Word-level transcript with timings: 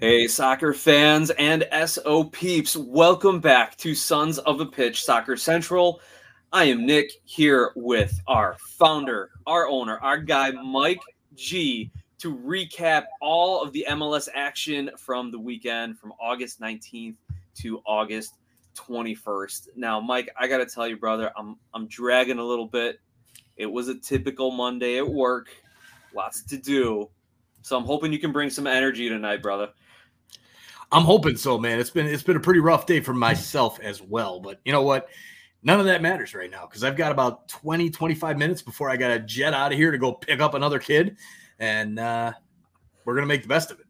Hey, 0.00 0.28
soccer 0.28 0.72
fans 0.72 1.28
and 1.28 1.68
SO 1.84 2.24
peeps, 2.24 2.74
welcome 2.74 3.38
back 3.38 3.76
to 3.76 3.94
Sons 3.94 4.38
of 4.38 4.58
a 4.58 4.64
Pitch 4.64 5.04
Soccer 5.04 5.36
Central. 5.36 6.00
I 6.54 6.64
am 6.64 6.86
Nick 6.86 7.12
here 7.24 7.72
with 7.76 8.18
our 8.26 8.56
founder, 8.78 9.30
our 9.46 9.68
owner, 9.68 9.98
our 9.98 10.16
guy, 10.16 10.52
Mike 10.52 11.02
G, 11.34 11.90
to 12.16 12.34
recap 12.34 13.04
all 13.20 13.62
of 13.62 13.74
the 13.74 13.84
MLS 13.90 14.30
action 14.34 14.90
from 14.96 15.30
the 15.30 15.38
weekend 15.38 15.98
from 15.98 16.14
August 16.18 16.62
19th 16.62 17.16
to 17.56 17.82
August 17.84 18.36
21st. 18.76 19.68
Now, 19.76 20.00
Mike, 20.00 20.30
I 20.34 20.48
got 20.48 20.58
to 20.58 20.66
tell 20.66 20.88
you, 20.88 20.96
brother, 20.96 21.30
I'm, 21.36 21.58
I'm 21.74 21.86
dragging 21.88 22.38
a 22.38 22.44
little 22.44 22.66
bit. 22.66 23.00
It 23.58 23.66
was 23.66 23.88
a 23.88 23.98
typical 23.98 24.50
Monday 24.50 24.96
at 24.96 25.06
work, 25.06 25.48
lots 26.14 26.42
to 26.44 26.56
do. 26.56 27.10
So 27.60 27.76
I'm 27.76 27.84
hoping 27.84 28.14
you 28.14 28.18
can 28.18 28.32
bring 28.32 28.48
some 28.48 28.66
energy 28.66 29.10
tonight, 29.10 29.42
brother. 29.42 29.68
I'm 30.92 31.04
hoping 31.04 31.36
so, 31.36 31.58
man. 31.58 31.78
It's 31.78 31.90
been 31.90 32.06
it's 32.06 32.22
been 32.22 32.36
a 32.36 32.40
pretty 32.40 32.60
rough 32.60 32.86
day 32.86 33.00
for 33.00 33.14
myself 33.14 33.78
as 33.80 34.02
well. 34.02 34.40
But 34.40 34.60
you 34.64 34.72
know 34.72 34.82
what? 34.82 35.08
None 35.62 35.78
of 35.78 35.86
that 35.86 36.02
matters 36.02 36.34
right 36.34 36.50
now 36.50 36.66
because 36.66 36.82
I've 36.84 36.96
got 36.96 37.12
about 37.12 37.48
20, 37.48 37.90
25 37.90 38.38
minutes 38.38 38.62
before 38.62 38.88
I 38.88 38.96
got 38.96 39.08
to 39.08 39.20
jet 39.20 39.52
out 39.52 39.72
of 39.72 39.78
here 39.78 39.90
to 39.90 39.98
go 39.98 40.12
pick 40.12 40.40
up 40.40 40.54
another 40.54 40.78
kid. 40.78 41.16
And 41.58 41.98
uh, 41.98 42.32
we're 43.04 43.14
going 43.14 43.24
to 43.24 43.28
make 43.28 43.42
the 43.42 43.48
best 43.48 43.70
of 43.70 43.78
it. 43.78 43.86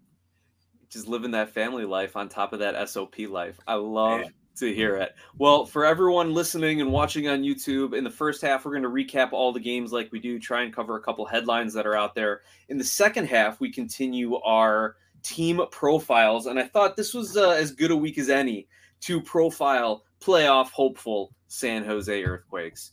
Just 0.91 1.07
living 1.07 1.31
that 1.31 1.51
family 1.51 1.85
life 1.85 2.17
on 2.17 2.29
top 2.29 2.53
of 2.53 2.59
that 2.59 2.89
SOP 2.89 3.21
life. 3.29 3.61
I 3.69 3.75
love 3.75 4.23
man. 4.23 4.33
to 4.57 4.75
hear 4.75 4.97
it. 4.97 5.15
Well, 5.39 5.65
for 5.65 5.85
everyone 5.85 6.35
listening 6.35 6.81
and 6.81 6.91
watching 6.91 7.29
on 7.29 7.43
YouTube, 7.43 7.97
in 7.97 8.03
the 8.03 8.11
first 8.11 8.43
half, 8.43 8.65
we're 8.65 8.73
going 8.73 8.83
to 8.83 8.89
recap 8.89 9.33
all 9.33 9.53
the 9.53 9.61
games 9.61 9.93
like 9.93 10.11
we 10.11 10.19
do, 10.19 10.41
try 10.41 10.63
and 10.63 10.75
cover 10.75 10.97
a 10.97 11.01
couple 11.01 11.25
headlines 11.25 11.73
that 11.75 11.87
are 11.87 11.95
out 11.95 12.17
there. 12.17 12.41
In 12.69 12.79
the 12.79 12.85
second 12.85 13.27
half, 13.27 13.61
we 13.61 13.71
continue 13.71 14.37
our– 14.39 14.97
team 15.23 15.61
profiles, 15.71 16.47
and 16.47 16.59
I 16.59 16.65
thought 16.65 16.97
this 16.97 17.15
was 17.15 17.37
uh, 17.37 17.51
as 17.51 17.73
good 17.73 17.91
a 17.91 17.97
week 17.97 18.19
as 18.19 18.29
any 18.29 18.67
to 19.03 19.21
profile 19.21 20.05
playoff 20.21 20.71
hopeful 20.71 21.33
San 21.49 21.85
Jose 21.85 22.25
Earthquakes. 22.25 22.93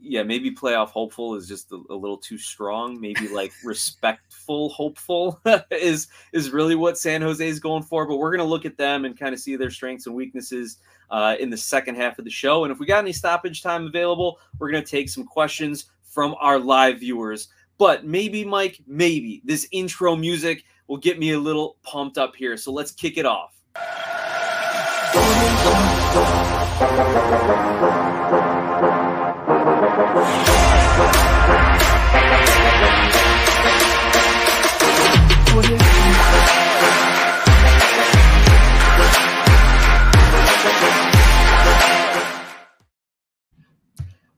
Yeah, 0.00 0.22
maybe 0.22 0.50
playoff 0.50 0.88
hopeful 0.88 1.34
is 1.34 1.46
just 1.46 1.70
a, 1.70 1.82
a 1.90 1.94
little 1.94 2.16
too 2.16 2.38
strong. 2.38 2.98
Maybe 3.00 3.28
like 3.28 3.52
respectful 3.64 4.70
hopeful 4.70 5.40
is 5.70 6.08
is 6.32 6.50
really 6.50 6.74
what 6.74 6.96
San 6.96 7.20
Jose 7.20 7.46
is 7.46 7.60
going 7.60 7.82
for. 7.82 8.06
But 8.06 8.16
we're 8.16 8.30
gonna 8.30 8.48
look 8.48 8.64
at 8.64 8.78
them 8.78 9.04
and 9.04 9.18
kind 9.18 9.34
of 9.34 9.40
see 9.40 9.56
their 9.56 9.70
strengths 9.70 10.06
and 10.06 10.14
weaknesses 10.14 10.78
uh, 11.10 11.36
in 11.38 11.50
the 11.50 11.56
second 11.56 11.96
half 11.96 12.18
of 12.18 12.24
the 12.24 12.30
show. 12.30 12.64
And 12.64 12.72
if 12.72 12.78
we 12.78 12.86
got 12.86 13.00
any 13.00 13.12
stoppage 13.12 13.62
time 13.62 13.86
available, 13.86 14.38
we're 14.58 14.70
gonna 14.70 14.84
take 14.84 15.10
some 15.10 15.24
questions 15.24 15.86
from 16.02 16.34
our 16.40 16.58
live 16.58 17.00
viewers. 17.00 17.48
But 17.76 18.06
maybe, 18.06 18.44
Mike, 18.44 18.80
maybe 18.86 19.42
this 19.44 19.68
intro 19.72 20.16
music 20.16 20.64
will 20.86 20.98
get 20.98 21.18
me 21.18 21.32
a 21.32 21.38
little 21.38 21.76
pumped 21.82 22.18
up 22.18 22.36
here. 22.36 22.56
So 22.56 22.72
let's 22.72 22.90
kick 22.90 23.16
it 23.16 23.26
off. 23.26 23.52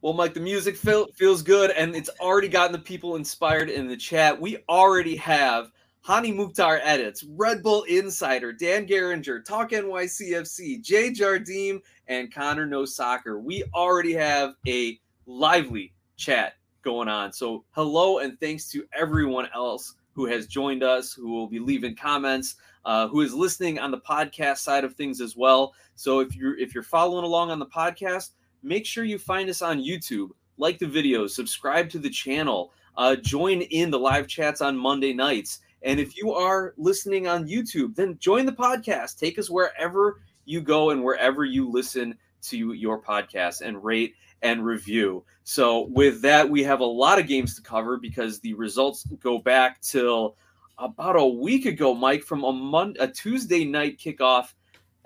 Well, 0.02 0.14
Mike, 0.14 0.34
the 0.34 0.41
music 0.41 0.77
feel, 0.77 1.08
feels 1.17 1.42
good, 1.42 1.72
and 1.72 1.97
it's 1.97 2.08
already 2.20 2.47
gotten 2.47 2.70
the 2.70 2.78
people 2.78 3.17
inspired 3.17 3.69
in 3.69 3.89
the 3.89 3.97
chat. 3.97 4.41
We 4.41 4.58
already 4.69 5.17
have 5.17 5.72
Hani 6.07 6.33
Mukhtar 6.33 6.81
edits, 6.85 7.25
Red 7.25 7.65
Bull 7.65 7.83
Insider, 7.83 8.53
Dan 8.53 8.87
Geringer, 8.87 9.45
Talk 9.45 9.73
NYCFC, 9.73 10.81
Jay 10.81 11.11
Jardim, 11.11 11.81
and 12.07 12.33
Connor 12.33 12.65
No 12.65 12.85
Soccer. 12.85 13.41
We 13.41 13.65
already 13.75 14.13
have 14.13 14.55
a 14.69 15.01
lively 15.27 15.92
chat 16.17 16.53
going 16.83 17.08
on. 17.08 17.33
So, 17.33 17.64
hello 17.73 18.19
and 18.19 18.39
thanks 18.39 18.70
to 18.70 18.86
everyone 18.97 19.48
else 19.53 19.97
who 20.13 20.27
has 20.27 20.47
joined 20.47 20.85
us, 20.85 21.13
who 21.13 21.29
will 21.33 21.48
be 21.48 21.58
leaving 21.58 21.97
comments, 21.97 22.55
uh, 22.85 23.09
who 23.09 23.23
is 23.23 23.35
listening 23.35 23.80
on 23.80 23.91
the 23.91 23.98
podcast 23.98 24.59
side 24.59 24.85
of 24.85 24.95
things 24.95 25.20
as 25.20 25.36
well. 25.36 25.75
So, 25.97 26.20
if 26.20 26.36
you're 26.36 26.57
if 26.57 26.73
you're 26.73 26.85
following 26.85 27.25
along 27.25 27.51
on 27.51 27.59
the 27.59 27.67
podcast, 27.67 28.30
make 28.63 28.86
sure 28.86 29.03
you 29.03 29.19
find 29.19 29.51
us 29.51 29.61
on 29.61 29.83
YouTube, 29.83 30.29
like 30.57 30.79
the 30.79 30.86
videos, 30.86 31.30
subscribe 31.30 31.91
to 31.91 31.98
the 31.98 32.11
channel, 32.11 32.73
uh, 32.97 33.17
join 33.17 33.63
in 33.63 33.91
the 33.91 33.98
live 33.98 34.29
chats 34.29 34.61
on 34.61 34.77
Monday 34.77 35.13
nights. 35.13 35.63
And 35.83 36.01
if 36.01 36.17
you 36.17 36.33
are 36.33 36.75
listening 36.77 37.29
on 37.29 37.48
YouTube, 37.48 37.95
then 37.95 38.19
join 38.19 38.47
the 38.47 38.53
podcast. 38.53 39.19
Take 39.19 39.39
us 39.39 39.51
wherever 39.51 40.20
you 40.45 40.61
go 40.61 40.91
and 40.91 41.05
wherever 41.05 41.45
you 41.45 41.70
listen 41.70 42.17
to 42.42 42.73
your 42.73 43.01
podcast 43.01 43.61
and 43.61 43.83
rate 43.83 44.15
and 44.42 44.65
review. 44.65 45.25
So, 45.45 45.86
with 45.86 46.23
that, 46.23 46.48
we 46.48 46.63
have 46.65 46.81
a 46.81 46.85
lot 46.85 47.19
of 47.19 47.27
games 47.27 47.55
to 47.57 47.63
cover 47.63 47.98
because 47.98 48.41
the 48.41 48.55
results 48.55 49.05
go 49.20 49.39
back 49.39 49.81
till 49.81 50.36
about 50.79 51.17
a 51.17 51.25
week 51.25 51.67
ago, 51.67 51.95
Mike, 51.95 52.23
from 52.23 52.45
a 52.45 52.53
Monday, 52.53 53.01
a 53.01 53.09
Tuesday 53.09 53.65
night 53.65 53.98
kickoff 53.98 54.53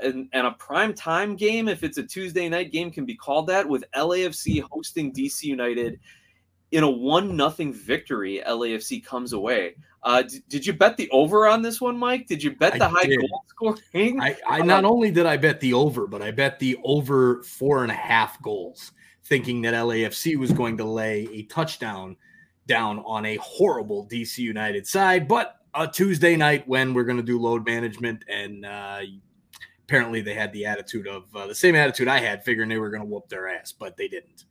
and, 0.00 0.28
and 0.32 0.46
a 0.46 0.52
prime 0.52 0.94
time 0.94 1.36
game. 1.36 1.68
If 1.68 1.82
it's 1.82 1.98
a 1.98 2.02
Tuesday 2.02 2.48
night 2.48 2.72
game, 2.72 2.90
can 2.90 3.04
be 3.04 3.14
called 3.14 3.46
that 3.48 3.68
with 3.68 3.84
LAFC 3.94 4.62
hosting 4.70 5.12
DC 5.12 5.44
United 5.44 6.00
in 6.72 6.84
a 6.84 6.90
one 6.90 7.36
nothing 7.36 7.72
victory. 7.72 8.42
LAFC 8.46 9.04
comes 9.04 9.32
away. 9.32 9.76
Uh, 10.02 10.22
d- 10.22 10.42
did 10.48 10.66
you 10.66 10.72
bet 10.72 10.96
the 10.96 11.10
over 11.10 11.46
on 11.46 11.62
this 11.62 11.80
one, 11.80 11.96
Mike? 11.96 12.26
Did 12.26 12.42
you 12.42 12.52
bet 12.52 12.78
the 12.78 12.86
I 12.86 12.88
high 12.88 13.04
did. 13.04 13.20
goal 13.20 13.44
scoring? 13.48 14.20
I, 14.20 14.36
I 14.48 14.62
not 14.62 14.84
only 14.84 15.10
did 15.10 15.26
I 15.26 15.36
bet 15.36 15.60
the 15.60 15.74
over, 15.74 16.06
but 16.06 16.22
I 16.22 16.30
bet 16.30 16.58
the 16.58 16.78
over 16.84 17.42
four 17.42 17.82
and 17.82 17.92
a 17.92 17.96
half 17.96 18.40
goals, 18.42 18.92
thinking 19.24 19.62
that 19.62 19.74
LAFC 19.74 20.36
was 20.36 20.52
going 20.52 20.78
to 20.78 20.84
lay 20.84 21.28
a 21.32 21.42
touchdown 21.44 22.16
down 22.66 23.00
on 23.00 23.26
a 23.26 23.36
horrible 23.36 24.06
DC 24.06 24.38
United 24.38 24.86
side. 24.86 25.28
But 25.28 25.56
a 25.74 25.86
Tuesday 25.86 26.36
night 26.36 26.66
when 26.66 26.94
we're 26.94 27.04
going 27.04 27.18
to 27.18 27.22
do 27.22 27.38
load 27.38 27.66
management, 27.66 28.24
and 28.28 28.64
uh, 28.64 29.00
apparently 29.86 30.20
they 30.20 30.34
had 30.34 30.52
the 30.52 30.64
attitude 30.64 31.06
of 31.06 31.24
uh, 31.34 31.46
the 31.46 31.54
same 31.54 31.74
attitude 31.74 32.08
I 32.08 32.20
had, 32.20 32.44
figuring 32.44 32.68
they 32.68 32.78
were 32.78 32.90
going 32.90 33.02
to 33.02 33.08
whoop 33.08 33.28
their 33.28 33.48
ass, 33.48 33.72
but 33.72 33.96
they 33.96 34.08
didn't. 34.08 34.44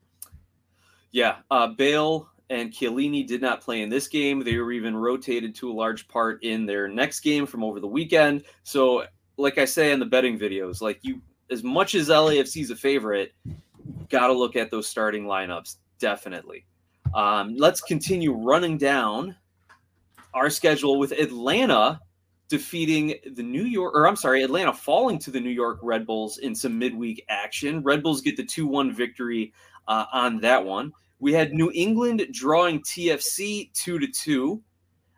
Yeah, 1.12 1.38
uh, 1.50 1.68
Bale 1.68 2.30
and 2.50 2.72
Chiellini 2.72 3.26
did 3.26 3.42
not 3.42 3.62
play 3.62 3.82
in 3.82 3.90
this 3.90 4.08
game. 4.08 4.44
They 4.44 4.58
were 4.58 4.72
even 4.72 4.96
rotated 4.96 5.54
to 5.56 5.72
a 5.72 5.74
large 5.74 6.08
part 6.08 6.44
in 6.44 6.66
their 6.66 6.88
next 6.88 7.20
game 7.20 7.46
from 7.46 7.64
over 7.64 7.80
the 7.80 7.88
weekend. 7.88 8.44
So, 8.64 9.06
like 9.38 9.58
I 9.58 9.66
say 9.66 9.92
in 9.92 10.00
the 10.00 10.06
betting 10.06 10.38
videos, 10.38 10.82
like 10.82 11.00
you, 11.02 11.22
as 11.52 11.64
much 11.64 11.96
as 11.96 12.10
LAFC 12.10 12.62
is 12.62 12.72
a 12.72 12.76
favorite, 12.76 13.34
got 14.10 14.28
to 14.28 14.34
look 14.34 14.56
at 14.56 14.72
those 14.72 14.88
starting 14.88 15.26
lineups 15.26 15.78
definitely. 16.00 16.66
Um, 17.14 17.56
let's 17.56 17.82
continue 17.82 18.34
running 18.34 18.78
down 18.78 19.36
our 20.34 20.50
schedule 20.50 21.00
with 21.00 21.12
Atlanta 21.12 22.00
defeating 22.50 23.16
the 23.36 23.44
New 23.44 23.64
York, 23.64 23.94
or 23.96 24.08
I'm 24.08 24.16
sorry, 24.16 24.44
Atlanta 24.44 24.74
falling 24.74 25.20
to 25.20 25.32
the 25.32 25.40
New 25.40 25.52
York 25.52 25.80
Red 25.84 26.06
Bulls 26.06 26.40
in 26.40 26.56
some 26.56 26.78
midweek 26.78 27.24
action. 27.30 27.84
Red 27.84 28.02
Bulls 28.02 28.22
get 28.22 28.38
the 28.38 28.44
2 28.44 28.68
1 28.68 28.92
victory 28.94 29.54
uh, 29.88 30.06
on 30.12 30.40
that 30.42 30.66
one. 30.66 30.92
We 31.20 31.34
had 31.34 31.54
New 31.54 31.72
England 31.74 32.26
drawing 32.32 32.82
TFC 32.82 33.72
two 33.74 34.00
to 34.00 34.08
two 34.08 34.62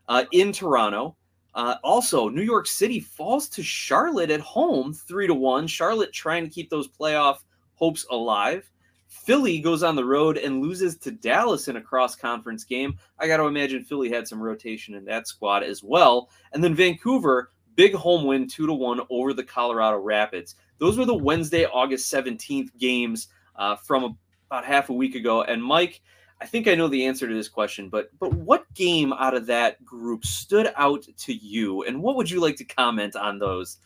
uh, 0.08 0.26
in 0.32 0.52
Toronto. 0.52 1.16
Uh, 1.54 1.76
also, 1.84 2.30
New 2.30 2.42
York 2.42 2.66
City 2.66 3.00
falls 3.00 3.50
to 3.50 3.62
Charlotte 3.62 4.32
at 4.32 4.40
home 4.40 4.94
three 4.94 5.28
to 5.28 5.34
one. 5.34 5.68
Charlotte 5.68 6.14
trying 6.14 6.44
to 6.44 6.50
keep 6.50 6.70
those 6.70 6.88
playoff 6.88 7.40
hopes 7.76 8.06
alive. 8.10 8.72
Philly 9.08 9.60
goes 9.60 9.84
on 9.84 9.96
the 9.96 10.06
road 10.06 10.38
and 10.38 10.62
loses 10.62 10.98
to 11.00 11.12
Dallas 11.12 11.68
in 11.68 11.76
a 11.76 11.82
cross 11.82 12.16
conference 12.16 12.64
game. 12.64 12.98
I 13.20 13.28
got 13.28 13.38
to 13.38 13.44
imagine 13.44 13.84
Philly 13.84 14.10
had 14.10 14.28
some 14.28 14.42
rotation 14.42 14.96
in 14.96 15.04
that 15.06 15.28
squad 15.28 15.64
as 15.64 15.84
well. 15.84 16.30
And 16.54 16.64
then 16.64 16.74
Vancouver, 16.74 17.52
big 17.76 17.94
home 17.94 18.24
win, 18.24 18.48
two 18.48 18.66
to 18.68 18.74
one 18.74 19.02
over 19.10 19.34
the 19.34 19.44
Colorado 19.44 19.98
Rapids. 19.98 20.56
Those 20.78 20.98
were 20.98 21.06
the 21.06 21.14
Wednesday, 21.14 21.66
August 21.66 22.12
17th 22.12 22.70
games 22.80 23.28
uh, 23.58 23.76
from 23.76 24.18
about 24.52 24.66
half 24.66 24.90
a 24.90 24.94
week 24.94 25.16
ago. 25.16 25.44
And 25.44 25.64
Mike, 25.64 26.02
I 26.42 26.46
think 26.46 26.68
I 26.68 26.76
know 26.76 26.90
the 26.90 27.06
answer 27.06 27.28
to 27.28 27.34
this 27.34 27.48
question, 27.48 27.88
but 27.88 28.10
but 28.20 28.34
what 28.34 28.72
game 28.74 29.14
out 29.14 29.34
of 29.34 29.46
that 29.46 29.84
group 29.86 30.26
stood 30.26 30.74
out 30.76 31.06
to 31.20 31.34
you, 31.34 31.84
and 31.84 32.02
what 32.02 32.18
would 32.18 32.30
you 32.30 32.42
like 32.42 32.58
to 32.58 32.66
comment 32.66 33.16
on 33.16 33.40
those? 33.40 33.78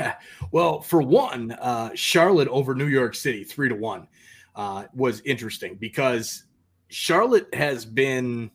well, 0.52 0.80
for 0.80 1.02
one, 1.02 1.52
uh, 1.52 1.90
Charlotte 1.94 2.48
over 2.48 2.74
New 2.74 2.86
York 2.86 3.14
City, 3.14 3.44
three 3.44 3.68
to 3.68 3.74
one, 3.74 4.06
uh, 4.54 4.84
was 4.94 5.20
interesting 5.22 5.74
because 5.74 6.44
Charlotte 6.88 7.52
has 7.52 7.84
been 7.84 8.50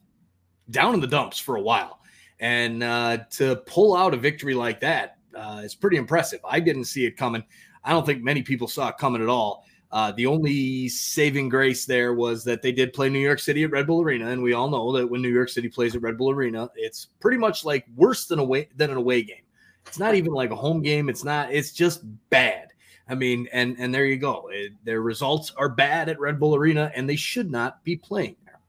down 0.72 0.94
in 0.94 1.02
the 1.02 1.08
dumps 1.08 1.38
for 1.38 1.58
a 1.58 1.62
while, 1.62 2.00
and 2.40 2.82
uh, 2.82 3.18
to 3.32 3.58
pull 3.68 3.96
out 3.96 4.14
a 4.14 4.18
victory 4.18 4.56
like 4.56 4.80
that 4.80 5.18
uh, 5.36 5.62
is 5.64 5.76
pretty 5.76 5.98
impressive. 5.98 6.40
I 6.50 6.62
didn't 6.62 6.86
see 6.86 7.06
it 7.06 7.18
coming. 7.18 7.44
I 7.84 7.92
don't 7.92 8.06
think 8.06 8.24
many 8.24 8.42
people 8.42 8.68
saw 8.68 8.88
it 8.88 8.98
coming 8.98 9.22
at 9.22 9.30
all. 9.30 9.66
Uh, 9.92 10.12
the 10.12 10.28
only 10.28 10.88
saving 10.88 11.50
grace 11.50 11.86
there 11.86 12.14
was 12.14 12.44
that 12.44 12.62
they 12.62 12.72
did 12.72 12.94
play 12.94 13.10
New 13.10 13.20
York 13.20 13.40
City 13.40 13.64
at 13.64 13.72
Red 13.72 13.88
Bull 13.88 14.02
Arena, 14.02 14.30
and 14.30 14.42
we 14.42 14.54
all 14.54 14.70
know 14.70 14.92
that 14.92 15.08
when 15.08 15.22
New 15.22 15.34
York 15.34 15.50
City 15.50 15.68
plays 15.68 15.96
at 15.96 16.02
Red 16.02 16.18
Bull 16.18 16.30
Arena, 16.30 16.70
it's 16.76 17.08
pretty 17.20 17.38
much 17.38 17.66
like 17.66 17.86
worse 17.96 18.28
than 18.28 18.38
away 18.38 18.70
than 18.76 18.92
an 18.92 18.98
away 18.98 19.24
game. 19.24 19.42
It's 19.88 19.98
not 19.98 20.14
even 20.14 20.32
like 20.32 20.52
a 20.52 20.56
home 20.56 20.84
game. 20.84 21.10
It's 21.10 21.24
not. 21.24 21.52
It's 21.52 21.72
just 21.72 22.04
bad. 22.30 22.68
I 23.08 23.16
mean, 23.16 23.48
and 23.52 23.76
and 23.80 23.94
there 23.94 24.06
you 24.06 24.18
go. 24.18 24.50
It, 24.54 24.74
their 24.84 25.02
results 25.02 25.52
are 25.58 25.70
bad 25.70 26.10
at 26.10 26.20
Red 26.20 26.40
Bull 26.40 26.56
Arena, 26.56 26.92
and 26.96 27.10
they 27.10 27.16
should 27.16 27.50
not 27.50 27.84
be 27.84 27.96
playing 27.96 28.36
there. 28.46 28.60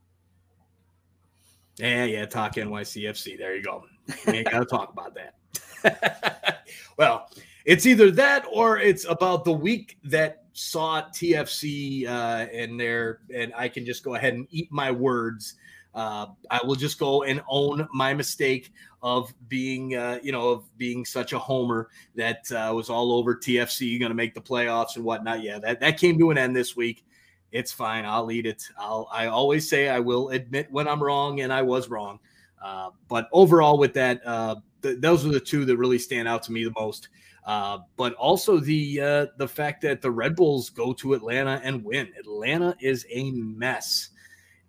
Yeah, 1.76 2.04
yeah. 2.04 2.24
Talk 2.24 2.54
NYCFC. 2.54 3.36
There 3.36 3.54
you 3.54 3.62
go. 3.62 3.84
We 4.26 4.38
ain't 4.38 4.50
got 4.50 4.60
to 4.60 4.64
talk 4.64 4.90
about 4.90 5.14
that. 5.14 6.64
well, 6.96 7.28
it's 7.66 7.84
either 7.84 8.10
that 8.12 8.46
or 8.50 8.78
it's 8.78 9.04
about 9.04 9.44
the 9.44 9.52
week 9.52 9.98
that 10.04 10.39
saw 10.52 11.02
TFC 11.02 12.06
uh, 12.06 12.46
and 12.52 12.78
there, 12.78 13.20
and 13.34 13.52
I 13.56 13.68
can 13.68 13.84
just 13.84 14.02
go 14.04 14.14
ahead 14.14 14.34
and 14.34 14.46
eat 14.50 14.70
my 14.70 14.90
words. 14.90 15.54
Uh, 15.94 16.26
I 16.50 16.60
will 16.64 16.76
just 16.76 16.98
go 16.98 17.24
and 17.24 17.42
own 17.48 17.88
my 17.92 18.14
mistake 18.14 18.72
of 19.02 19.32
being, 19.48 19.96
uh, 19.96 20.18
you 20.22 20.30
know, 20.30 20.50
of 20.50 20.78
being 20.78 21.04
such 21.04 21.32
a 21.32 21.38
homer 21.38 21.88
that 22.14 22.50
uh, 22.52 22.72
was 22.74 22.90
all 22.90 23.12
over 23.12 23.34
TFC 23.34 23.98
going 23.98 24.10
to 24.10 24.14
make 24.14 24.34
the 24.34 24.40
playoffs 24.40 24.96
and 24.96 25.04
whatnot. 25.04 25.42
Yeah, 25.42 25.58
that 25.58 25.80
that 25.80 25.98
came 25.98 26.18
to 26.18 26.30
an 26.30 26.38
end 26.38 26.54
this 26.54 26.76
week. 26.76 27.04
It's 27.50 27.72
fine. 27.72 28.04
I'll 28.04 28.30
eat 28.30 28.46
it. 28.46 28.62
I'll. 28.78 29.08
I 29.10 29.26
always 29.26 29.68
say 29.68 29.88
I 29.88 29.98
will 29.98 30.28
admit 30.28 30.70
when 30.70 30.86
I'm 30.86 31.02
wrong, 31.02 31.40
and 31.40 31.52
I 31.52 31.62
was 31.62 31.88
wrong. 31.88 32.20
Uh, 32.62 32.90
but 33.08 33.28
overall, 33.32 33.78
with 33.78 33.94
that, 33.94 34.20
uh, 34.24 34.56
th- 34.82 35.00
those 35.00 35.26
are 35.26 35.30
the 35.30 35.40
two 35.40 35.64
that 35.64 35.76
really 35.76 35.98
stand 35.98 36.28
out 36.28 36.42
to 36.44 36.52
me 36.52 36.62
the 36.64 36.72
most. 36.78 37.08
Uh, 37.50 37.80
but 37.96 38.14
also 38.14 38.60
the 38.60 39.00
uh, 39.00 39.26
the 39.36 39.48
fact 39.48 39.82
that 39.82 40.00
the 40.00 40.10
Red 40.10 40.36
Bulls 40.36 40.70
go 40.70 40.92
to 40.92 41.14
Atlanta 41.14 41.60
and 41.64 41.84
win. 41.84 42.08
Atlanta 42.16 42.76
is 42.78 43.04
a 43.10 43.32
mess, 43.32 44.10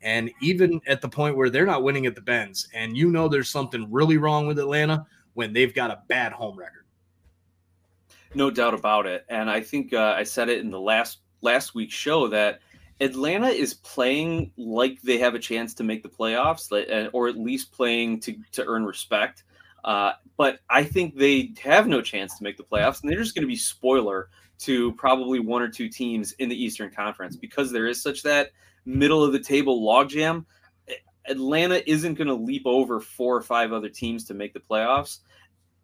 and 0.01 0.31
even 0.41 0.81
at 0.87 0.99
the 0.99 1.07
point 1.07 1.37
where 1.37 1.51
they're 1.51 1.67
not 1.67 1.83
winning 1.83 2.07
at 2.07 2.15
the 2.15 2.21
Benz, 2.21 2.67
and 2.73 2.97
you 2.97 3.11
know 3.11 3.27
there's 3.27 3.51
something 3.51 3.85
really 3.91 4.17
wrong 4.17 4.47
with 4.47 4.57
Atlanta 4.57 5.05
when 5.35 5.53
they've 5.53 5.75
got 5.75 5.91
a 5.91 6.01
bad 6.07 6.31
home 6.31 6.57
record. 6.57 6.85
No 8.33 8.49
doubt 8.49 8.73
about 8.73 9.05
it, 9.05 9.27
and 9.29 9.47
I 9.47 9.61
think 9.61 9.93
uh, 9.93 10.15
I 10.17 10.23
said 10.23 10.49
it 10.49 10.57
in 10.57 10.71
the 10.71 10.81
last 10.81 11.19
last 11.41 11.75
week's 11.75 11.93
show 11.93 12.27
that 12.29 12.61
Atlanta 12.99 13.49
is 13.49 13.75
playing 13.75 14.53
like 14.57 14.99
they 15.03 15.19
have 15.19 15.35
a 15.35 15.39
chance 15.39 15.75
to 15.75 15.83
make 15.83 16.01
the 16.01 16.09
playoffs, 16.09 16.71
uh, 16.71 17.11
or 17.13 17.27
at 17.27 17.37
least 17.37 17.71
playing 17.73 18.21
to 18.21 18.35
to 18.53 18.65
earn 18.65 18.85
respect. 18.85 19.43
Uh, 19.83 20.13
but 20.37 20.59
I 20.69 20.83
think 20.83 21.15
they 21.15 21.53
have 21.63 21.87
no 21.87 22.01
chance 22.01 22.37
to 22.37 22.43
make 22.43 22.57
the 22.57 22.63
playoffs, 22.63 23.01
and 23.01 23.11
they're 23.11 23.19
just 23.19 23.35
going 23.35 23.43
to 23.43 23.47
be 23.47 23.55
spoiler 23.55 24.29
to 24.59 24.93
probably 24.93 25.39
one 25.39 25.61
or 25.61 25.67
two 25.67 25.89
teams 25.89 26.33
in 26.33 26.49
the 26.49 26.63
Eastern 26.63 26.91
Conference 26.91 27.35
because 27.35 27.71
there 27.71 27.87
is 27.87 28.01
such 28.01 28.21
that 28.23 28.51
middle 28.85 29.23
of 29.23 29.33
the 29.33 29.39
table 29.39 29.81
logjam. 29.81 30.45
Atlanta 31.27 31.87
isn't 31.89 32.15
going 32.15 32.27
to 32.27 32.33
leap 32.33 32.63
over 32.65 32.99
four 32.99 33.35
or 33.35 33.41
five 33.41 33.71
other 33.71 33.89
teams 33.89 34.23
to 34.25 34.33
make 34.33 34.53
the 34.53 34.59
playoffs, 34.59 35.19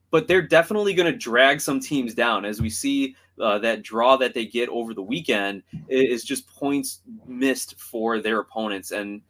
but 0.10 0.28
they're 0.28 0.42
definitely 0.42 0.94
going 0.94 1.12
to 1.12 1.18
drag 1.18 1.62
some 1.62 1.80
teams 1.80 2.14
down. 2.14 2.46
As 2.46 2.62
we 2.62 2.70
see 2.70 3.16
uh, 3.40 3.60
that 3.60 3.84
draw 3.84 4.18
that 4.18 4.34
they 4.34 4.46
get 4.46 4.70
over 4.70 4.94
the 4.94 5.02
weekend 5.02 5.62
is 5.90 6.24
just 6.24 6.48
points 6.48 7.02
missed 7.28 7.80
for 7.80 8.20
their 8.20 8.40
opponents, 8.40 8.92
and 8.92 9.22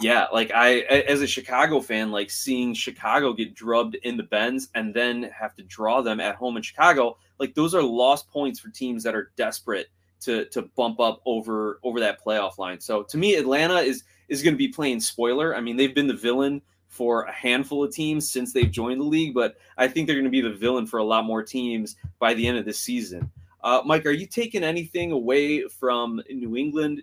yeah, 0.00 0.26
like 0.32 0.52
I 0.54 0.80
as 0.80 1.22
a 1.22 1.26
Chicago 1.26 1.80
fan, 1.80 2.12
like 2.12 2.30
seeing 2.30 2.72
Chicago 2.72 3.32
get 3.32 3.54
drubbed 3.54 3.96
in 3.96 4.16
the 4.16 4.22
Benz 4.22 4.68
and 4.74 4.94
then 4.94 5.24
have 5.24 5.54
to 5.56 5.62
draw 5.64 6.02
them 6.02 6.20
at 6.20 6.36
home 6.36 6.56
in 6.56 6.62
Chicago, 6.62 7.16
like 7.38 7.54
those 7.54 7.74
are 7.74 7.82
lost 7.82 8.30
points 8.30 8.60
for 8.60 8.68
teams 8.68 9.02
that 9.02 9.14
are 9.14 9.32
desperate 9.36 9.88
to 10.20 10.44
to 10.46 10.62
bump 10.76 11.00
up 11.00 11.20
over 11.26 11.80
over 11.82 11.98
that 12.00 12.22
playoff 12.24 12.58
line. 12.58 12.80
So 12.80 13.02
to 13.04 13.18
me, 13.18 13.34
Atlanta 13.34 13.76
is 13.76 14.04
is 14.28 14.42
going 14.42 14.54
to 14.54 14.58
be 14.58 14.68
playing 14.68 15.00
spoiler. 15.00 15.56
I 15.56 15.60
mean, 15.60 15.76
they've 15.76 15.94
been 15.94 16.06
the 16.06 16.14
villain 16.14 16.62
for 16.86 17.22
a 17.22 17.32
handful 17.32 17.84
of 17.84 17.92
teams 17.92 18.30
since 18.30 18.52
they've 18.52 18.70
joined 18.70 19.00
the 19.00 19.04
league, 19.04 19.34
but 19.34 19.56
I 19.76 19.88
think 19.88 20.06
they're 20.06 20.16
going 20.16 20.24
to 20.24 20.30
be 20.30 20.40
the 20.40 20.52
villain 20.52 20.86
for 20.86 20.98
a 20.98 21.04
lot 21.04 21.24
more 21.24 21.42
teams 21.42 21.96
by 22.18 22.34
the 22.34 22.46
end 22.46 22.56
of 22.56 22.64
this 22.64 22.80
season. 22.80 23.30
Uh, 23.62 23.82
Mike, 23.84 24.06
are 24.06 24.12
you 24.12 24.26
taking 24.26 24.62
anything 24.62 25.12
away 25.12 25.62
from 25.68 26.22
New 26.30 26.56
England 26.56 27.02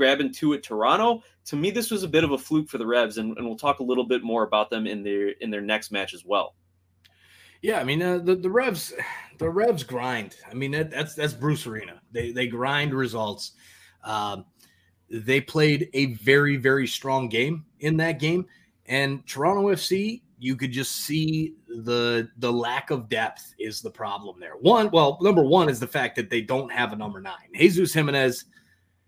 grabbing 0.00 0.32
two 0.32 0.54
at 0.54 0.62
Toronto. 0.62 1.22
To 1.44 1.56
me, 1.56 1.70
this 1.70 1.90
was 1.90 2.04
a 2.04 2.08
bit 2.08 2.24
of 2.24 2.30
a 2.30 2.38
fluke 2.38 2.70
for 2.70 2.78
the 2.78 2.86
Revs, 2.86 3.18
and, 3.18 3.36
and 3.36 3.46
we'll 3.46 3.54
talk 3.54 3.80
a 3.80 3.82
little 3.82 4.06
bit 4.06 4.22
more 4.22 4.44
about 4.44 4.70
them 4.70 4.86
in 4.86 5.02
their 5.02 5.28
in 5.40 5.50
their 5.50 5.60
next 5.60 5.90
match 5.92 6.14
as 6.14 6.24
well. 6.24 6.54
Yeah, 7.60 7.80
I 7.80 7.84
mean 7.84 8.02
uh, 8.02 8.16
the 8.16 8.34
the 8.34 8.48
Revs, 8.48 8.94
the 9.38 9.50
Revs 9.50 9.82
grind. 9.82 10.36
I 10.50 10.54
mean 10.54 10.70
that, 10.70 10.90
that's 10.90 11.14
that's 11.14 11.34
Bruce 11.34 11.66
Arena. 11.66 12.00
They 12.12 12.32
they 12.32 12.46
grind 12.46 12.94
results. 12.94 13.52
Um, 14.02 14.46
they 15.10 15.42
played 15.42 15.90
a 15.92 16.14
very 16.14 16.56
very 16.56 16.86
strong 16.86 17.28
game 17.28 17.66
in 17.80 17.98
that 17.98 18.18
game, 18.18 18.46
and 18.86 19.26
Toronto 19.26 19.68
FC. 19.68 20.22
You 20.38 20.56
could 20.56 20.72
just 20.72 20.92
see 21.04 21.56
the 21.68 22.30
the 22.38 22.50
lack 22.50 22.90
of 22.90 23.10
depth 23.10 23.52
is 23.58 23.82
the 23.82 23.90
problem 23.90 24.40
there. 24.40 24.54
One, 24.62 24.90
well, 24.90 25.18
number 25.20 25.42
one 25.42 25.68
is 25.68 25.78
the 25.78 25.86
fact 25.86 26.16
that 26.16 26.30
they 26.30 26.40
don't 26.40 26.72
have 26.72 26.94
a 26.94 26.96
number 26.96 27.20
nine. 27.20 27.52
Jesus 27.54 27.92
Jimenez 27.92 28.46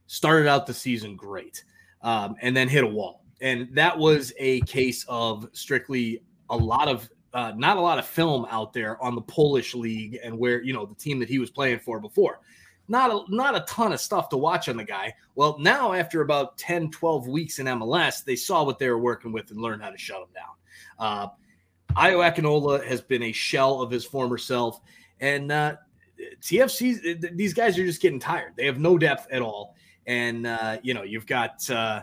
started 0.06 0.48
out 0.48 0.66
the 0.66 0.74
season 0.74 1.16
great, 1.16 1.64
um, 2.02 2.36
and 2.42 2.56
then 2.56 2.68
hit 2.68 2.84
a 2.84 2.86
wall. 2.86 3.24
And 3.40 3.68
that 3.74 3.98
was 3.98 4.32
a 4.38 4.60
case 4.62 5.04
of 5.08 5.48
strictly 5.52 6.22
a 6.50 6.56
lot 6.56 6.88
of 6.88 7.08
uh, 7.34 7.52
not 7.56 7.78
a 7.78 7.80
lot 7.80 7.98
of 7.98 8.06
film 8.06 8.46
out 8.50 8.72
there 8.72 9.02
on 9.02 9.14
the 9.14 9.22
Polish 9.22 9.74
league 9.74 10.18
and 10.22 10.38
where 10.38 10.62
you 10.62 10.72
know 10.72 10.84
the 10.84 10.94
team 10.94 11.18
that 11.18 11.28
he 11.28 11.38
was 11.38 11.50
playing 11.50 11.78
for 11.78 11.98
before. 11.98 12.40
Not 12.88 13.10
a, 13.10 13.34
not 13.34 13.56
a 13.56 13.60
ton 13.60 13.92
of 13.92 14.00
stuff 14.00 14.28
to 14.30 14.36
watch 14.36 14.68
on 14.68 14.76
the 14.76 14.84
guy. 14.84 15.14
Well, 15.34 15.56
now 15.58 15.92
after 15.92 16.20
about 16.20 16.58
10, 16.58 16.90
12 16.90 17.28
weeks 17.28 17.58
in 17.58 17.66
MLS, 17.66 18.24
they 18.24 18.36
saw 18.36 18.64
what 18.64 18.78
they 18.78 18.88
were 18.88 18.98
working 18.98 19.32
with 19.32 19.50
and 19.50 19.60
learned 19.60 19.82
how 19.82 19.90
to 19.90 19.96
shut 19.96 20.20
him 20.20 20.28
down. 20.34 20.50
Uh, 20.98 21.28
Ayo 21.94 22.28
Akinola 22.28 22.84
has 22.84 23.00
been 23.00 23.22
a 23.22 23.32
shell 23.32 23.80
of 23.80 23.90
his 23.90 24.04
former 24.04 24.36
self. 24.36 24.80
And 25.20 25.52
uh, 25.52 25.76
TFC, 26.40 27.36
these 27.36 27.54
guys 27.54 27.78
are 27.78 27.86
just 27.86 28.02
getting 28.02 28.20
tired. 28.20 28.54
They 28.56 28.66
have 28.66 28.78
no 28.78 28.98
depth 28.98 29.28
at 29.30 29.42
all 29.42 29.74
and 30.06 30.46
uh, 30.46 30.78
you 30.82 30.94
know 30.94 31.02
you've 31.02 31.26
got 31.26 31.68
uh, 31.70 32.02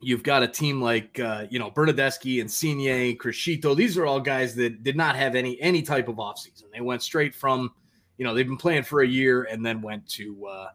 you've 0.00 0.22
got 0.22 0.42
a 0.42 0.48
team 0.48 0.80
like 0.80 1.18
uh, 1.20 1.46
you 1.50 1.58
know 1.58 1.70
Bernardeschi 1.70 2.40
and 2.40 2.50
Signe, 2.50 3.16
Criscito. 3.16 3.76
These 3.76 3.96
are 3.98 4.06
all 4.06 4.20
guys 4.20 4.54
that 4.56 4.82
did 4.82 4.96
not 4.96 5.16
have 5.16 5.34
any 5.34 5.60
any 5.60 5.82
type 5.82 6.08
of 6.08 6.16
offseason. 6.16 6.64
They 6.72 6.80
went 6.80 7.02
straight 7.02 7.34
from 7.34 7.72
you 8.18 8.24
know 8.24 8.34
they've 8.34 8.46
been 8.46 8.56
playing 8.56 8.84
for 8.84 9.02
a 9.02 9.06
year 9.06 9.44
and 9.44 9.64
then 9.64 9.82
went 9.82 10.08
to 10.10 10.46
uh, 10.46 10.68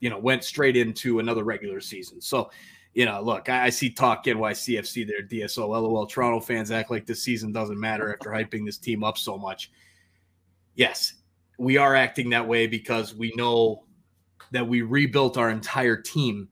you 0.00 0.10
know 0.10 0.18
went 0.18 0.44
straight 0.44 0.76
into 0.76 1.18
another 1.18 1.44
regular 1.44 1.80
season. 1.80 2.20
So 2.20 2.50
you 2.94 3.04
know, 3.04 3.20
look, 3.22 3.48
I, 3.48 3.66
I 3.66 3.70
see 3.70 3.90
talk 3.90 4.24
NYCFC 4.24 5.06
there, 5.06 5.22
DSO, 5.22 5.68
LOL. 5.68 6.06
Toronto 6.06 6.40
fans 6.40 6.70
act 6.70 6.90
like 6.90 7.06
this 7.06 7.22
season 7.22 7.52
doesn't 7.52 7.78
matter 7.78 8.12
after 8.12 8.30
hyping 8.30 8.66
this 8.66 8.78
team 8.78 9.04
up 9.04 9.16
so 9.16 9.38
much. 9.38 9.70
Yes, 10.74 11.14
we 11.58 11.76
are 11.76 11.94
acting 11.94 12.30
that 12.30 12.46
way 12.46 12.66
because 12.66 13.14
we 13.14 13.32
know 13.36 13.84
that 14.50 14.66
we 14.66 14.82
rebuilt 14.82 15.36
our 15.36 15.50
entire 15.50 15.96
team 15.96 16.48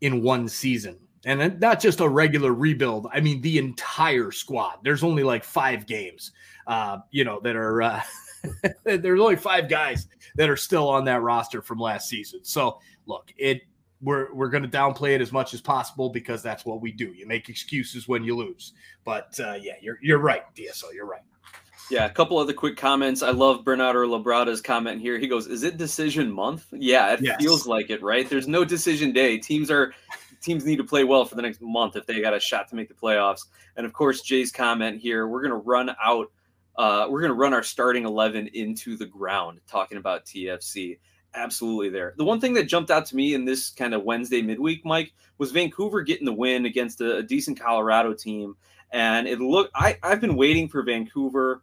in 0.00 0.22
one 0.22 0.48
season. 0.48 0.98
And 1.24 1.60
not 1.60 1.80
just 1.80 2.00
a 2.00 2.08
regular 2.08 2.52
rebuild. 2.52 3.06
I 3.12 3.20
mean, 3.20 3.40
the 3.40 3.58
entire 3.58 4.32
squad. 4.32 4.78
There's 4.82 5.04
only 5.04 5.22
like 5.22 5.44
five 5.44 5.86
games, 5.86 6.32
uh, 6.66 6.98
you 7.12 7.24
know, 7.24 7.38
that 7.40 7.54
are, 7.54 7.82
uh, 7.82 8.02
there's 8.84 9.20
only 9.20 9.36
five 9.36 9.68
guys 9.68 10.08
that 10.34 10.50
are 10.50 10.56
still 10.56 10.88
on 10.88 11.04
that 11.04 11.22
roster 11.22 11.62
from 11.62 11.78
last 11.78 12.08
season. 12.08 12.40
So 12.42 12.80
look, 13.06 13.32
it, 13.36 13.62
we're, 14.00 14.34
we're 14.34 14.48
going 14.48 14.64
to 14.64 14.68
downplay 14.68 15.14
it 15.14 15.20
as 15.20 15.30
much 15.30 15.54
as 15.54 15.60
possible 15.60 16.10
because 16.10 16.42
that's 16.42 16.64
what 16.64 16.80
we 16.80 16.90
do. 16.90 17.12
You 17.12 17.28
make 17.28 17.48
excuses 17.48 18.08
when 18.08 18.24
you 18.24 18.36
lose. 18.36 18.72
But 19.04 19.38
uh, 19.38 19.54
yeah, 19.60 19.74
you're, 19.80 19.98
you're 20.02 20.18
right, 20.18 20.42
DSO. 20.56 20.92
You're 20.92 21.06
right. 21.06 21.22
Yeah, 21.92 22.06
a 22.06 22.10
couple 22.10 22.38
other 22.38 22.54
quick 22.54 22.78
comments. 22.78 23.22
I 23.22 23.32
love 23.32 23.64
Bernardo 23.64 24.06
Labrada's 24.06 24.62
comment 24.62 24.98
here. 24.98 25.18
He 25.18 25.28
goes, 25.28 25.46
"Is 25.46 25.62
it 25.62 25.76
decision 25.76 26.32
month?" 26.32 26.66
Yeah, 26.72 27.12
it 27.12 27.20
yes. 27.20 27.36
feels 27.38 27.66
like 27.66 27.90
it, 27.90 28.02
right? 28.02 28.26
There's 28.26 28.48
no 28.48 28.64
decision 28.64 29.12
day. 29.12 29.36
Teams 29.36 29.70
are 29.70 29.92
teams 30.40 30.64
need 30.64 30.76
to 30.76 30.84
play 30.84 31.04
well 31.04 31.26
for 31.26 31.34
the 31.34 31.42
next 31.42 31.60
month 31.60 31.94
if 31.96 32.06
they 32.06 32.22
got 32.22 32.32
a 32.32 32.40
shot 32.40 32.66
to 32.68 32.76
make 32.76 32.88
the 32.88 32.94
playoffs. 32.94 33.42
And 33.76 33.84
of 33.84 33.92
course, 33.92 34.22
Jay's 34.22 34.50
comment 34.50 35.02
here, 35.02 35.28
we're 35.28 35.42
going 35.42 35.52
to 35.52 35.68
run 35.68 35.94
out 36.02 36.32
uh, 36.76 37.06
we're 37.10 37.20
going 37.20 37.30
to 37.30 37.36
run 37.36 37.52
our 37.52 37.62
starting 37.62 38.06
11 38.06 38.48
into 38.54 38.96
the 38.96 39.04
ground 39.04 39.60
talking 39.68 39.98
about 39.98 40.24
TFC. 40.24 40.98
Absolutely 41.34 41.90
there. 41.90 42.14
The 42.16 42.24
one 42.24 42.40
thing 42.40 42.54
that 42.54 42.68
jumped 42.68 42.90
out 42.90 43.04
to 43.06 43.16
me 43.16 43.34
in 43.34 43.44
this 43.44 43.68
kind 43.68 43.92
of 43.92 44.04
Wednesday 44.04 44.40
midweek, 44.40 44.82
Mike, 44.84 45.12
was 45.36 45.52
Vancouver 45.52 46.00
getting 46.00 46.24
the 46.24 46.32
win 46.32 46.64
against 46.64 47.02
a, 47.02 47.18
a 47.18 47.22
decent 47.22 47.60
Colorado 47.60 48.14
team. 48.14 48.56
And 48.92 49.26
it 49.28 49.40
looked, 49.40 49.72
I, 49.74 49.98
I've 50.02 50.22
been 50.22 50.36
waiting 50.36 50.68
for 50.68 50.82
Vancouver 50.82 51.62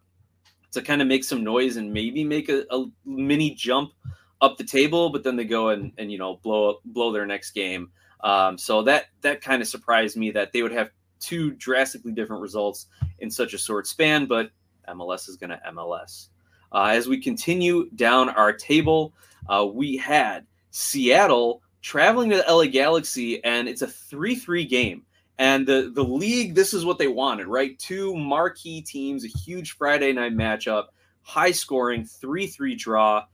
to 0.72 0.82
kind 0.82 1.02
of 1.02 1.08
make 1.08 1.24
some 1.24 1.42
noise 1.42 1.76
and 1.76 1.92
maybe 1.92 2.24
make 2.24 2.48
a, 2.48 2.64
a 2.70 2.86
mini 3.04 3.54
jump 3.54 3.92
up 4.40 4.56
the 4.56 4.64
table, 4.64 5.10
but 5.10 5.22
then 5.22 5.36
they 5.36 5.44
go 5.44 5.70
and, 5.70 5.92
and 5.98 6.10
you 6.10 6.18
know 6.18 6.36
blow 6.36 6.80
blow 6.84 7.12
their 7.12 7.26
next 7.26 7.50
game. 7.52 7.90
Um, 8.22 8.58
so 8.58 8.82
that 8.82 9.06
that 9.22 9.40
kind 9.40 9.62
of 9.62 9.68
surprised 9.68 10.16
me 10.16 10.30
that 10.32 10.52
they 10.52 10.62
would 10.62 10.72
have 10.72 10.90
two 11.18 11.52
drastically 11.52 12.12
different 12.12 12.42
results 12.42 12.86
in 13.18 13.30
such 13.30 13.54
a 13.54 13.58
short 13.58 13.86
span. 13.86 14.26
But 14.26 14.50
MLS 14.88 15.28
is 15.28 15.36
going 15.36 15.50
to 15.50 15.60
MLS. 15.72 16.28
Uh, 16.72 16.92
as 16.92 17.08
we 17.08 17.20
continue 17.20 17.90
down 17.96 18.28
our 18.28 18.52
table, 18.52 19.12
uh, 19.48 19.66
we 19.66 19.96
had 19.96 20.46
Seattle 20.70 21.62
traveling 21.82 22.30
to 22.30 22.36
the 22.36 22.52
LA 22.52 22.66
Galaxy, 22.66 23.42
and 23.42 23.68
it's 23.68 23.82
a 23.82 23.86
three-three 23.86 24.64
game. 24.64 25.02
And 25.40 25.66
the 25.66 25.90
the 25.94 26.04
league, 26.04 26.54
this 26.54 26.74
is 26.74 26.84
what 26.84 26.98
they 26.98 27.08
wanted, 27.08 27.46
right? 27.46 27.76
Two 27.78 28.14
marquee 28.14 28.82
teams, 28.82 29.24
a 29.24 29.28
huge 29.28 29.72
Friday 29.72 30.12
night 30.12 30.34
matchup, 30.36 30.88
high 31.22 31.50
scoring, 31.50 32.04
three 32.04 32.46
three 32.46 32.74
draw. 32.74 33.24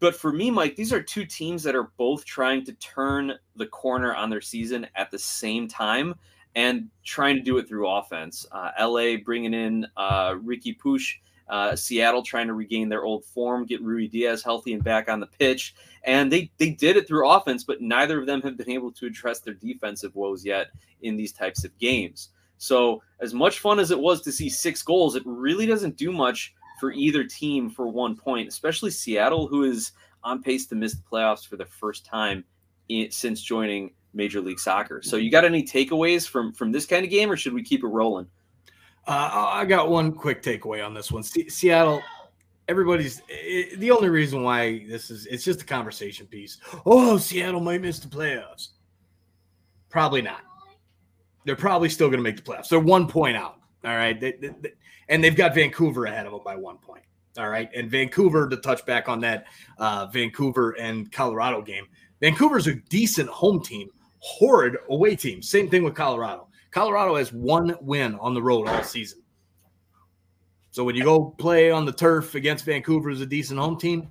But 0.00 0.16
for 0.16 0.32
me, 0.32 0.50
Mike, 0.50 0.76
these 0.76 0.94
are 0.94 1.02
two 1.02 1.26
teams 1.26 1.62
that 1.64 1.74
are 1.74 1.90
both 1.98 2.24
trying 2.24 2.64
to 2.64 2.72
turn 2.74 3.34
the 3.54 3.66
corner 3.66 4.14
on 4.14 4.30
their 4.30 4.40
season 4.40 4.86
at 4.94 5.10
the 5.10 5.18
same 5.18 5.68
time 5.68 6.14
and 6.54 6.88
trying 7.04 7.36
to 7.36 7.42
do 7.42 7.58
it 7.58 7.68
through 7.68 7.86
offense. 7.86 8.46
Uh, 8.50 8.70
LA 8.80 9.16
bringing 9.22 9.52
in 9.52 9.86
uh, 9.98 10.36
Riqui 10.36 10.78
Puig 10.78 11.16
uh, 11.48 11.76
Seattle 11.76 12.22
trying 12.22 12.48
to 12.48 12.54
regain 12.54 12.88
their 12.88 13.04
old 13.04 13.24
form, 13.24 13.66
get 13.66 13.84
Ruidiaz 13.84 14.42
healthy 14.42 14.72
and 14.72 14.82
back 14.82 15.08
on 15.08 15.20
the 15.20 15.26
pitch, 15.26 15.74
and 16.04 16.30
they 16.30 16.50
they 16.58 16.70
did 16.70 16.96
it 16.96 17.06
through 17.06 17.28
offense, 17.28 17.64
but 17.64 17.80
neither 17.80 18.18
of 18.18 18.26
them 18.26 18.42
have 18.42 18.56
been 18.56 18.70
able 18.70 18.92
to 18.92 19.06
address 19.06 19.40
their 19.40 19.54
defensive 19.54 20.14
woes 20.14 20.44
yet 20.44 20.68
in 21.02 21.16
these 21.16 21.32
types 21.32 21.64
of 21.64 21.76
games. 21.78 22.30
So, 22.58 23.02
as 23.20 23.34
much 23.34 23.58
fun 23.60 23.78
as 23.78 23.90
it 23.90 23.98
was 23.98 24.22
to 24.22 24.32
see 24.32 24.48
six 24.48 24.82
goals, 24.82 25.14
it 25.14 25.22
really 25.26 25.66
doesn't 25.66 25.96
do 25.96 26.10
much 26.10 26.54
for 26.80 26.92
either 26.92 27.24
team 27.24 27.70
for 27.70 27.88
one 27.88 28.16
point, 28.16 28.48
especially 28.48 28.90
Seattle, 28.90 29.46
who 29.46 29.64
is 29.64 29.92
on 30.24 30.42
pace 30.42 30.66
to 30.66 30.74
miss 30.74 30.94
the 30.94 31.02
playoffs 31.10 31.46
for 31.46 31.56
the 31.56 31.66
first 31.66 32.04
time 32.04 32.44
in, 32.88 33.10
since 33.10 33.40
joining 33.40 33.92
Major 34.14 34.40
League 34.40 34.58
Soccer. 34.58 35.02
So, 35.02 35.16
you 35.16 35.30
got 35.30 35.44
any 35.44 35.62
takeaways 35.62 36.26
from 36.26 36.52
from 36.52 36.72
this 36.72 36.86
kind 36.86 37.04
of 37.04 37.10
game, 37.10 37.30
or 37.30 37.36
should 37.36 37.52
we 37.54 37.62
keep 37.62 37.84
it 37.84 37.88
rolling? 37.88 38.26
Uh, 39.06 39.50
I 39.52 39.64
got 39.64 39.88
one 39.88 40.12
quick 40.12 40.42
takeaway 40.42 40.84
on 40.84 40.92
this 40.92 41.12
one. 41.12 41.22
Seattle, 41.22 42.02
everybody's 42.66 43.22
it, 43.28 43.78
the 43.78 43.90
only 43.92 44.08
reason 44.08 44.42
why 44.42 44.84
this 44.88 45.10
is 45.10 45.26
it's 45.26 45.44
just 45.44 45.62
a 45.62 45.64
conversation 45.64 46.26
piece. 46.26 46.58
Oh, 46.84 47.16
Seattle 47.16 47.60
might 47.60 47.80
miss 47.80 48.00
the 48.00 48.08
playoffs. 48.08 48.70
Probably 49.88 50.22
not. 50.22 50.40
They're 51.44 51.54
probably 51.54 51.88
still 51.88 52.08
going 52.08 52.18
to 52.18 52.24
make 52.24 52.36
the 52.36 52.42
playoffs. 52.42 52.68
They're 52.68 52.80
one 52.80 53.06
point 53.06 53.36
out. 53.36 53.60
All 53.84 53.94
right, 53.94 54.18
they, 54.18 54.32
they, 54.32 54.50
they, 54.60 54.72
and 55.08 55.22
they've 55.22 55.36
got 55.36 55.54
Vancouver 55.54 56.06
ahead 56.06 56.26
of 56.26 56.32
them 56.32 56.40
by 56.44 56.56
one 56.56 56.78
point. 56.78 57.04
All 57.38 57.48
right, 57.48 57.70
and 57.76 57.88
Vancouver 57.88 58.48
to 58.48 58.56
touch 58.56 58.84
back 58.86 59.08
on 59.08 59.20
that 59.20 59.46
uh, 59.78 60.06
Vancouver 60.06 60.72
and 60.72 61.12
Colorado 61.12 61.62
game. 61.62 61.86
Vancouver's 62.20 62.66
a 62.66 62.74
decent 62.88 63.28
home 63.28 63.62
team, 63.62 63.90
horrid 64.18 64.76
away 64.88 65.14
team. 65.14 65.42
Same 65.42 65.70
thing 65.70 65.84
with 65.84 65.94
Colorado. 65.94 66.45
Colorado 66.70 67.16
has 67.16 67.32
one 67.32 67.76
win 67.80 68.16
on 68.16 68.34
the 68.34 68.42
road 68.42 68.68
all 68.68 68.82
season. 68.82 69.22
So 70.70 70.84
when 70.84 70.94
you 70.94 71.04
go 71.04 71.34
play 71.38 71.70
on 71.70 71.86
the 71.86 71.92
turf 71.92 72.34
against 72.34 72.66
Vancouver 72.66 73.08
as 73.08 73.22
a 73.22 73.26
decent 73.26 73.58
home 73.58 73.78
team, 73.78 74.08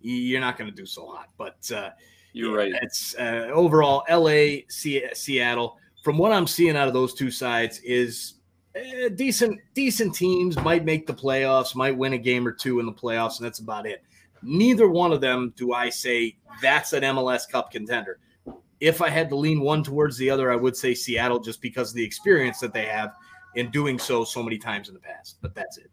you're 0.00 0.40
not 0.40 0.58
going 0.58 0.68
to 0.68 0.74
do 0.74 0.86
so 0.86 1.06
hot. 1.06 1.28
But 1.36 1.70
uh, 1.72 1.90
you're 2.32 2.56
right. 2.56 2.72
It's 2.82 3.14
uh, 3.16 3.50
overall 3.52 4.04
LA, 4.10 4.62
Seattle. 4.68 5.78
From 6.02 6.18
what 6.18 6.32
I'm 6.32 6.46
seeing 6.46 6.76
out 6.76 6.88
of 6.88 6.94
those 6.94 7.14
two 7.14 7.30
sides, 7.30 7.80
is 7.84 8.34
uh, 8.76 9.10
decent. 9.14 9.60
Decent 9.74 10.14
teams 10.14 10.56
might 10.58 10.84
make 10.84 11.06
the 11.06 11.14
playoffs, 11.14 11.74
might 11.74 11.96
win 11.96 12.14
a 12.14 12.18
game 12.18 12.46
or 12.46 12.52
two 12.52 12.80
in 12.80 12.86
the 12.86 12.92
playoffs, 12.92 13.38
and 13.38 13.46
that's 13.46 13.60
about 13.60 13.86
it. 13.86 14.02
Neither 14.42 14.88
one 14.88 15.12
of 15.12 15.20
them 15.20 15.52
do 15.56 15.72
I 15.72 15.88
say 15.88 16.36
that's 16.62 16.92
an 16.92 17.02
MLS 17.02 17.48
Cup 17.48 17.70
contender 17.70 18.18
if 18.80 19.02
I 19.02 19.08
had 19.08 19.28
to 19.30 19.36
lean 19.36 19.60
one 19.60 19.82
towards 19.82 20.16
the 20.16 20.30
other, 20.30 20.52
I 20.52 20.56
would 20.56 20.76
say 20.76 20.94
Seattle 20.94 21.40
just 21.40 21.60
because 21.60 21.90
of 21.90 21.96
the 21.96 22.04
experience 22.04 22.60
that 22.60 22.72
they 22.72 22.86
have 22.86 23.14
in 23.54 23.70
doing 23.70 23.98
so 23.98 24.24
so 24.24 24.42
many 24.42 24.58
times 24.58 24.88
in 24.88 24.94
the 24.94 25.00
past. 25.00 25.38
But 25.40 25.54
that's 25.54 25.78
it. 25.78 25.90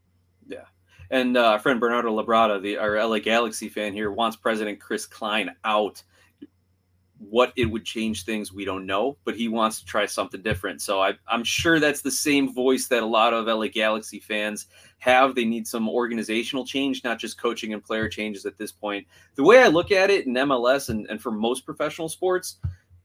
Yeah. 0.48 0.66
And 1.12 1.38
uh, 1.38 1.58
friend 1.58 1.80
Bernardo 1.80 2.10
Labrada, 2.22 2.62
the 2.62 2.78
our 2.78 3.04
LA 3.04 3.20
Galaxy 3.20 3.70
fan 3.70 3.94
here, 3.94 4.12
wants 4.12 4.36
President 4.36 4.80
Chris 4.80 5.06
Klein 5.06 5.52
out 5.64 6.02
what 7.18 7.54
it 7.56 7.66
would 7.66 7.86
change 7.86 8.26
things, 8.26 8.52
we 8.52 8.66
don't 8.66 8.86
know, 8.86 9.18
but 9.24 9.36
he 9.36 9.48
wants 9.48 9.80
to 9.80 9.86
try 9.86 10.06
something 10.06 10.42
different. 10.42 10.82
So 10.82 11.02
I, 11.02 11.14
am 11.30 11.44
sure 11.44 11.80
that's 11.80 12.02
the 12.02 12.12
same 12.12 12.54
voice 12.54 12.88
that 12.88 13.04
a 13.04 13.06
lot 13.06 13.34
of 13.34 13.48
LA 13.48 13.68
Galaxy 13.68 14.20
fans 14.20 14.68
have. 15.00 15.34
They 15.34 15.46
need 15.46 15.68
some 15.68 15.88
organizational 15.88 16.66
change, 16.66 17.04
not 17.04 17.20
just 17.20 17.40
coaching 17.40 17.74
and 17.74 17.84
player 17.84 18.10
changes 18.10 18.46
at 18.46 18.58
this 18.58 18.72
point. 18.72 19.08
The 19.36 19.44
way 19.44 19.60
I 19.60 19.68
look 19.68 19.92
at 19.92 20.10
it 20.10 20.28
in 20.28 20.34
MLS 20.34 20.90
and, 20.90 21.08
and 21.10 21.22
for 21.22 21.32
most 21.32 21.66
professional 21.66 22.10
sports, 22.10 22.58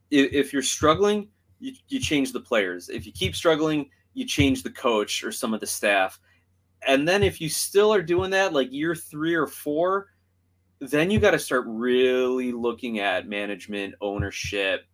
if, 0.09 0.31
if 0.33 0.53
you're 0.53 0.61
struggling, 0.61 1.29
you, 1.59 1.73
you 1.87 1.99
change 1.99 2.33
the 2.33 2.39
players. 2.39 2.89
If 2.89 3.05
you 3.05 3.13
keep 3.13 3.35
struggling, 3.35 3.89
you 4.13 4.25
change 4.25 4.61
the 4.61 4.71
coach 4.71 5.23
or 5.23 5.31
some 5.31 5.53
of 5.53 5.61
the 5.61 5.67
staff. 5.67 6.19
And 6.85 7.07
then 7.07 7.23
if 7.23 7.39
you 7.39 7.47
still 7.47 7.93
are 7.93 8.01
doing 8.01 8.31
that, 8.31 8.53
like 8.53 8.73
year 8.73 8.95
three 8.95 9.35
or 9.35 9.47
four, 9.47 10.07
then 10.81 11.11
you 11.11 11.19
got 11.19 11.31
to 11.31 11.39
start 11.39 11.65
really 11.67 12.51
looking 12.51 12.99
at 12.99 13.27
management, 13.27 13.93
ownership, 14.01 14.85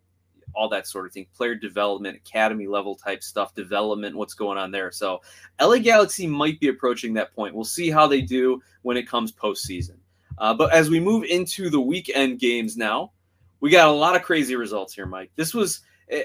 all 0.53 0.67
that 0.67 0.87
sort 0.87 1.05
of 1.05 1.13
thing, 1.13 1.27
player 1.35 1.55
development, 1.55 2.17
academy 2.17 2.67
level 2.67 2.95
type 2.95 3.23
stuff, 3.23 3.55
development, 3.55 4.15
what's 4.15 4.33
going 4.33 4.57
on 4.57 4.71
there. 4.71 4.91
So 4.91 5.21
LA 5.61 5.77
Galaxy 5.77 6.27
might 6.27 6.59
be 6.59 6.67
approaching 6.67 7.13
that 7.13 7.33
point. 7.33 7.55
We'll 7.55 7.63
see 7.63 7.89
how 7.89 8.05
they 8.05 8.21
do 8.21 8.61
when 8.81 8.97
it 8.97 9.07
comes 9.07 9.31
postseason. 9.31 9.95
Uh, 10.37 10.53
but 10.53 10.73
as 10.73 10.89
we 10.89 10.99
move 10.99 11.23
into 11.23 11.69
the 11.69 11.79
weekend 11.79 12.39
games 12.39 12.75
now, 12.75 13.11
we 13.59 13.69
got 13.69 13.87
a 13.87 13.91
lot 13.91 14.15
of 14.15 14.23
crazy 14.23 14.55
results 14.55 14.93
here, 14.93 15.05
Mike. 15.05 15.31
This 15.35 15.53
was, 15.53 15.81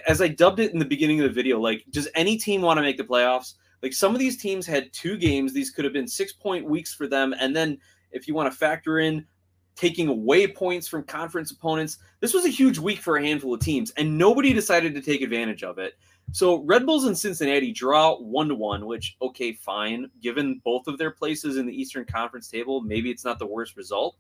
as 0.06 0.20
I 0.20 0.28
dubbed 0.28 0.60
it 0.60 0.72
in 0.72 0.78
the 0.78 0.84
beginning 0.84 1.20
of 1.20 1.24
the 1.24 1.32
video, 1.32 1.60
like, 1.60 1.84
does 1.90 2.08
any 2.14 2.36
team 2.36 2.62
want 2.62 2.78
to 2.78 2.82
make 2.82 2.96
the 2.96 3.04
playoffs? 3.04 3.54
Like, 3.82 3.92
some 3.92 4.12
of 4.12 4.18
these 4.18 4.36
teams 4.36 4.66
had 4.66 4.92
two 4.92 5.16
games. 5.16 5.52
These 5.52 5.70
could 5.70 5.84
have 5.84 5.94
been 5.94 6.08
six 6.08 6.32
point 6.32 6.68
weeks 6.68 6.92
for 6.92 7.06
them. 7.06 7.34
And 7.38 7.54
then 7.54 7.78
if 8.10 8.28
you 8.28 8.34
want 8.34 8.52
to 8.52 8.56
factor 8.56 8.98
in 8.98 9.24
taking 9.74 10.08
away 10.08 10.46
points 10.46 10.86
from 10.86 11.02
conference 11.04 11.50
opponents. 11.50 11.98
This 12.20 12.34
was 12.34 12.44
a 12.44 12.50
huge 12.50 12.78
week 12.78 13.00
for 13.00 13.16
a 13.16 13.26
handful 13.26 13.54
of 13.54 13.60
teams, 13.60 13.90
and 13.92 14.18
nobody 14.18 14.52
decided 14.52 14.94
to 14.94 15.02
take 15.02 15.22
advantage 15.22 15.62
of 15.62 15.78
it. 15.78 15.94
So 16.30 16.62
Red 16.62 16.86
Bulls 16.86 17.04
and 17.04 17.18
Cincinnati 17.18 17.72
draw 17.72 18.16
one 18.16 18.48
to 18.48 18.54
one, 18.54 18.86
which 18.86 19.16
okay, 19.20 19.52
fine. 19.52 20.10
Given 20.20 20.60
both 20.64 20.86
of 20.86 20.98
their 20.98 21.10
places 21.10 21.56
in 21.56 21.66
the 21.66 21.74
Eastern 21.74 22.04
Conference 22.04 22.48
table, 22.48 22.80
maybe 22.80 23.10
it's 23.10 23.24
not 23.24 23.38
the 23.38 23.46
worst 23.46 23.76
result. 23.76 24.16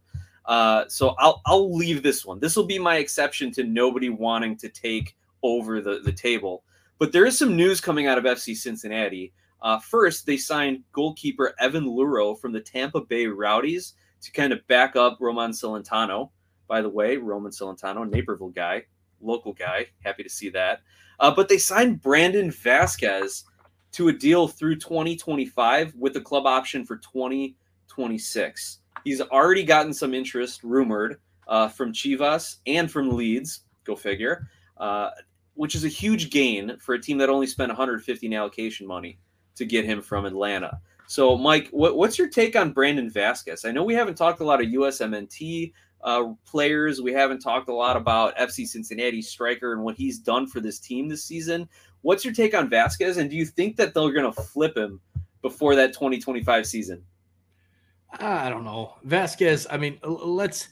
Uh, 0.46 0.84
so 0.88 1.14
I'll 1.18 1.40
I'll 1.46 1.74
leave 1.74 2.02
this 2.02 2.26
one. 2.26 2.40
This 2.40 2.56
will 2.56 2.66
be 2.66 2.78
my 2.78 2.96
exception 2.96 3.52
to 3.52 3.64
nobody 3.64 4.08
wanting 4.08 4.56
to 4.58 4.68
take 4.68 5.16
over 5.42 5.80
the 5.80 6.00
the 6.00 6.12
table. 6.12 6.64
But 6.98 7.12
there 7.12 7.24
is 7.24 7.38
some 7.38 7.56
news 7.56 7.80
coming 7.80 8.06
out 8.06 8.18
of 8.18 8.24
FC 8.24 8.56
Cincinnati. 8.56 9.32
Uh, 9.60 9.78
first, 9.78 10.26
they 10.26 10.36
signed 10.36 10.82
goalkeeper 10.92 11.54
Evan 11.60 11.84
Louro 11.84 12.38
from 12.38 12.52
the 12.52 12.60
Tampa 12.60 13.00
Bay 13.00 13.26
Rowdies 13.26 13.94
to 14.22 14.32
kind 14.32 14.52
of 14.52 14.66
back 14.68 14.96
up 14.96 15.18
Roman 15.20 15.50
Celentano. 15.50 16.30
By 16.68 16.80
the 16.80 16.88
way, 16.88 17.16
Roman 17.16 17.52
Celentano, 17.52 18.08
Naperville 18.08 18.48
guy, 18.48 18.84
local 19.20 19.52
guy. 19.52 19.86
Happy 20.04 20.22
to 20.22 20.30
see 20.30 20.48
that. 20.50 20.80
Uh, 21.20 21.34
but 21.34 21.48
they 21.48 21.58
signed 21.58 22.00
Brandon 22.00 22.50
Vazquez 22.50 23.44
to 23.92 24.08
a 24.08 24.12
deal 24.12 24.48
through 24.48 24.76
2025 24.76 25.94
with 25.96 26.16
a 26.16 26.20
club 26.20 26.46
option 26.46 26.84
for 26.84 26.96
2026. 26.96 28.78
He's 29.04 29.20
already 29.20 29.64
gotten 29.64 29.92
some 29.92 30.14
interest, 30.14 30.62
rumored, 30.62 31.20
uh, 31.48 31.68
from 31.68 31.92
Chivas 31.92 32.56
and 32.66 32.90
from 32.90 33.14
Leeds. 33.16 33.60
Go 33.84 33.96
figure. 33.96 34.48
Uh, 34.76 35.10
which 35.54 35.74
is 35.74 35.84
a 35.84 35.88
huge 35.88 36.30
gain 36.30 36.76
for 36.78 36.94
a 36.94 37.00
team 37.00 37.18
that 37.18 37.28
only 37.28 37.46
spent 37.46 37.68
150 37.68 38.26
in 38.26 38.32
allocation 38.32 38.86
money 38.86 39.18
to 39.54 39.66
get 39.66 39.84
him 39.84 40.00
from 40.00 40.24
Atlanta. 40.24 40.80
So, 41.12 41.36
Mike, 41.36 41.68
what, 41.72 41.98
what's 41.98 42.18
your 42.18 42.30
take 42.30 42.56
on 42.56 42.72
Brandon 42.72 43.10
Vazquez? 43.10 43.68
I 43.68 43.70
know 43.70 43.84
we 43.84 43.92
haven't 43.92 44.14
talked 44.14 44.40
a 44.40 44.44
lot 44.44 44.62
of 44.62 44.68
USMNT 44.68 45.74
uh, 46.02 46.32
players. 46.46 47.02
We 47.02 47.12
haven't 47.12 47.40
talked 47.40 47.68
a 47.68 47.74
lot 47.74 47.98
about 47.98 48.34
FC 48.38 48.66
Cincinnati 48.66 49.20
striker 49.20 49.74
and 49.74 49.82
what 49.82 49.94
he's 49.94 50.18
done 50.18 50.46
for 50.46 50.60
this 50.60 50.78
team 50.78 51.10
this 51.10 51.22
season. 51.22 51.68
What's 52.00 52.24
your 52.24 52.32
take 52.32 52.54
on 52.54 52.70
Vazquez? 52.70 53.18
And 53.18 53.28
do 53.28 53.36
you 53.36 53.44
think 53.44 53.76
that 53.76 53.92
they're 53.92 54.10
going 54.10 54.32
to 54.32 54.42
flip 54.42 54.74
him 54.74 55.02
before 55.42 55.74
that 55.74 55.92
2025 55.92 56.66
season? 56.66 57.04
I 58.18 58.48
don't 58.48 58.64
know. 58.64 58.94
Vazquez, 59.06 59.66
I 59.68 59.76
mean, 59.76 59.98
let's 60.02 60.70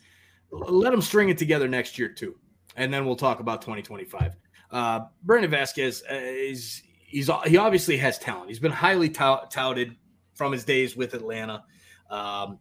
let 0.50 0.94
him 0.94 1.02
string 1.02 1.28
it 1.28 1.36
together 1.36 1.68
next 1.68 1.98
year, 1.98 2.08
too. 2.08 2.34
And 2.76 2.90
then 2.90 3.04
we'll 3.04 3.14
talk 3.14 3.40
about 3.40 3.60
2025. 3.60 4.36
Uh, 4.70 5.00
Brandon 5.22 5.50
Vazquez 5.50 6.02
uh, 6.10 6.14
is 6.14 6.82
he's 7.04 7.28
he 7.44 7.58
obviously 7.58 7.98
has 7.98 8.18
talent. 8.18 8.48
He's 8.48 8.58
been 8.58 8.72
highly 8.72 9.10
touted 9.10 9.96
from 10.40 10.52
his 10.52 10.64
days 10.64 10.96
with 10.96 11.12
Atlanta. 11.12 11.62
Um, 12.08 12.58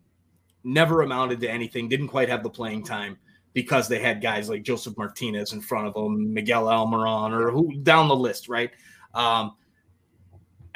never 0.66 1.02
amounted 1.02 1.40
to 1.40 1.50
anything, 1.50 1.88
didn't 1.88 2.10
quite 2.10 2.28
have 2.28 2.44
the 2.44 2.50
playing 2.50 2.84
time 2.84 3.18
because 3.54 3.88
they 3.88 4.00
had 4.00 4.22
guys 4.22 4.50
like 4.50 4.64
Josef 4.64 4.98
Martinez 4.98 5.54
in 5.54 5.62
front 5.62 5.88
of 5.88 5.94
them, 5.94 6.34
Miguel 6.34 6.66
Almiron, 6.66 7.32
or 7.32 7.52
who 7.52 7.74
down 7.84 8.10
the 8.10 8.16
list, 8.18 8.50
right? 8.50 8.70
Um, 9.14 9.56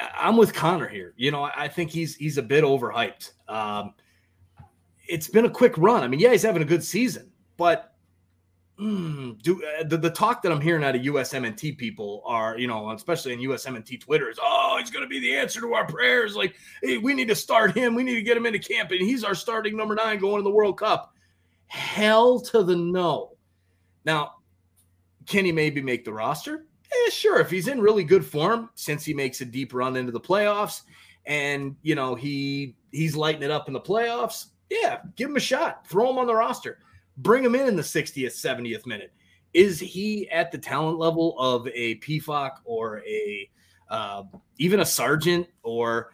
I'm 0.00 0.38
with 0.38 0.54
Connor 0.54 0.88
here. 0.88 1.12
You 1.18 1.30
know, 1.30 1.42
I 1.42 1.68
think 1.68 1.90
he's 1.90 2.16
he's 2.16 2.38
a 2.38 2.42
bit 2.42 2.64
overhyped. 2.64 3.32
Um, 3.48 3.92
it's 5.06 5.28
been 5.28 5.44
a 5.44 5.50
quick 5.50 5.76
run. 5.76 6.02
I 6.02 6.08
mean, 6.08 6.20
yeah, 6.20 6.30
he's 6.30 6.42
having 6.42 6.62
a 6.62 6.64
good 6.64 6.82
season, 6.82 7.30
but 7.58 7.93
mm, 8.80 9.40
do 9.42 9.62
uh, 9.62 9.84
the, 9.84 9.96
the 9.96 10.10
talk 10.10 10.42
that 10.42 10.52
I'm 10.52 10.60
hearing 10.60 10.84
out 10.84 10.96
of 10.96 11.02
USMNT 11.02 11.78
people 11.78 12.22
are, 12.26 12.58
you 12.58 12.66
know, 12.66 12.90
especially 12.90 13.32
in 13.32 13.40
USMNT 13.40 14.00
Twitter 14.00 14.28
is, 14.30 14.38
oh, 14.42 14.76
he's 14.80 14.90
going 14.90 15.04
to 15.04 15.08
be 15.08 15.20
the 15.20 15.34
answer 15.36 15.60
to 15.60 15.74
our 15.74 15.86
prayers. 15.86 16.36
Like, 16.36 16.54
hey, 16.82 16.98
we 16.98 17.14
need 17.14 17.28
to 17.28 17.34
start 17.34 17.76
him. 17.76 17.94
We 17.94 18.02
need 18.02 18.16
to 18.16 18.22
get 18.22 18.36
him 18.36 18.46
into 18.46 18.58
camp, 18.58 18.90
and 18.90 19.00
he's 19.00 19.24
our 19.24 19.34
starting 19.34 19.76
number 19.76 19.94
nine 19.94 20.18
going 20.18 20.38
to 20.38 20.42
the 20.42 20.50
World 20.50 20.78
Cup. 20.78 21.14
Hell 21.66 22.40
to 22.40 22.62
the 22.62 22.76
no. 22.76 23.36
Now, 24.04 24.34
can 25.26 25.44
he 25.44 25.52
maybe 25.52 25.80
make 25.80 26.04
the 26.04 26.12
roster? 26.12 26.66
Eh, 26.92 27.10
sure, 27.10 27.40
if 27.40 27.50
he's 27.50 27.68
in 27.68 27.80
really 27.80 28.04
good 28.04 28.24
form, 28.24 28.70
since 28.74 29.04
he 29.04 29.14
makes 29.14 29.40
a 29.40 29.44
deep 29.44 29.72
run 29.72 29.96
into 29.96 30.12
the 30.12 30.20
playoffs, 30.20 30.82
and 31.26 31.74
you 31.82 31.94
know 31.94 32.14
he 32.14 32.76
he's 32.90 33.16
lighting 33.16 33.42
it 33.42 33.50
up 33.50 33.68
in 33.68 33.72
the 33.72 33.80
playoffs, 33.80 34.46
yeah, 34.70 34.98
give 35.16 35.30
him 35.30 35.36
a 35.36 35.40
shot. 35.40 35.86
Throw 35.88 36.10
him 36.10 36.18
on 36.18 36.26
the 36.26 36.34
roster. 36.34 36.78
Bring 37.16 37.44
him 37.44 37.54
in 37.54 37.68
in 37.68 37.76
the 37.76 37.82
60th, 37.82 38.26
70th 38.26 38.86
minute. 38.86 39.12
Is 39.52 39.78
he 39.78 40.28
at 40.30 40.50
the 40.50 40.58
talent 40.58 40.98
level 40.98 41.38
of 41.38 41.68
a 41.68 41.96
Pefok 42.00 42.56
or 42.64 43.02
a 43.06 43.48
uh, 43.88 44.24
even 44.58 44.80
a 44.80 44.84
Sargent 44.84 45.46
or 45.62 46.10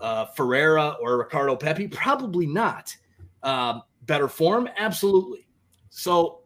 uh, 0.00 0.26
Ferreira 0.26 0.96
or 1.00 1.18
Ricardo 1.18 1.56
Pepi? 1.56 1.88
Probably 1.88 2.46
not. 2.46 2.96
Uh, 3.42 3.80
better 4.06 4.28
form? 4.28 4.68
Absolutely. 4.78 5.46
So 5.90 6.40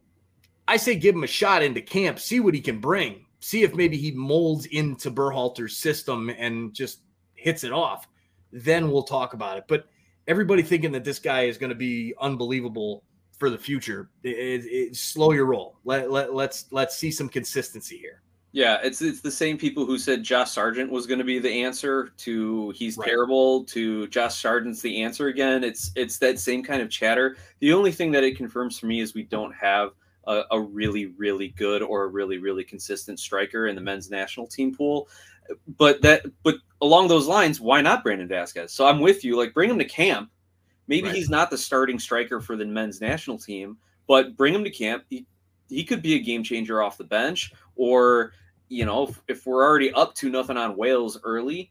I 0.67 0.77
say 0.77 0.97
give 0.97 1.15
him 1.15 1.25
a 1.25 1.29
shot 1.29 1.63
into 1.63 1.81
camp, 1.81 2.19
see 2.19 2.41
what 2.41 2.55
he 2.55 2.61
can 2.61 2.81
bring, 2.81 3.25
see 3.41 3.63
if 3.63 3.75
maybe 3.75 3.97
he 3.97 4.11
molds 4.11 4.67
into 4.67 5.11
Berhalter's 5.11 5.77
system 5.77 6.31
and 6.31 6.75
just 6.75 7.01
hits 7.35 7.65
it 7.65 7.73
off. 7.73 8.09
Then 8.53 8.91
we'll 8.91 9.05
talk 9.05 9.35
about 9.35 9.59
it. 9.59 9.65
But 9.69 9.87
everybody 10.27 10.63
thinking 10.63 10.93
that 10.93 11.05
this 11.05 11.19
guy 11.19 11.45
is 11.45 11.59
going 11.59 11.71
to 11.71 11.77
be 11.77 12.15
unbelievable 12.21 13.05
for 13.39 13.51
the 13.51 13.59
future, 13.59 14.11
it, 14.23 14.65
it, 14.65 14.97
slow 14.97 15.33
your 15.33 15.47
roll. 15.47 15.79
Let, 15.85 16.11
let, 16.11 16.35
let's 16.35 16.67
let's 16.71 16.97
see 16.97 17.11
some 17.11 17.29
consistency 17.29 17.97
here. 17.97 18.23
Yeah, 18.53 18.79
it's 18.83 19.03
it's 19.03 19.21
the 19.21 19.31
same 19.31 19.59
people 19.59 19.85
who 19.85 19.99
said 19.99 20.23
Josh 20.23 20.53
Sargent 20.53 20.91
was 20.91 21.07
going 21.07 21.19
to 21.19 21.25
be 21.25 21.39
the 21.39 21.63
answer 21.65 22.13
to 22.19 22.71
he's 22.71 22.97
right. 22.97 23.07
terrible 23.07 23.65
to 23.65 24.07
Josh 24.09 24.41
Sargent's 24.41 24.81
the 24.81 25.03
answer 25.03 25.29
again. 25.29 25.63
It's 25.63 25.93
it's 25.97 26.19
that 26.19 26.39
same 26.39 26.63
kind 26.63 26.81
of 26.81 26.91
chatter. 26.91 27.37
The 27.61 27.73
only 27.73 27.93
thing 27.93 28.11
that 28.13 28.25
it 28.25 28.37
confirms 28.37 28.79
for 28.79 28.87
me 28.87 29.01
is 29.01 29.15
we 29.15 29.25
don't 29.25 29.55
have 29.55 29.91
a, 30.27 30.45
a 30.51 30.61
really 30.61 31.07
really 31.07 31.49
good 31.49 31.83
or 31.83 32.05
a 32.05 32.09
really 32.09 32.39
really 32.39 32.65
consistent 32.65 33.21
striker 33.21 33.67
in 33.67 33.75
the 33.75 33.83
men's 33.83 34.11
national 34.11 34.47
team 34.47 34.75
pool. 34.75 35.09
But 35.77 36.01
that 36.03 36.25
but 36.43 36.57
along 36.81 37.09
those 37.09 37.27
lines, 37.27 37.61
why 37.61 37.83
not 37.83 38.03
Brandon 38.03 38.29
Vazquez? 38.29 38.71
So 38.71 38.87
I'm 38.87 39.01
with 39.01 39.25
you. 39.25 39.37
Like 39.37 39.53
bring 39.53 39.69
him 39.69 39.79
to 39.79 39.85
camp. 39.85 40.31
Maybe 40.89 41.09
right. 41.09 41.15
he's 41.15 41.31
not 41.31 41.51
the 41.51 41.59
starting 41.59 41.99
striker 41.99 42.41
for 42.41 42.57
the 42.57 42.65
men's 42.65 43.01
national 43.01 43.39
team, 43.39 43.77
but 44.07 44.37
bring 44.37 44.55
him 44.55 44.65
to 44.65 44.71
camp. 44.71 45.05
He, 45.09 45.27
he 45.69 45.85
could 45.85 46.03
be 46.03 46.15
a 46.15 46.19
game 46.19 46.43
changer 46.43 46.83
off 46.83 46.99
the 46.99 47.05
bench 47.05 47.53
or 47.77 48.33
you 48.69 48.85
know 48.85 49.09
if, 49.09 49.23
if, 49.29 49.47
we're 49.47 49.65
already 49.65 49.93
up 49.93 50.15
to 50.15 50.31
nothing 50.31 50.57
on 50.57 50.77
wales 50.77 51.19
early 51.25 51.71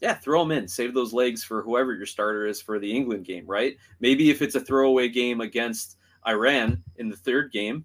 yeah 0.00 0.14
throw 0.14 0.42
him 0.42 0.52
in 0.52 0.68
save 0.68 0.94
those 0.94 1.12
legs 1.12 1.42
for 1.42 1.62
whoever 1.62 1.94
your 1.94 2.06
starter 2.06 2.46
is 2.46 2.60
for 2.60 2.78
the 2.78 2.92
england 2.92 3.24
game 3.24 3.44
right 3.46 3.76
maybe 4.00 4.30
if 4.30 4.42
it's 4.42 4.54
a 4.54 4.60
throwaway 4.60 5.08
game 5.08 5.40
against 5.40 5.96
iran 6.26 6.82
in 6.96 7.08
the 7.08 7.16
third 7.16 7.50
game 7.52 7.84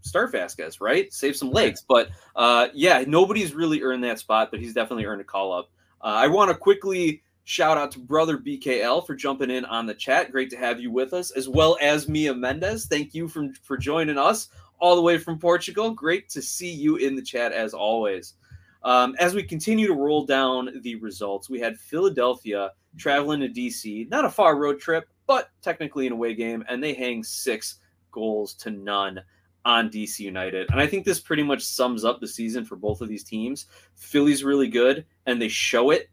start 0.00 0.32
Vazquez, 0.32 0.80
right? 0.80 1.12
Save 1.12 1.36
some 1.36 1.50
legs. 1.50 1.84
But 1.86 2.10
uh, 2.36 2.68
yeah, 2.72 3.04
nobody's 3.06 3.52
really 3.52 3.82
earned 3.82 4.02
that 4.04 4.18
spot, 4.18 4.50
but 4.50 4.60
he's 4.60 4.72
definitely 4.72 5.04
earned 5.04 5.20
a 5.20 5.24
call 5.24 5.52
up. 5.52 5.70
Uh, 6.00 6.14
I 6.16 6.28
want 6.28 6.50
to 6.50 6.56
quickly 6.56 7.22
shout 7.48 7.78
out 7.78 7.90
to 7.90 7.98
brother 7.98 8.36
BKL 8.36 9.06
for 9.06 9.14
jumping 9.14 9.50
in 9.50 9.64
on 9.64 9.86
the 9.86 9.94
chat. 9.94 10.30
Great 10.30 10.50
to 10.50 10.56
have 10.58 10.78
you 10.78 10.90
with 10.90 11.14
us, 11.14 11.30
as 11.30 11.48
well 11.48 11.78
as 11.80 12.06
Mia 12.06 12.34
Mendez. 12.34 12.84
Thank 12.84 13.14
you 13.14 13.26
for, 13.26 13.48
for 13.62 13.78
joining 13.78 14.18
us 14.18 14.50
all 14.80 14.94
the 14.94 15.00
way 15.00 15.16
from 15.16 15.38
Portugal. 15.38 15.90
Great 15.92 16.28
to 16.28 16.42
see 16.42 16.70
you 16.70 16.96
in 16.96 17.16
the 17.16 17.22
chat 17.22 17.52
as 17.52 17.72
always. 17.72 18.34
Um, 18.82 19.16
as 19.18 19.34
we 19.34 19.42
continue 19.42 19.86
to 19.86 19.94
roll 19.94 20.26
down 20.26 20.82
the 20.82 20.96
results, 20.96 21.48
we 21.48 21.58
had 21.58 21.78
Philadelphia 21.78 22.72
traveling 22.98 23.40
to 23.40 23.48
DC, 23.48 24.10
not 24.10 24.26
a 24.26 24.30
far 24.30 24.58
road 24.58 24.78
trip, 24.78 25.08
but 25.26 25.48
technically 25.62 26.06
an 26.06 26.12
away 26.12 26.34
game, 26.34 26.62
and 26.68 26.84
they 26.84 26.92
hang 26.92 27.24
six 27.24 27.76
goals 28.12 28.52
to 28.56 28.70
none 28.70 29.22
on 29.64 29.88
DC 29.88 30.18
United. 30.18 30.70
And 30.70 30.82
I 30.82 30.86
think 30.86 31.06
this 31.06 31.18
pretty 31.18 31.44
much 31.44 31.62
sums 31.62 32.04
up 32.04 32.20
the 32.20 32.28
season 32.28 32.66
for 32.66 32.76
both 32.76 33.00
of 33.00 33.08
these 33.08 33.24
teams. 33.24 33.66
Philly's 33.94 34.44
really 34.44 34.68
good, 34.68 35.06
and 35.24 35.40
they 35.40 35.48
show 35.48 35.92
it. 35.92 36.10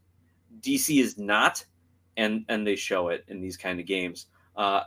DC 0.61 1.01
is 1.01 1.17
not, 1.17 1.63
and 2.17 2.45
and 2.49 2.65
they 2.65 2.75
show 2.75 3.09
it 3.09 3.23
in 3.27 3.41
these 3.41 3.57
kind 3.57 3.79
of 3.79 3.85
games. 3.85 4.27
Uh, 4.55 4.81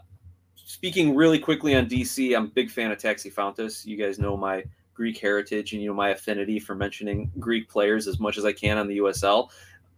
speaking 0.55 1.15
really 1.15 1.39
quickly 1.39 1.75
on 1.75 1.87
DC, 1.87 2.37
I'm 2.37 2.45
a 2.45 2.49
big 2.49 2.71
fan 2.71 2.91
of 2.91 2.99
Taxi 2.99 3.31
Fountas. 3.31 3.87
You 3.87 3.97
guys 3.97 4.19
know 4.19 4.37
my 4.37 4.65
Greek 4.95 5.19
heritage 5.19 5.73
and 5.73 5.81
you 5.81 5.89
know 5.89 5.95
my 5.95 6.11
affinity 6.11 6.59
for 6.59 6.75
mentioning 6.75 7.31
Greek 7.39 7.69
players 7.69 8.09
as 8.09 8.19
much 8.19 8.37
as 8.37 8.45
I 8.45 8.53
can 8.53 8.79
on 8.79 8.89
the 8.89 8.99
USL 8.99 9.49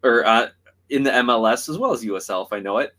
or 0.03 0.27
uh, 0.27 0.49
in 0.91 1.03
the 1.03 1.11
MLS 1.11 1.69
as 1.69 1.79
well 1.79 1.93
as 1.93 2.05
USL 2.05 2.45
if 2.45 2.53
I 2.53 2.61
know 2.61 2.79
it. 2.79 2.95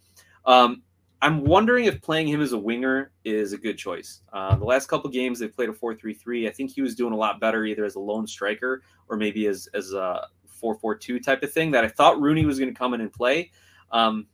Um, 0.45 0.81
I'm 1.21 1.43
wondering 1.43 1.85
if 1.85 2.01
playing 2.01 2.27
him 2.27 2.41
as 2.41 2.53
a 2.53 2.57
winger 2.57 3.11
is 3.23 3.53
a 3.53 3.57
good 3.57 3.77
choice. 3.77 4.21
Uh, 4.33 4.55
the 4.55 4.65
last 4.65 4.87
couple 4.87 5.09
games 5.11 5.37
they've 5.37 5.55
played 5.55 5.69
a 5.69 5.73
4-3-3. 5.73 6.47
I 6.47 6.51
think 6.51 6.71
he 6.71 6.81
was 6.81 6.95
doing 6.95 7.13
a 7.13 7.15
lot 7.15 7.39
better 7.39 7.63
either 7.63 7.85
as 7.85 7.93
a 7.93 7.99
lone 7.99 8.25
striker 8.25 8.81
or 9.07 9.17
maybe 9.17 9.45
as 9.45 9.69
as 9.75 9.93
a 9.93 10.27
4-4-2 10.61 11.23
type 11.23 11.43
of 11.43 11.51
thing 11.51 11.71
that 11.71 11.83
I 11.83 11.87
thought 11.87 12.21
Rooney 12.21 12.45
was 12.45 12.59
going 12.59 12.73
to 12.73 12.77
come 12.77 12.93
in 12.93 13.01
and 13.01 13.11
play. 13.11 13.51
Um, 13.91 14.27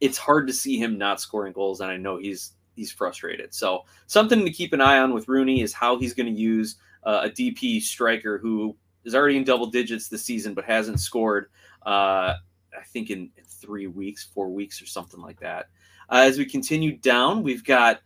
it's 0.00 0.18
hard 0.18 0.46
to 0.48 0.52
see 0.52 0.78
him 0.78 0.98
not 0.98 1.20
scoring 1.20 1.52
goals, 1.52 1.80
and 1.80 1.90
I 1.90 1.96
know 1.96 2.18
he's 2.18 2.52
he's 2.74 2.90
frustrated. 2.90 3.54
So 3.54 3.84
something 4.06 4.44
to 4.44 4.50
keep 4.50 4.72
an 4.72 4.80
eye 4.80 4.98
on 4.98 5.12
with 5.12 5.28
Rooney 5.28 5.62
is 5.62 5.72
how 5.72 5.98
he's 5.98 6.14
going 6.14 6.32
to 6.32 6.40
use 6.40 6.76
uh, 7.04 7.22
a 7.24 7.30
DP 7.30 7.82
striker 7.82 8.38
who 8.38 8.76
is 9.04 9.14
already 9.14 9.36
in 9.36 9.44
double 9.44 9.66
digits 9.66 10.08
this 10.08 10.24
season 10.24 10.54
but 10.54 10.64
hasn't 10.64 11.00
scored. 11.00 11.46
Uh, 11.84 12.34
I 12.78 12.84
think 12.86 13.10
in, 13.10 13.30
in, 13.36 13.44
three 13.44 13.86
weeks, 13.86 14.24
four 14.24 14.48
weeks, 14.48 14.82
or 14.82 14.86
something 14.86 15.20
like 15.20 15.38
that. 15.40 15.66
Uh, 16.08 16.24
as 16.26 16.38
we 16.38 16.44
continue 16.44 16.96
down, 16.96 17.42
we've 17.42 17.64
got 17.64 18.00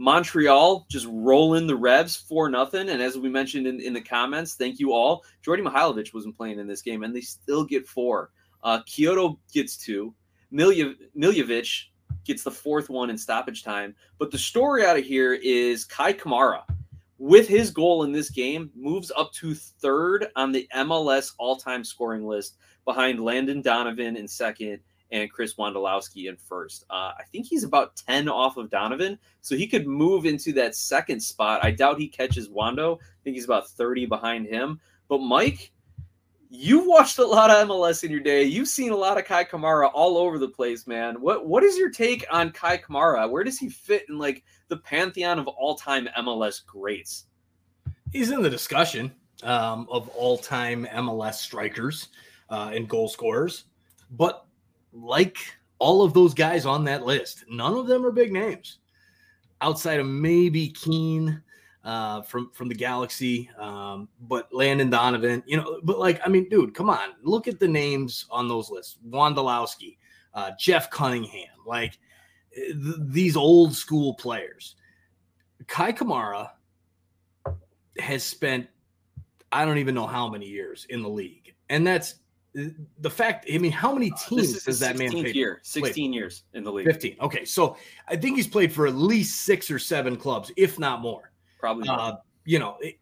Montreal 0.00 0.86
just 0.88 1.06
rolling 1.10 1.66
the 1.66 1.76
Revs 1.76 2.16
for 2.16 2.48
nothing. 2.48 2.88
And 2.88 3.02
as 3.02 3.18
we 3.18 3.28
mentioned 3.28 3.66
in, 3.66 3.80
in 3.80 3.92
the 3.92 4.00
comments, 4.00 4.54
thank 4.54 4.78
you 4.78 4.94
all. 4.94 5.22
Djordje 5.44 5.62
Mihailovic 5.62 6.14
wasn't 6.14 6.38
playing 6.38 6.58
in 6.58 6.66
this 6.66 6.80
game, 6.80 7.02
and 7.02 7.14
they 7.14 7.20
still 7.20 7.64
get 7.64 7.86
four. 7.86 8.30
Uh, 8.62 8.80
Quioto 8.88 9.38
gets 9.52 9.76
two. 9.76 10.14
Milje, 10.50 10.94
Miljevic 11.14 11.82
gets 12.24 12.42
the 12.42 12.50
fourth 12.50 12.88
one 12.88 13.10
in 13.10 13.18
stoppage 13.18 13.62
time. 13.62 13.94
But 14.18 14.30
the 14.30 14.38
story 14.38 14.86
out 14.86 14.96
of 14.96 15.04
here 15.04 15.34
is 15.34 15.84
Kei 15.84 16.14
Kamara, 16.14 16.62
with 17.18 17.46
his 17.46 17.70
goal 17.70 18.04
in 18.04 18.12
this 18.12 18.30
game, 18.30 18.70
moves 18.74 19.12
up 19.14 19.34
to 19.34 19.54
third 19.54 20.28
on 20.34 20.50
the 20.50 20.66
MLS 20.76 21.34
all 21.38 21.56
time 21.56 21.84
scoring 21.84 22.26
list 22.26 22.56
behind 22.86 23.22
Landon 23.22 23.60
Donovan 23.60 24.16
in 24.16 24.26
second 24.26 24.80
and 25.12 25.30
Chris 25.30 25.54
Wondolowski 25.54 26.28
in 26.28 26.36
first. 26.36 26.84
Uh, 26.90 27.12
I 27.18 27.24
think 27.32 27.46
he's 27.46 27.64
about 27.64 27.96
10 27.96 28.28
off 28.28 28.56
of 28.56 28.70
Donovan, 28.70 29.18
so 29.40 29.56
he 29.56 29.66
could 29.66 29.86
move 29.86 30.26
into 30.26 30.52
that 30.54 30.74
second 30.74 31.20
spot. 31.20 31.64
I 31.64 31.70
doubt 31.70 31.98
he 31.98 32.08
catches 32.08 32.48
Wando. 32.48 32.98
I 32.98 33.22
think 33.24 33.34
he's 33.34 33.44
about 33.44 33.68
30 33.68 34.06
behind 34.06 34.46
him. 34.46 34.80
But 35.08 35.18
Mike, 35.18 35.72
You've 36.52 36.88
watched 36.88 37.18
a 37.18 37.24
lot 37.24 37.48
of 37.48 37.68
MLS 37.68 38.02
in 38.02 38.10
your 38.10 38.18
day. 38.18 38.42
You've 38.42 38.66
seen 38.66 38.90
a 38.90 38.96
lot 38.96 39.16
of 39.16 39.24
Kei 39.24 39.44
Kamara 39.44 39.88
all 39.94 40.18
over 40.18 40.36
the 40.36 40.48
place, 40.48 40.84
man. 40.84 41.20
What 41.20 41.46
what 41.46 41.62
is 41.62 41.78
your 41.78 41.90
take 41.90 42.26
on 42.28 42.50
Kei 42.50 42.78
Kamara? 42.78 43.30
Where 43.30 43.44
does 43.44 43.56
he 43.56 43.68
fit 43.68 44.06
in 44.08 44.18
like 44.18 44.42
the 44.66 44.78
pantheon 44.78 45.38
of 45.38 45.46
all-time 45.46 46.08
MLS 46.18 46.66
greats? 46.66 47.26
He's 48.10 48.32
in 48.32 48.42
the 48.42 48.50
discussion 48.50 49.12
um, 49.44 49.86
of 49.92 50.08
all-time 50.08 50.88
MLS 50.92 51.34
strikers 51.34 52.08
uh, 52.48 52.72
and 52.74 52.88
goal 52.88 53.08
scorers, 53.08 53.66
but 54.10 54.44
like 54.92 55.38
all 55.78 56.02
of 56.02 56.12
those 56.12 56.34
guys 56.34 56.66
on 56.66 56.84
that 56.84 57.04
list, 57.04 57.44
none 57.48 57.74
of 57.74 57.86
them 57.86 58.04
are 58.04 58.12
big 58.12 58.32
names. 58.32 58.78
Outside 59.60 60.00
of 60.00 60.06
maybe 60.06 60.68
Keane 60.68 61.42
uh, 61.84 62.22
from 62.22 62.50
from 62.52 62.68
the 62.68 62.74
Galaxy, 62.74 63.50
um, 63.58 64.08
but 64.22 64.52
Landon 64.52 64.90
Donovan, 64.90 65.42
you 65.46 65.56
know, 65.56 65.80
but 65.82 65.98
like 65.98 66.20
I 66.24 66.28
mean, 66.28 66.48
dude, 66.48 66.74
come 66.74 66.90
on, 66.90 67.10
look 67.22 67.48
at 67.48 67.58
the 67.58 67.68
names 67.68 68.26
on 68.30 68.48
those 68.48 68.70
lists: 68.70 68.98
Wondolowski, 69.08 69.96
uh, 70.34 70.50
Jeff 70.58 70.90
Cunningham, 70.90 71.48
like 71.66 71.98
th- 72.54 72.74
these 72.98 73.36
old 73.36 73.74
school 73.74 74.14
players. 74.14 74.76
Kei 75.68 75.92
Kamara 75.92 76.50
has 77.98 78.24
spent 78.24 78.66
I 79.52 79.64
don't 79.64 79.78
even 79.78 79.94
know 79.94 80.06
how 80.06 80.28
many 80.28 80.46
years 80.46 80.86
in 80.90 81.02
the 81.02 81.08
league, 81.08 81.54
and 81.68 81.86
that's 81.86 82.16
the 82.54 83.10
fact. 83.10 83.46
I 83.52 83.58
mean, 83.58 83.72
how 83.72 83.92
many 83.92 84.10
uh, 84.10 84.16
teams 84.28 84.64
does 84.64 84.80
that 84.80 84.98
man 84.98 85.10
play? 85.12 85.32
Year, 85.32 85.60
sixteen 85.62 86.12
years 86.12 86.44
in 86.54 86.64
the 86.64 86.72
league. 86.72 86.86
Fifteen. 86.86 87.16
Okay, 87.20 87.44
so 87.44 87.76
I 88.08 88.16
think 88.16 88.36
he's 88.36 88.48
played 88.48 88.72
for 88.72 88.86
at 88.86 88.94
least 88.94 89.42
six 89.42 89.70
or 89.70 89.78
seven 89.78 90.16
clubs, 90.16 90.50
if 90.56 90.78
not 90.78 91.00
more. 91.00 91.32
Probably. 91.58 91.88
Uh, 91.88 92.16
you 92.44 92.58
know, 92.58 92.76
it, 92.80 92.98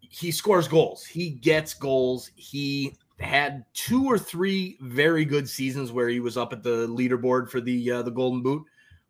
he 0.00 0.30
scores 0.30 0.66
goals. 0.66 1.04
He 1.04 1.30
gets 1.30 1.74
goals. 1.74 2.30
He 2.34 2.94
had 3.20 3.64
two 3.74 4.06
or 4.06 4.18
three 4.18 4.78
very 4.80 5.24
good 5.24 5.48
seasons 5.48 5.92
where 5.92 6.08
he 6.08 6.20
was 6.20 6.36
up 6.36 6.52
at 6.52 6.62
the 6.62 6.88
leaderboard 6.88 7.50
for 7.50 7.60
the 7.60 7.90
uh, 7.90 8.02
the 8.02 8.10
Golden 8.10 8.42
Boot, 8.42 8.64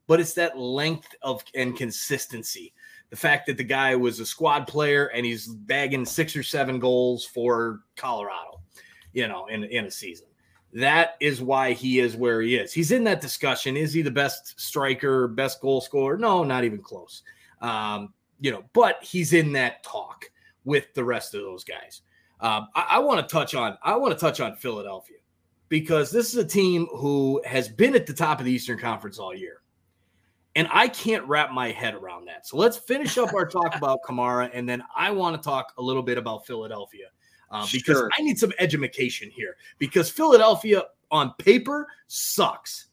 but 0.06 0.20
it's 0.20 0.34
that 0.34 0.58
length 0.58 1.14
of 1.22 1.42
and 1.54 1.76
consistency. 1.76 2.72
The 3.10 3.16
fact 3.16 3.46
that 3.46 3.56
the 3.56 3.64
guy 3.64 3.96
was 3.96 4.20
a 4.20 4.26
squad 4.26 4.66
player 4.66 5.06
and 5.06 5.24
he's 5.24 5.46
bagging 5.46 6.04
six 6.04 6.36
or 6.36 6.42
seven 6.42 6.78
goals 6.78 7.24
for 7.24 7.80
Colorado, 7.96 8.57
you 9.12 9.28
know, 9.28 9.46
in 9.46 9.64
in 9.64 9.86
a 9.86 9.90
season. 9.90 10.26
That 10.74 11.16
is 11.20 11.40
why 11.40 11.72
he 11.72 11.98
is 11.98 12.14
where 12.14 12.42
he 12.42 12.56
is. 12.56 12.72
He's 12.72 12.92
in 12.92 13.04
that 13.04 13.20
discussion. 13.20 13.76
Is 13.76 13.92
he 13.92 14.02
the 14.02 14.10
best 14.10 14.60
striker, 14.60 15.26
best 15.26 15.60
goal 15.60 15.80
scorer? 15.80 16.18
No, 16.18 16.44
not 16.44 16.64
even 16.64 16.82
close. 16.82 17.22
Um, 17.62 18.12
you 18.40 18.50
know, 18.50 18.64
but 18.74 19.02
he's 19.02 19.32
in 19.32 19.52
that 19.52 19.82
talk 19.82 20.30
with 20.64 20.92
the 20.94 21.04
rest 21.04 21.34
of 21.34 21.40
those 21.40 21.64
guys. 21.64 22.02
Um, 22.40 22.68
I, 22.74 22.86
I 22.90 22.98
want 22.98 23.26
to 23.26 23.32
touch 23.32 23.54
on 23.54 23.78
I 23.82 23.96
want 23.96 24.12
to 24.12 24.20
touch 24.20 24.40
on 24.40 24.56
Philadelphia 24.56 25.16
because 25.68 26.10
this 26.10 26.28
is 26.28 26.36
a 26.36 26.44
team 26.44 26.86
who 26.96 27.42
has 27.44 27.68
been 27.68 27.94
at 27.94 28.06
the 28.06 28.12
top 28.12 28.38
of 28.38 28.44
the 28.44 28.52
Eastern 28.52 28.78
Conference 28.78 29.18
all 29.18 29.34
year. 29.34 29.62
And 30.54 30.68
I 30.72 30.88
can't 30.88 31.24
wrap 31.24 31.52
my 31.52 31.70
head 31.70 31.94
around 31.94 32.26
that. 32.26 32.46
So 32.46 32.56
let's 32.56 32.76
finish 32.76 33.16
up 33.16 33.32
our 33.34 33.46
talk 33.46 33.74
about 33.76 34.00
Kamara, 34.02 34.50
and 34.52 34.68
then 34.68 34.82
I 34.96 35.10
want 35.10 35.40
to 35.40 35.46
talk 35.46 35.72
a 35.78 35.82
little 35.82 36.02
bit 36.02 36.18
about 36.18 36.46
Philadelphia 36.46 37.06
uh, 37.50 37.66
because 37.72 37.96
Sure. 37.96 38.10
I 38.18 38.22
need 38.22 38.38
some 38.38 38.52
education 38.58 39.30
here. 39.30 39.56
Because 39.78 40.10
Philadelphia 40.10 40.84
on 41.10 41.32
paper 41.38 41.86
sucks. 42.06 42.86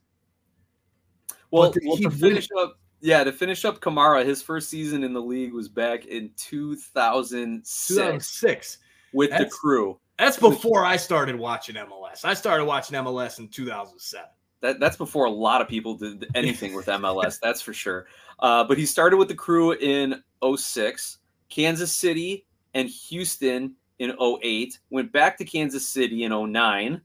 Well, 1.52 1.72
to 1.72 1.80
well 1.86 1.98
to 1.98 2.10
finish 2.10 2.48
up, 2.60 2.80
yeah, 3.02 3.24
to 3.24 3.32
finish 3.32 3.66
up 3.66 3.80
Kamara, 3.80 4.26
his 4.26 4.42
first 4.42 4.70
season 4.70 5.04
in 5.04 5.14
the 5.14 5.22
league 5.22 5.54
was 5.54 5.70
back 5.70 6.06
in 6.06 6.32
2006 6.38 7.88
2006. 7.88 8.78
with 9.14 9.30
the 9.32 9.46
crew. 9.46 10.00
That's 10.18 10.38
before 10.38 10.86
I 10.86 10.96
started 10.98 11.36
watching 11.36 11.76
MLS. 11.76 12.24
I 12.24 12.34
started 12.34 12.66
watching 12.66 12.98
MLS 12.98 13.40
in 13.40 13.50
2007. 13.50 14.30
That, 14.62 14.80
that's 14.80 14.98
before 14.98 15.26
a 15.26 15.30
lot 15.30 15.62
of 15.62 15.68
people 15.68 15.96
did 15.96 16.26
anything 16.36 16.74
with 16.74 16.88
MLS, 16.88 17.40
that's 17.42 17.62
for 17.62 17.74
sure. 17.74 18.08
Uh, 18.40 18.64
but 18.64 18.78
he 18.78 18.86
started 18.86 19.18
with 19.18 19.28
the 19.28 19.36
crew 19.36 19.74
in 19.74 20.24
06, 20.56 21.18
Kansas 21.50 21.92
City 21.92 22.46
and 22.74 22.90
Houston 22.90 23.76
in 24.00 24.16
08, 24.20 24.80
went 24.90 25.12
back 25.12 25.38
to 25.38 25.46
Kansas 25.46 25.88
City 25.88 26.24
in 26.24 26.52
09, 26.52 27.02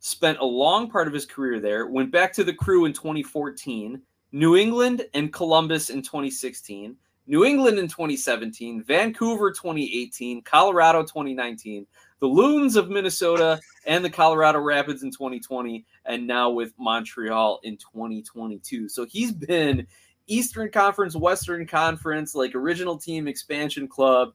spent 0.00 0.38
a 0.38 0.44
long 0.44 0.90
part 0.90 1.08
of 1.08 1.14
his 1.14 1.26
career 1.26 1.60
there, 1.60 1.86
went 1.86 2.10
back 2.10 2.32
to 2.34 2.44
the 2.44 2.54
crew 2.54 2.84
in 2.84 2.92
2014, 2.92 4.00
New 4.32 4.56
England 4.56 5.06
and 5.14 5.32
Columbus 5.32 5.90
in 5.90 6.02
2016, 6.02 6.96
New 7.26 7.44
England 7.44 7.78
in 7.78 7.88
2017, 7.88 8.82
Vancouver 8.82 9.50
2018, 9.50 10.42
Colorado 10.42 11.02
2019, 11.02 11.86
the 12.20 12.26
Loons 12.26 12.76
of 12.76 12.88
Minnesota 12.88 13.60
and 13.86 14.04
the 14.04 14.10
Colorado 14.10 14.58
Rapids 14.60 15.02
in 15.02 15.10
2020, 15.10 15.84
and 16.06 16.26
now 16.26 16.50
with 16.50 16.72
Montreal 16.78 17.60
in 17.64 17.76
2022. 17.76 18.88
So 18.88 19.04
he's 19.04 19.32
been 19.32 19.86
Eastern 20.26 20.70
Conference, 20.70 21.16
Western 21.16 21.66
Conference, 21.66 22.34
like 22.34 22.54
original 22.54 22.96
team 22.96 23.28
expansion 23.28 23.88
club. 23.88 24.32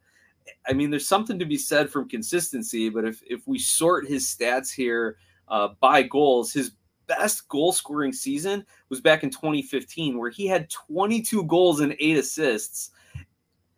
I 0.67 0.73
mean, 0.73 0.89
there's 0.89 1.07
something 1.07 1.39
to 1.39 1.45
be 1.45 1.57
said 1.57 1.89
from 1.89 2.09
consistency, 2.09 2.89
but 2.89 3.05
if 3.05 3.21
if 3.25 3.47
we 3.47 3.59
sort 3.59 4.07
his 4.07 4.25
stats 4.25 4.71
here 4.71 5.17
uh, 5.47 5.69
by 5.79 6.03
goals, 6.03 6.53
his 6.53 6.71
best 7.07 7.47
goal 7.49 7.71
scoring 7.71 8.13
season 8.13 8.65
was 8.89 9.01
back 9.01 9.23
in 9.23 9.29
2015, 9.29 10.17
where 10.17 10.29
he 10.29 10.47
had 10.47 10.69
22 10.69 11.43
goals 11.45 11.79
and 11.79 11.95
eight 11.99 12.17
assists 12.17 12.91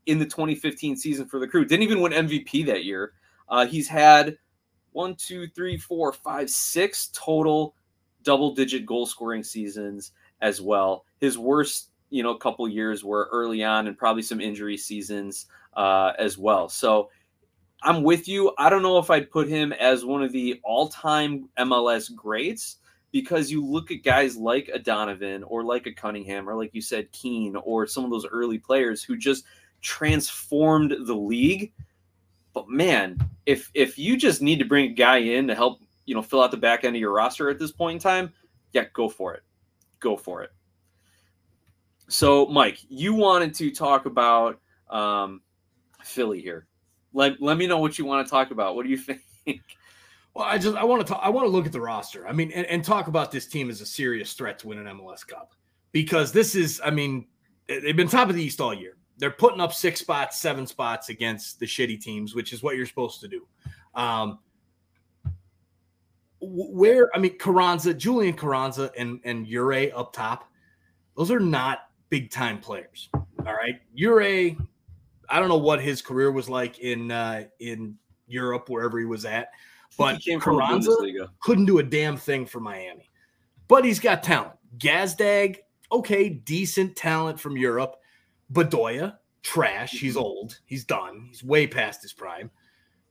in 0.05 0.19
the 0.19 0.25
2015 0.25 0.95
season 0.95 1.27
for 1.27 1.39
the 1.39 1.47
crew. 1.47 1.65
Didn't 1.65 1.83
even 1.83 2.01
win 2.01 2.11
MVP 2.11 2.65
that 2.67 2.85
year. 2.85 3.13
Uh, 3.49 3.65
he's 3.65 3.87
had 3.87 4.37
one, 4.91 5.15
two, 5.15 5.47
three, 5.47 5.77
four, 5.77 6.13
five, 6.13 6.49
six 6.49 7.09
total 7.13 7.75
double 8.23 8.53
digit 8.53 8.85
goal 8.85 9.05
scoring 9.05 9.43
seasons 9.43 10.11
as 10.41 10.61
well. 10.61 11.05
His 11.19 11.37
worst, 11.37 11.91
you 12.09 12.23
know, 12.23 12.35
couple 12.35 12.67
years 12.67 13.03
were 13.03 13.29
early 13.31 13.63
on 13.63 13.87
and 13.87 13.97
probably 13.97 14.23
some 14.23 14.41
injury 14.41 14.77
seasons 14.77 15.47
uh, 15.75 16.13
as 16.17 16.37
well. 16.37 16.69
So 16.69 17.09
I'm 17.81 18.03
with 18.03 18.27
you. 18.27 18.51
I 18.57 18.69
don't 18.69 18.81
know 18.81 18.97
if 18.97 19.09
I'd 19.09 19.29
put 19.29 19.47
him 19.47 19.71
as 19.73 20.05
one 20.05 20.23
of 20.23 20.31
the 20.31 20.59
all 20.63 20.87
time 20.87 21.49
MLS 21.59 22.13
greats 22.13 22.77
because 23.11 23.51
you 23.51 23.65
look 23.65 23.91
at 23.91 24.03
guys 24.03 24.35
like 24.35 24.69
a 24.73 24.79
Donovan 24.79 25.43
or 25.43 25.63
like 25.63 25.87
a 25.87 25.93
Cunningham 25.93 26.49
or 26.49 26.55
like 26.55 26.73
you 26.73 26.81
said, 26.81 27.11
Keane 27.11 27.55
or 27.55 27.87
some 27.87 28.03
of 28.03 28.11
those 28.11 28.25
early 28.25 28.57
players 28.57 29.03
who 29.03 29.15
just 29.15 29.45
transformed 29.81 30.95
the 31.05 31.13
league. 31.13 31.71
But 32.53 32.69
man, 32.69 33.19
if 33.45 33.69
if 33.73 33.97
you 33.97 34.17
just 34.17 34.41
need 34.41 34.59
to 34.59 34.65
bring 34.65 34.91
a 34.91 34.93
guy 34.93 35.17
in 35.17 35.47
to 35.47 35.55
help, 35.55 35.81
you 36.05 36.15
know, 36.15 36.21
fill 36.21 36.41
out 36.41 36.51
the 36.51 36.57
back 36.57 36.83
end 36.83 36.95
of 36.95 36.99
your 36.99 37.13
roster 37.13 37.49
at 37.49 37.59
this 37.59 37.71
point 37.71 37.95
in 37.95 38.01
time, 38.01 38.33
yeah, 38.73 38.85
go 38.93 39.07
for 39.07 39.33
it. 39.35 39.43
Go 39.99 40.17
for 40.17 40.43
it. 40.43 40.51
So, 42.07 42.45
Mike, 42.47 42.79
you 42.89 43.13
wanted 43.13 43.53
to 43.55 43.71
talk 43.71 44.05
about 44.05 44.59
um, 44.89 45.41
Philly 46.05 46.41
here. 46.41 46.67
Let, 47.13 47.41
let 47.41 47.57
me 47.57 47.67
know 47.67 47.79
what 47.79 47.97
you 47.97 48.05
want 48.05 48.25
to 48.25 48.29
talk 48.29 48.51
about. 48.51 48.75
What 48.75 48.83
do 48.83 48.89
you 48.89 48.97
think? 49.45 49.61
Well, 50.33 50.45
I 50.45 50.57
just 50.57 50.75
I 50.75 50.83
want 50.83 51.05
to 51.05 51.13
talk, 51.13 51.21
I 51.23 51.29
want 51.29 51.45
to 51.45 51.49
look 51.49 51.65
at 51.65 51.71
the 51.71 51.79
roster. 51.79 52.27
I 52.27 52.33
mean, 52.33 52.51
and, 52.51 52.65
and 52.67 52.83
talk 52.83 53.07
about 53.07 53.31
this 53.31 53.47
team 53.47 53.69
as 53.69 53.79
a 53.79 53.85
serious 53.85 54.33
threat 54.33 54.59
to 54.59 54.67
win 54.67 54.77
an 54.77 54.97
MLS 54.97 55.25
Cup 55.25 55.53
because 55.93 56.33
this 56.33 56.55
is, 56.55 56.81
I 56.83 56.91
mean, 56.91 57.27
they've 57.67 57.95
been 57.95 58.09
top 58.09 58.29
of 58.29 58.35
the 58.35 58.43
East 58.43 58.59
all 58.59 58.73
year. 58.73 58.97
They're 59.17 59.31
putting 59.31 59.61
up 59.61 59.71
six 59.71 60.01
spots, 60.01 60.37
seven 60.37 60.67
spots 60.67 61.07
against 61.07 61.59
the 61.59 61.65
shitty 61.65 62.01
teams, 62.01 62.35
which 62.35 62.51
is 62.51 62.61
what 62.61 62.75
you're 62.75 62.85
supposed 62.85 63.21
to 63.21 63.29
do. 63.29 63.47
Um, 63.93 64.39
where 66.41 67.09
I 67.15 67.19
mean, 67.19 67.37
Carranza, 67.37 67.93
Julian 67.93 68.33
Carranza, 68.33 68.91
and 68.97 69.19
and 69.23 69.47
Uhre 69.47 69.91
up 69.95 70.13
top, 70.13 70.51
those 71.15 71.31
are 71.31 71.39
not 71.39 71.79
big 72.09 72.29
time 72.29 72.59
players. 72.59 73.09
All 73.13 73.53
right, 73.53 73.79
Uhre, 73.97 74.57
I 75.29 75.39
don't 75.39 75.49
know 75.49 75.57
what 75.57 75.81
his 75.81 76.01
career 76.01 76.31
was 76.31 76.49
like 76.49 76.79
in 76.79 77.11
uh, 77.11 77.45
in 77.59 77.97
Europe, 78.27 78.69
wherever 78.69 78.99
he 78.99 79.05
was 79.05 79.25
at. 79.25 79.49
But 79.97 80.17
he 80.17 80.31
came 80.31 80.39
from 80.39 80.57
the 80.57 80.61
Carranza 80.63 81.29
couldn't 81.39 81.65
do 81.65 81.79
a 81.79 81.83
damn 81.83 82.17
thing 82.17 82.45
for 82.45 82.59
Miami. 82.59 83.09
But 83.67 83.85
he's 83.85 83.99
got 83.99 84.23
talent. 84.23 84.53
Gazdag, 84.77 85.57
okay, 85.91 86.29
decent 86.29 86.95
talent 86.95 87.39
from 87.39 87.57
Europe. 87.57 87.95
Bedoya, 88.51 89.17
trash. 89.41 89.93
Mm-hmm. 89.93 90.05
He's 90.05 90.17
old. 90.17 90.59
He's 90.65 90.83
done. 90.83 91.27
He's 91.29 91.43
way 91.43 91.65
past 91.65 92.01
his 92.01 92.13
prime. 92.13 92.51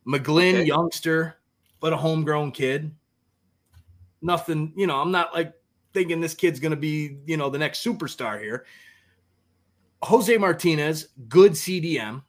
McGlynn, 0.07 0.55
Okay. 0.55 0.65
youngster, 0.65 1.37
but 1.81 1.93
a 1.93 1.97
homegrown 1.97 2.53
kid. 2.53 2.95
Nothing, 4.21 4.73
you 4.77 4.87
know, 4.87 5.01
I'm 5.01 5.11
not 5.11 5.35
like 5.35 5.55
thinking 5.93 6.21
this 6.21 6.35
kid's 6.35 6.61
going 6.61 6.71
to 6.71 6.77
be, 6.77 7.19
you 7.27 7.37
know, 7.37 7.51
the 7.51 7.59
next 7.59 7.85
superstar 7.85 8.41
here. 8.41 8.67
Jose 10.05 10.37
Martinez, 10.37 11.09
good 11.29 11.53
CDM, 11.53 12.23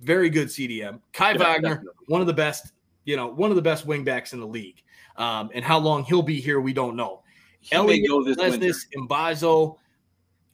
very 0.00 0.30
good 0.30 0.48
CDM. 0.48 1.00
Kai 1.12 1.32
Yeah, 1.32 1.38
Wagner, 1.38 1.68
definitely. 1.70 2.04
one 2.06 2.20
of 2.20 2.26
the 2.26 2.32
best, 2.32 2.72
you 3.04 3.16
know, 3.16 3.26
one 3.26 3.50
of 3.50 3.56
the 3.56 3.62
best 3.62 3.86
wingbacks 3.86 4.32
in 4.32 4.40
the 4.40 4.46
league. 4.46 4.82
Um, 5.16 5.50
and 5.54 5.64
how 5.64 5.78
long 5.78 6.04
he'll 6.04 6.22
be 6.22 6.40
here, 6.40 6.60
we 6.60 6.72
don't 6.72 6.94
know. 6.94 7.22
He 7.60 7.74
may 7.74 7.82
Elliott, 7.82 8.08
go 8.08 8.22
this. 8.56 8.86
Mbaizo, 8.96 9.76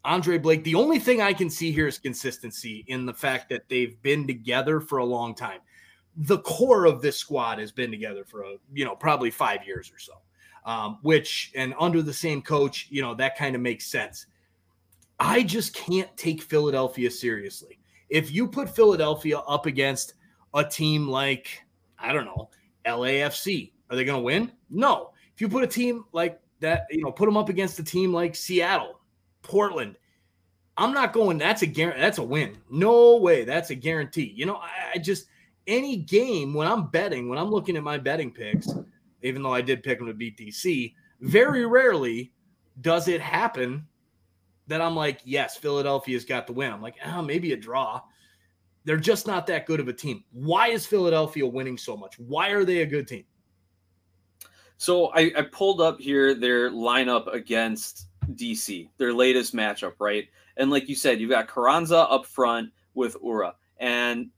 Andre 0.04 0.38
Blake. 0.38 0.64
The 0.64 0.74
only 0.74 0.98
thing 0.98 1.20
I 1.20 1.32
can 1.32 1.50
see 1.50 1.72
here 1.72 1.86
is 1.86 1.98
consistency 1.98 2.84
in 2.88 3.04
the 3.04 3.12
fact 3.12 3.50
that 3.50 3.68
they've 3.68 4.00
been 4.02 4.26
together 4.26 4.80
for 4.80 4.98
a 4.98 5.04
long 5.04 5.34
time. 5.34 5.60
The 6.16 6.38
core 6.38 6.86
of 6.86 7.02
this 7.02 7.16
squad 7.18 7.58
has 7.58 7.70
been 7.72 7.90
together 7.90 8.24
for 8.24 8.42
a, 8.44 8.56
you 8.72 8.84
know, 8.84 8.96
probably 8.96 9.30
five 9.30 9.66
years 9.66 9.90
or 9.92 9.98
so. 9.98 10.12
Um, 10.64 10.98
which 11.02 11.50
and 11.56 11.74
under 11.78 12.02
the 12.02 12.12
same 12.12 12.40
coach, 12.40 12.86
you 12.88 13.02
know, 13.02 13.14
that 13.16 13.36
kind 13.36 13.56
of 13.56 13.60
makes 13.60 13.86
sense. 13.86 14.26
I 15.18 15.42
just 15.42 15.74
can't 15.74 16.14
take 16.16 16.42
Philadelphia 16.42 17.10
seriously. 17.10 17.78
If 18.08 18.30
you 18.30 18.48
put 18.48 18.68
Philadelphia 18.68 19.38
up 19.38 19.66
against 19.66 20.14
a 20.54 20.64
team 20.64 21.08
like, 21.08 21.62
I 21.98 22.12
don't 22.12 22.24
know, 22.24 22.50
LAFC, 22.84 23.72
are 23.90 23.96
they 23.96 24.04
going 24.04 24.18
to 24.18 24.24
win? 24.24 24.52
No. 24.70 25.12
If 25.34 25.40
you 25.40 25.48
put 25.48 25.64
a 25.64 25.68
team 25.68 26.04
like 26.12 26.40
that, 26.60 26.86
you 26.90 27.02
know, 27.02 27.12
put 27.12 27.26
them 27.26 27.36
up 27.36 27.48
against 27.48 27.78
a 27.78 27.84
team 27.84 28.12
like 28.12 28.34
Seattle, 28.34 29.00
Portland, 29.42 29.96
I'm 30.76 30.92
not 30.92 31.12
going. 31.12 31.38
That's 31.38 31.62
a 31.62 31.66
guarantee. 31.66 32.00
That's 32.00 32.18
a 32.18 32.22
win. 32.22 32.56
No 32.70 33.16
way. 33.16 33.44
That's 33.44 33.70
a 33.70 33.74
guarantee. 33.74 34.32
You 34.34 34.46
know, 34.46 34.56
I, 34.56 34.92
I 34.94 34.98
just 34.98 35.26
any 35.66 35.96
game 35.96 36.54
when 36.54 36.66
I'm 36.66 36.88
betting, 36.88 37.28
when 37.28 37.38
I'm 37.38 37.50
looking 37.50 37.76
at 37.76 37.82
my 37.82 37.98
betting 37.98 38.32
picks, 38.32 38.68
even 39.22 39.42
though 39.42 39.54
I 39.54 39.60
did 39.60 39.82
pick 39.82 39.98
them 39.98 40.08
to 40.08 40.14
beat 40.14 40.38
DC, 40.38 40.94
very 41.20 41.66
rarely 41.66 42.32
does 42.80 43.08
it 43.08 43.20
happen 43.20 43.86
that 44.72 44.80
I'm 44.80 44.96
like, 44.96 45.20
yes, 45.24 45.56
Philadelphia's 45.56 46.24
got 46.24 46.46
the 46.46 46.52
win. 46.54 46.72
I'm 46.72 46.80
like, 46.80 46.96
oh, 47.04 47.20
maybe 47.20 47.52
a 47.52 47.56
draw. 47.56 48.00
They're 48.84 48.96
just 48.96 49.26
not 49.26 49.46
that 49.46 49.66
good 49.66 49.80
of 49.80 49.88
a 49.88 49.92
team. 49.92 50.24
Why 50.32 50.68
is 50.68 50.86
Philadelphia 50.86 51.46
winning 51.46 51.76
so 51.76 51.96
much? 51.96 52.18
Why 52.18 52.50
are 52.50 52.64
they 52.64 52.78
a 52.82 52.86
good 52.86 53.06
team? 53.06 53.24
So 54.78 55.08
I, 55.14 55.30
I 55.36 55.42
pulled 55.42 55.80
up 55.80 56.00
here 56.00 56.34
their 56.34 56.70
lineup 56.70 57.32
against 57.32 58.08
DC, 58.30 58.88
their 58.96 59.12
latest 59.12 59.54
matchup, 59.54 59.92
right? 60.00 60.26
And 60.56 60.70
like 60.70 60.88
you 60.88 60.94
said, 60.94 61.20
you've 61.20 61.30
got 61.30 61.48
Carranza 61.48 61.98
up 61.98 62.26
front 62.26 62.70
with 62.94 63.16
Uhre. 63.22 63.52
And 63.78 64.30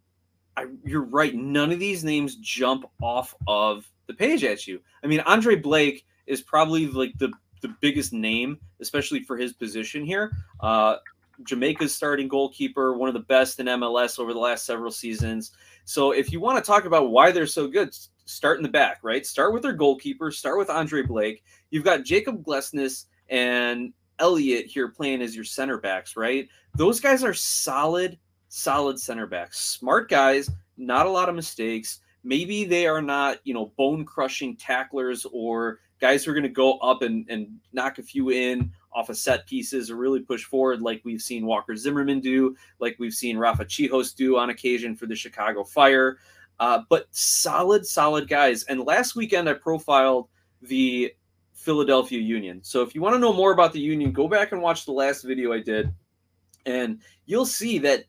I, 0.57 0.67
you're 0.85 1.05
right, 1.05 1.35
none 1.35 1.73
of 1.73 1.79
these 1.79 2.05
names 2.05 2.37
jump 2.37 2.87
off 3.01 3.35
of 3.47 3.91
the 4.07 4.15
page 4.15 4.45
at 4.45 4.67
you. 4.67 4.81
I 5.03 5.07
mean, 5.07 5.21
Andre 5.21 5.57
Blake 5.57 6.05
is 6.27 6.43
probably 6.43 6.89
like 6.89 7.17
the, 7.19 7.33
the 7.65 7.75
biggest 7.81 8.13
name, 8.13 8.59
especially 8.81 9.21
for 9.21 9.39
his 9.39 9.55
position 9.55 10.05
here. 10.05 10.31
Uh, 10.61 10.97
Jamaica's 11.45 11.95
starting 11.95 12.29
goalkeeper, 12.29 12.93
one 12.93 13.09
of 13.09 13.15
the 13.15 13.21
best 13.21 13.59
in 13.59 13.67
MLS 13.67 14.19
over 14.19 14.35
the 14.35 14.39
last 14.39 14.67
several 14.67 14.93
seasons. 14.93 15.53
So 15.87 16.13
if 16.13 16.31
you 16.31 16.41
want 16.41 16.63
to 16.63 16.67
talk 16.67 16.85
about 16.85 17.11
why 17.11 17.33
they're 17.33 17.47
so 17.47 17.67
good, 17.67 17.97
start 18.27 18.59
in 18.59 18.63
the 18.63 18.69
back, 18.69 18.99
right? 19.03 19.25
Start 19.25 19.55
with 19.55 19.63
their 19.63 19.73
goalkeeper, 19.73 20.31
start 20.31 20.59
with 20.59 20.69
Andre 20.69 21.01
Blake. 21.01 21.43
You've 21.71 21.85
got 21.85 22.05
Jakob 22.05 22.45
Glesnes 22.45 23.07
and 23.31 23.95
Elliott 24.19 24.67
here 24.67 24.89
playing 24.89 25.23
as 25.23 25.35
your 25.35 25.45
center 25.45 25.79
backs, 25.79 26.17
right? 26.19 26.47
Those 26.77 27.01
guys 27.01 27.25
are 27.25 27.35
solid, 27.35 28.19
solid 28.49 29.01
center 29.01 29.27
backs, 29.27 29.59
smart 29.59 30.11
guys, 30.11 30.51
not 30.77 31.07
a 31.07 31.11
lot 31.11 31.31
of 31.31 31.35
mistakes. 31.35 32.01
Maybe 32.25 32.65
they 32.65 32.87
are 32.87 33.03
not, 33.03 33.39
you 33.45 33.55
know, 33.55 33.73
bone 33.79 34.05
crushing 34.05 34.55
tacklers 34.55 35.27
or 35.33 35.81
guys 36.05 36.23
who 36.23 36.31
are 36.31 36.35
going 36.35 36.43
to 36.43 36.51
go 36.51 36.77
up 36.81 37.01
and, 37.01 37.25
and 37.31 37.49
knock 37.73 37.97
a 37.97 38.03
few 38.03 38.29
in 38.29 38.71
off 38.93 39.09
of 39.09 39.17
set 39.17 39.47
pieces 39.47 39.91
or 39.91 39.97
really 39.97 40.21
push 40.21 40.45
forward, 40.45 40.83
like 40.83 41.01
we've 41.03 41.23
seen 41.23 41.47
Walker 41.47 41.75
Zimmerman 41.75 42.21
do, 42.21 42.55
like 42.79 42.95
we've 42.99 43.15
seen 43.15 43.39
Rafa 43.39 43.65
Czichos 43.65 44.15
do 44.15 44.37
on 44.37 44.51
occasion 44.51 44.95
for 44.95 45.07
the 45.07 45.17
Chicago 45.17 45.65
Fire. 45.65 46.19
Uh, 46.61 46.83
but 46.91 47.07
solid, 47.11 47.87
solid 47.87 48.29
guys. 48.29 48.65
And 48.65 48.81
last 48.81 49.17
weekend, 49.17 49.49
I 49.49 49.55
profiled 49.55 50.29
the 50.61 51.15
Philadelphia 51.55 52.21
Union. 52.21 52.63
So 52.63 52.83
if 52.83 52.95
you 52.95 53.01
want 53.01 53.15
to 53.15 53.19
know 53.19 53.33
more 53.33 53.53
about 53.53 53.73
the 53.73 53.81
Union, 53.81 54.13
go 54.13 54.29
back 54.29 54.53
and 54.53 54.61
watch 54.61 54.85
the 54.85 54.93
last 54.93 55.23
video 55.23 55.55
I 55.55 55.61
did, 55.61 55.91
and 56.67 57.01
you'll 57.25 57.47
see 57.47 57.79
that 57.79 58.05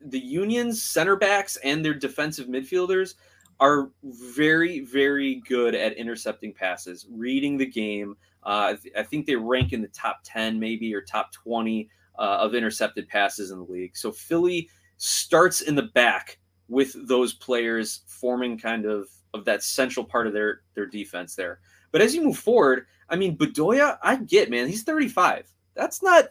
the 0.00 0.18
Union's 0.18 0.80
center 0.80 1.14
backs 1.14 1.58
and 1.62 1.84
their 1.84 1.92
defensive 1.92 2.46
midfielders 2.46 3.16
are 3.60 3.90
very, 4.02 4.80
very 4.80 5.42
good 5.48 5.74
at 5.74 5.94
intercepting 5.94 6.52
passes, 6.52 7.06
reading 7.10 7.56
the 7.56 7.66
game. 7.66 8.16
Uh, 8.44 8.72
I, 8.72 8.74
th- 8.74 8.94
I, 8.96 9.02
think 9.02 9.26
they 9.26 9.36
rank 9.36 9.72
in 9.72 9.80
the 9.80 9.88
top 9.88 10.20
10, 10.24 10.58
maybe, 10.58 10.94
or 10.94 11.00
top 11.00 11.32
20 11.32 11.88
uh, 12.18 12.22
of 12.22 12.54
intercepted 12.54 13.08
passes 13.08 13.50
in 13.50 13.58
the 13.58 13.64
league. 13.64 13.96
So 13.96 14.12
Philly 14.12 14.68
starts 14.96 15.62
in 15.62 15.74
the 15.74 15.84
back 15.94 16.38
with 16.68 16.94
those 17.08 17.34
players 17.34 18.02
forming 18.06 18.58
kind 18.58 18.86
of 18.86 19.08
of 19.34 19.44
that 19.44 19.62
central 19.62 20.04
part 20.04 20.26
of 20.26 20.32
their 20.32 20.60
their 20.74 20.86
defense 20.86 21.34
there. 21.34 21.60
But 21.90 22.00
as 22.00 22.14
you 22.14 22.22
move 22.22 22.38
forward, 22.38 22.86
I 23.08 23.16
mean, 23.16 23.36
Bedoya, 23.36 23.98
I 24.02 24.16
get, 24.16 24.50
man, 24.50 24.66
he's 24.66 24.82
35. 24.82 25.52
That's 25.74 26.02
not 26.02 26.26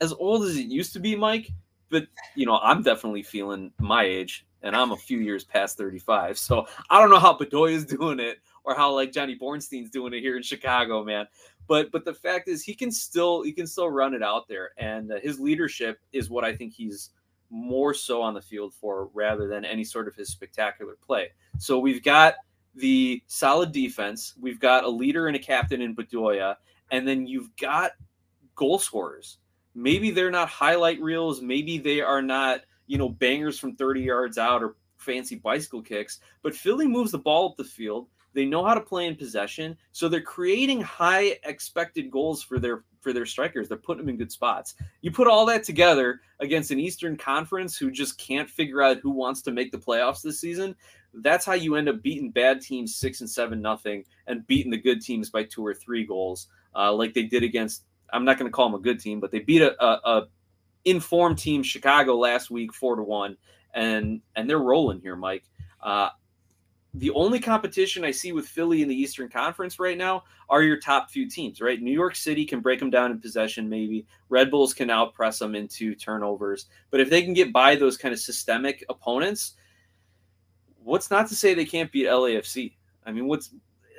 as 0.00 0.12
old 0.12 0.44
as 0.44 0.56
it 0.56 0.66
used 0.66 0.92
to 0.94 1.00
be, 1.00 1.16
Mike. 1.16 1.50
But 1.90 2.06
you 2.34 2.46
know, 2.46 2.58
I'm 2.62 2.82
definitely 2.82 3.22
feeling 3.22 3.72
my 3.78 4.04
age, 4.04 4.45
and 4.62 4.76
I'm 4.76 4.92
a 4.92 4.96
few 4.96 5.18
years 5.18 5.44
past 5.44 5.76
35. 5.78 6.38
So 6.38 6.66
I 6.90 7.00
don't 7.00 7.10
know 7.10 7.18
how 7.18 7.36
Bedoya's 7.36 7.84
doing 7.84 8.20
it 8.20 8.38
or 8.64 8.74
how 8.74 8.92
like 8.92 9.12
Johnny 9.12 9.38
Bornstein's 9.38 9.90
doing 9.90 10.12
it 10.12 10.20
here 10.20 10.36
in 10.36 10.42
Chicago, 10.42 11.04
man. 11.04 11.26
But 11.68 11.90
but 11.90 12.04
the 12.04 12.14
fact 12.14 12.48
is, 12.48 12.62
he 12.62 12.74
can 12.74 12.90
still 12.90 13.42
he 13.42 13.52
can 13.52 13.66
still 13.66 13.90
run 13.90 14.14
it 14.14 14.22
out 14.22 14.46
there, 14.48 14.70
and 14.76 15.10
uh, 15.10 15.18
his 15.20 15.40
leadership 15.40 15.98
is 16.12 16.30
what 16.30 16.44
I 16.44 16.54
think 16.54 16.74
he's 16.74 17.10
more 17.50 17.94
so 17.94 18.22
on 18.22 18.34
the 18.34 18.42
field 18.42 18.74
for 18.74 19.08
rather 19.14 19.48
than 19.48 19.64
any 19.64 19.84
sort 19.84 20.08
of 20.08 20.14
his 20.14 20.28
spectacular 20.28 20.96
play. 21.04 21.30
So 21.58 21.78
we've 21.78 22.02
got 22.02 22.34
the 22.74 23.22
solid 23.26 23.72
defense, 23.72 24.34
we've 24.40 24.60
got 24.60 24.84
a 24.84 24.88
leader 24.88 25.28
and 25.28 25.36
a 25.36 25.40
captain 25.40 25.80
in 25.80 25.94
Bedoya, 25.94 26.56
and 26.90 27.06
then 27.06 27.26
you've 27.26 27.54
got 27.56 27.92
goal 28.54 28.78
scorers. 28.78 29.38
Maybe 29.74 30.10
they're 30.10 30.30
not 30.30 30.48
highlight 30.48 31.00
reels, 31.00 31.40
maybe 31.40 31.78
they 31.78 32.00
are 32.00 32.22
not, 32.22 32.60
you 32.86 32.98
know, 32.98 33.08
bangers 33.08 33.58
from 33.58 33.76
30 33.76 34.00
yards 34.00 34.38
out 34.38 34.62
or 34.62 34.76
fancy 34.96 35.36
bicycle 35.36 35.82
kicks, 35.82 36.20
but 36.42 36.54
Philly 36.54 36.86
moves 36.86 37.12
the 37.12 37.18
ball 37.18 37.50
up 37.50 37.56
the 37.56 37.64
field. 37.64 38.08
They 38.36 38.44
know 38.44 38.64
how 38.64 38.74
to 38.74 38.80
play 38.82 39.06
in 39.06 39.16
possession, 39.16 39.78
so 39.92 40.08
they're 40.08 40.20
creating 40.20 40.82
high 40.82 41.38
expected 41.44 42.10
goals 42.10 42.42
for 42.42 42.58
their 42.58 42.84
for 43.00 43.14
their 43.14 43.24
strikers. 43.24 43.66
They're 43.66 43.78
putting 43.78 44.04
them 44.04 44.10
in 44.10 44.18
good 44.18 44.30
spots. 44.30 44.74
You 45.00 45.10
put 45.10 45.26
all 45.26 45.46
that 45.46 45.64
together 45.64 46.20
against 46.40 46.70
an 46.70 46.78
Eastern 46.78 47.16
Conference 47.16 47.78
who 47.78 47.90
just 47.90 48.18
can't 48.18 48.50
figure 48.50 48.82
out 48.82 48.98
who 48.98 49.10
wants 49.10 49.40
to 49.42 49.52
make 49.52 49.72
the 49.72 49.78
playoffs 49.78 50.20
this 50.20 50.38
season. 50.38 50.76
That's 51.14 51.46
how 51.46 51.54
you 51.54 51.76
end 51.76 51.88
up 51.88 52.02
beating 52.02 52.30
bad 52.30 52.60
teams 52.60 52.96
six 52.96 53.20
and 53.22 53.30
seven 53.30 53.62
nothing, 53.62 54.04
and 54.26 54.46
beating 54.46 54.70
the 54.70 54.76
good 54.76 55.00
teams 55.00 55.30
by 55.30 55.44
two 55.44 55.64
or 55.64 55.72
three 55.72 56.04
goals, 56.04 56.48
uh, 56.74 56.92
like 56.92 57.14
they 57.14 57.22
did 57.22 57.42
against. 57.42 57.84
I'm 58.12 58.26
not 58.26 58.38
going 58.38 58.50
to 58.50 58.54
call 58.54 58.68
them 58.68 58.78
a 58.78 58.82
good 58.82 59.00
team, 59.00 59.18
but 59.18 59.30
they 59.30 59.38
beat 59.38 59.62
a, 59.62 59.82
a, 59.82 60.00
a 60.04 60.28
informed 60.86 61.36
team 61.36 61.62
Chicago 61.62 62.16
last 62.16 62.50
week 62.50 62.72
four 62.72 62.96
to 62.96 63.02
one, 63.02 63.36
and 63.74 64.22
and 64.34 64.48
they're 64.48 64.58
rolling 64.58 65.00
here, 65.00 65.16
Mike. 65.16 65.44
Uh, 65.82 66.08
the 66.94 67.10
only 67.10 67.38
competition 67.38 68.04
I 68.04 68.10
see 68.10 68.32
with 68.32 68.46
Philly 68.46 68.80
in 68.80 68.88
the 68.88 68.94
Eastern 68.94 69.28
Conference 69.28 69.78
right 69.78 69.98
now 69.98 70.24
are 70.48 70.62
your 70.62 70.80
top 70.80 71.10
few 71.10 71.28
teams, 71.28 71.60
right? 71.60 71.82
New 71.82 71.92
York 71.92 72.16
City 72.16 72.46
can 72.46 72.60
break 72.60 72.78
them 72.78 72.88
down 72.88 73.10
in 73.10 73.20
possession, 73.20 73.68
maybe. 73.68 74.06
Red 74.30 74.50
Bulls 74.50 74.72
can 74.72 74.88
outpress 74.88 75.38
them 75.38 75.54
into 75.54 75.94
turnovers. 75.94 76.66
But 76.90 77.00
if 77.00 77.10
they 77.10 77.22
can 77.22 77.34
get 77.34 77.52
by 77.52 77.76
those 77.76 77.98
kind 77.98 78.14
of 78.14 78.20
systemic 78.20 78.82
opponents, 78.88 79.56
what's 80.82 81.10
not 81.10 81.28
to 81.28 81.34
say 81.34 81.52
they 81.52 81.66
can't 81.66 81.92
beat 81.92 82.06
LAFC? 82.06 82.72
I 83.04 83.12
mean, 83.12 83.26
what's 83.26 83.50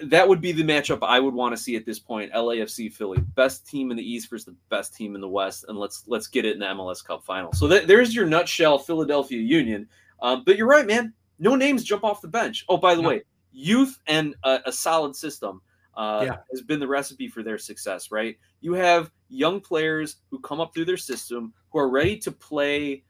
that 0.05 0.27
would 0.27 0.41
be 0.41 0.51
the 0.51 0.63
matchup 0.63 0.99
I 1.01 1.19
would 1.19 1.33
want 1.33 1.55
to 1.55 1.61
see 1.61 1.75
at 1.75 1.85
this 1.85 1.99
point. 1.99 2.31
LAFC 2.33 2.93
Philly, 2.93 3.19
best 3.35 3.67
team 3.67 3.91
in 3.91 3.97
the 3.97 4.03
East 4.03 4.29
versus 4.29 4.45
the 4.45 4.55
best 4.69 4.95
team 4.95 5.15
in 5.15 5.21
the 5.21 5.29
West, 5.29 5.65
and 5.67 5.77
let's 5.77 6.03
let's 6.07 6.27
get 6.27 6.45
it 6.45 6.53
in 6.53 6.59
the 6.59 6.65
MLS 6.67 7.03
Cup 7.03 7.23
final. 7.23 7.51
So 7.53 7.67
th- 7.67 7.87
there's 7.87 8.15
your 8.15 8.25
nutshell 8.25 8.77
Philadelphia 8.77 9.41
Union. 9.41 9.87
Um, 10.21 10.43
but 10.45 10.57
you're 10.57 10.67
right, 10.67 10.87
man 10.87 11.13
no 11.39 11.55
names 11.55 11.83
jump 11.83 12.03
off 12.03 12.21
the 12.21 12.27
bench. 12.27 12.65
Oh, 12.69 12.77
by 12.77 12.95
the 12.95 13.01
no. 13.01 13.09
way, 13.09 13.23
youth 13.51 13.99
and 14.07 14.35
a, 14.43 14.59
a 14.65 14.71
solid 14.71 15.15
system 15.15 15.61
uh, 15.95 16.23
yeah. 16.25 16.37
has 16.51 16.61
been 16.61 16.79
the 16.79 16.87
recipe 16.87 17.27
for 17.27 17.43
their 17.43 17.57
success, 17.57 18.11
right? 18.11 18.37
You 18.61 18.73
have 18.73 19.11
young 19.29 19.59
players 19.59 20.17
who 20.29 20.39
come 20.39 20.59
up 20.59 20.73
through 20.73 20.85
their 20.85 20.97
system 20.97 21.53
who 21.71 21.79
are 21.79 21.89
ready 21.89 22.17
to 22.19 22.31
play 22.31 23.03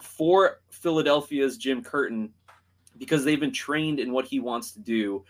for 0.00 0.60
Philadelphia's 0.70 1.56
Jim 1.56 1.82
Curtin 1.82 2.30
because 2.98 3.24
they've 3.24 3.40
been 3.40 3.52
trained 3.52 4.00
in 4.00 4.12
what 4.12 4.26
he 4.26 4.40
wants 4.40 4.72
to 4.72 4.80
do 4.80 5.24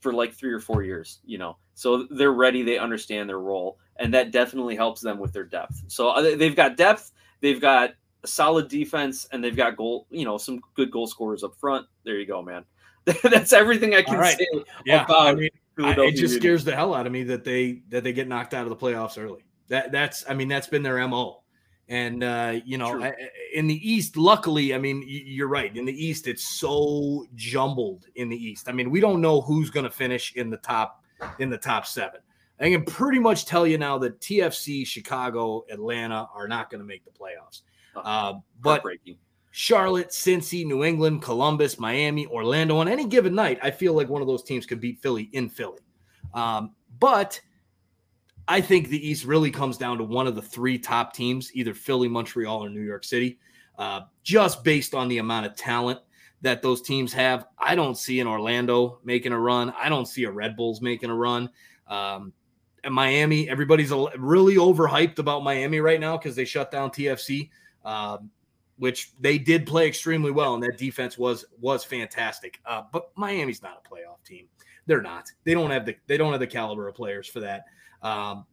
for 0.00 0.12
like 0.12 0.32
three 0.32 0.52
or 0.52 0.60
four 0.60 0.82
years, 0.82 1.20
you 1.24 1.38
know. 1.38 1.56
So 1.74 2.06
they're 2.10 2.32
ready, 2.32 2.62
they 2.62 2.78
understand 2.78 3.28
their 3.28 3.38
role, 3.38 3.78
and 3.96 4.12
that 4.14 4.32
definitely 4.32 4.76
helps 4.76 5.00
them 5.00 5.18
with 5.18 5.32
their 5.32 5.44
depth. 5.44 5.82
So 5.88 6.10
uh, 6.10 6.36
they've 6.36 6.56
got 6.56 6.76
depth, 6.76 7.12
they've 7.40 7.60
got 7.60 7.94
a 8.22 8.26
solid 8.26 8.68
defense, 8.68 9.26
and 9.32 9.42
they've 9.42 9.56
got 9.56 9.76
goal, 9.76 10.06
you 10.10 10.24
know, 10.24 10.38
some 10.38 10.60
good 10.74 10.90
goal 10.90 11.06
scorers 11.06 11.44
up 11.44 11.54
front. 11.56 11.86
There 12.04 12.18
you 12.18 12.26
go, 12.26 12.42
man. 12.42 12.64
That's 13.22 13.52
everything 13.52 13.94
I 13.94 14.02
can 14.02 14.18
right. 14.18 14.36
say 14.36 14.46
yeah. 14.84 15.04
about 15.04 15.28
I 15.28 15.34
mean, 15.34 15.50
it 15.78 16.16
just 16.16 16.36
scares 16.36 16.64
the 16.64 16.74
hell 16.74 16.94
out 16.94 17.06
of 17.06 17.12
me 17.12 17.22
that 17.24 17.44
they 17.44 17.82
that 17.88 18.04
they 18.04 18.12
get 18.12 18.28
knocked 18.28 18.54
out 18.54 18.64
of 18.64 18.70
the 18.70 18.76
playoffs 18.76 19.22
early. 19.22 19.44
That 19.68 19.92
that's 19.92 20.24
I 20.28 20.34
mean 20.34 20.48
that's 20.48 20.66
been 20.66 20.82
their 20.82 21.06
mo. 21.08 21.39
And 21.90 22.22
uh, 22.22 22.60
you 22.64 22.78
know, 22.78 22.92
True. 22.92 23.12
in 23.52 23.66
the 23.66 23.90
East, 23.90 24.16
luckily, 24.16 24.74
I 24.74 24.78
mean, 24.78 25.04
you're 25.06 25.48
right. 25.48 25.76
In 25.76 25.84
the 25.84 26.06
East, 26.06 26.28
it's 26.28 26.44
so 26.44 27.26
jumbled. 27.34 28.06
In 28.14 28.28
the 28.28 28.36
East, 28.36 28.68
I 28.68 28.72
mean, 28.72 28.90
we 28.90 29.00
don't 29.00 29.20
know 29.20 29.40
who's 29.40 29.70
going 29.70 29.84
to 29.84 29.90
finish 29.90 30.32
in 30.36 30.50
the 30.50 30.56
top 30.58 31.02
in 31.40 31.50
the 31.50 31.58
top 31.58 31.86
seven. 31.86 32.20
I 32.60 32.70
can 32.70 32.84
pretty 32.84 33.18
much 33.18 33.44
tell 33.44 33.66
you 33.66 33.76
now 33.76 33.98
that 33.98 34.20
TFC, 34.20 34.86
Chicago, 34.86 35.64
Atlanta 35.70 36.28
are 36.32 36.46
not 36.46 36.70
going 36.70 36.80
to 36.80 36.86
make 36.86 37.04
the 37.04 37.10
playoffs. 37.10 37.62
Uh, 37.96 38.34
but 38.60 38.84
Charlotte, 39.50 40.10
Cincy, 40.10 40.64
New 40.64 40.84
England, 40.84 41.22
Columbus, 41.22 41.78
Miami, 41.78 42.26
Orlando, 42.26 42.76
on 42.76 42.86
any 42.86 43.06
given 43.06 43.34
night, 43.34 43.58
I 43.62 43.70
feel 43.70 43.94
like 43.94 44.08
one 44.08 44.22
of 44.22 44.28
those 44.28 44.44
teams 44.44 44.64
could 44.64 44.80
beat 44.80 45.00
Philly 45.00 45.28
in 45.32 45.48
Philly. 45.48 45.80
Um, 46.34 46.74
but 47.00 47.40
I 48.50 48.60
think 48.60 48.88
the 48.88 49.08
East 49.08 49.24
really 49.24 49.50
comes 49.50 49.78
down 49.78 49.98
to 49.98 50.04
one 50.04 50.26
of 50.26 50.34
the 50.34 50.42
three 50.42 50.76
top 50.76 51.14
teams, 51.14 51.50
either 51.54 51.72
Philly, 51.72 52.08
Montreal, 52.08 52.64
or 52.64 52.68
New 52.68 52.82
York 52.82 53.04
City, 53.04 53.38
uh, 53.78 54.02
just 54.24 54.64
based 54.64 54.92
on 54.92 55.06
the 55.06 55.18
amount 55.18 55.46
of 55.46 55.54
talent 55.54 56.00
that 56.42 56.60
those 56.60 56.82
teams 56.82 57.12
have. 57.12 57.46
I 57.58 57.76
don't 57.76 57.96
see 57.96 58.18
an 58.18 58.26
Orlando 58.26 58.98
making 59.04 59.32
a 59.32 59.38
run. 59.38 59.72
I 59.80 59.88
don't 59.88 60.06
see 60.06 60.24
a 60.24 60.30
Red 60.32 60.56
Bulls 60.56 60.80
making 60.80 61.10
a 61.10 61.14
run. 61.14 61.48
Um, 61.86 62.32
and 62.82 62.92
Miami, 62.92 63.48
everybody's 63.48 63.92
really 64.18 64.56
overhyped 64.56 65.20
about 65.20 65.44
Miami 65.44 65.78
right 65.80 66.00
now 66.00 66.16
because 66.16 66.34
they 66.34 66.44
shut 66.44 66.72
down 66.72 66.90
TFC 66.90 67.50
um, 67.84 68.30
which 68.76 69.12
they 69.20 69.38
did 69.38 69.66
play 69.66 69.86
extremely 69.86 70.30
well, 70.30 70.54
and 70.54 70.62
that 70.62 70.78
defense 70.78 71.18
was 71.18 71.44
was 71.60 71.84
fantastic. 71.84 72.60
Uh, 72.64 72.82
but 72.92 73.10
Miami's 73.16 73.62
not 73.62 73.82
a 73.84 73.88
playoff 73.88 74.24
team. 74.24 74.46
They're 74.86 75.02
not. 75.02 75.30
They 75.44 75.54
don't 75.54 75.70
have 75.70 75.86
the 75.86 75.96
they 76.06 76.16
don't 76.16 76.32
have 76.32 76.40
the 76.40 76.46
caliber 76.46 76.88
of 76.88 76.94
players 76.94 77.28
for 77.28 77.40
that. 77.40 77.64
Um, 78.02 78.46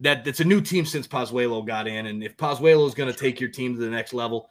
that 0.00 0.26
it's 0.26 0.40
a 0.40 0.44
new 0.44 0.60
team 0.60 0.84
since 0.84 1.06
Pozuelo 1.06 1.64
got 1.64 1.86
in, 1.86 2.06
and 2.06 2.22
if 2.22 2.36
Pozuelo 2.36 2.86
is 2.86 2.94
going 2.94 3.12
to 3.12 3.18
take 3.18 3.40
your 3.40 3.50
team 3.50 3.74
to 3.74 3.80
the 3.80 3.88
next 3.88 4.12
level, 4.12 4.48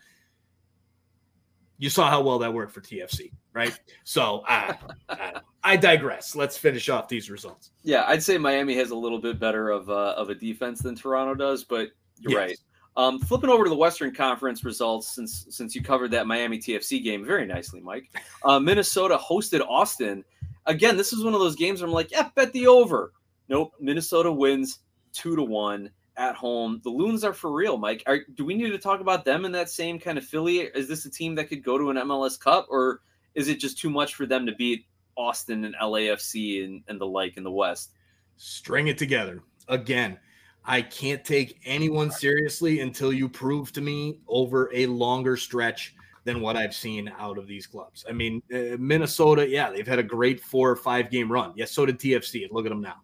you 1.77 1.89
saw 1.89 2.09
how 2.09 2.21
well 2.21 2.39
that 2.39 2.53
worked 2.53 2.71
for 2.71 2.79
TFC, 2.79 3.31
right? 3.53 3.77
So 4.03 4.43
I, 4.47 4.77
I, 5.09 5.41
I, 5.63 5.77
digress. 5.77 6.35
Let's 6.35 6.55
finish 6.55 6.89
off 6.89 7.07
these 7.07 7.29
results. 7.29 7.71
Yeah, 7.83 8.05
I'd 8.07 8.21
say 8.21 8.37
Miami 8.37 8.75
has 8.75 8.91
a 8.91 8.95
little 8.95 9.19
bit 9.19 9.39
better 9.39 9.71
of 9.71 9.89
uh, 9.89 10.13
of 10.15 10.29
a 10.29 10.35
defense 10.35 10.79
than 10.79 10.95
Toronto 10.95 11.33
does, 11.35 11.63
but 11.63 11.89
you're 12.19 12.31
yes. 12.31 12.37
right. 12.37 12.57
Um, 12.97 13.19
flipping 13.19 13.49
over 13.49 13.63
to 13.63 13.69
the 13.69 13.75
Western 13.75 14.13
Conference 14.13 14.63
results, 14.63 15.15
since 15.15 15.47
since 15.49 15.73
you 15.73 15.81
covered 15.81 16.11
that 16.11 16.27
Miami 16.27 16.59
TFC 16.59 17.03
game 17.03 17.25
very 17.25 17.47
nicely, 17.47 17.81
Mike. 17.81 18.09
Uh, 18.43 18.59
Minnesota 18.59 19.17
hosted 19.17 19.61
Austin. 19.67 20.23
Again, 20.67 20.97
this 20.97 21.13
is 21.13 21.23
one 21.23 21.33
of 21.33 21.39
those 21.39 21.55
games 21.55 21.81
where 21.81 21.87
I'm 21.87 21.93
like, 21.93 22.11
yeah, 22.11 22.29
bet 22.35 22.53
the 22.53 22.67
over. 22.67 23.11
Nope, 23.51 23.73
Minnesota 23.81 24.31
wins 24.31 24.79
two 25.11 25.35
to 25.35 25.43
one 25.43 25.89
at 26.15 26.35
home. 26.35 26.79
The 26.85 26.89
Loons 26.89 27.25
are 27.25 27.33
for 27.33 27.51
real, 27.51 27.77
Mike. 27.77 28.01
Are, 28.07 28.19
do 28.35 28.45
we 28.45 28.55
need 28.55 28.69
to 28.69 28.77
talk 28.77 29.01
about 29.01 29.25
them 29.25 29.43
in 29.43 29.51
that 29.51 29.69
same 29.69 29.99
kind 29.99 30.17
of 30.17 30.23
Philly? 30.23 30.59
Is 30.59 30.87
this 30.87 31.05
a 31.05 31.11
team 31.11 31.35
that 31.35 31.49
could 31.49 31.61
go 31.61 31.77
to 31.77 31.89
an 31.89 31.97
MLS 31.97 32.39
Cup, 32.39 32.65
or 32.69 33.01
is 33.35 33.49
it 33.49 33.59
just 33.59 33.77
too 33.77 33.89
much 33.89 34.15
for 34.15 34.25
them 34.25 34.45
to 34.45 34.55
beat 34.55 34.85
Austin 35.17 35.65
and 35.65 35.75
LAFC 35.75 36.63
and, 36.63 36.81
and 36.87 36.99
the 36.99 37.05
like 37.05 37.35
in 37.35 37.43
the 37.43 37.51
West? 37.51 37.91
String 38.37 38.87
it 38.87 38.97
together 38.97 39.43
again. 39.67 40.17
I 40.63 40.81
can't 40.81 41.25
take 41.25 41.59
anyone 41.65 42.09
seriously 42.09 42.79
until 42.79 43.11
you 43.11 43.27
prove 43.27 43.73
to 43.73 43.81
me 43.81 44.19
over 44.29 44.71
a 44.73 44.85
longer 44.85 45.35
stretch 45.35 45.93
than 46.23 46.39
what 46.39 46.55
I've 46.55 46.73
seen 46.73 47.11
out 47.19 47.37
of 47.37 47.47
these 47.47 47.67
clubs. 47.67 48.05
I 48.07 48.13
mean, 48.13 48.41
uh, 48.53 48.77
Minnesota, 48.79 49.45
yeah, 49.45 49.71
they've 49.71 49.85
had 49.85 49.99
a 49.99 50.03
great 50.03 50.39
four 50.39 50.69
or 50.69 50.77
five 50.77 51.11
game 51.11 51.29
run. 51.29 51.51
Yes, 51.57 51.73
so 51.73 51.85
did 51.85 51.99
TFC. 51.99 52.47
Look 52.49 52.65
at 52.65 52.69
them 52.69 52.81
now. 52.81 53.01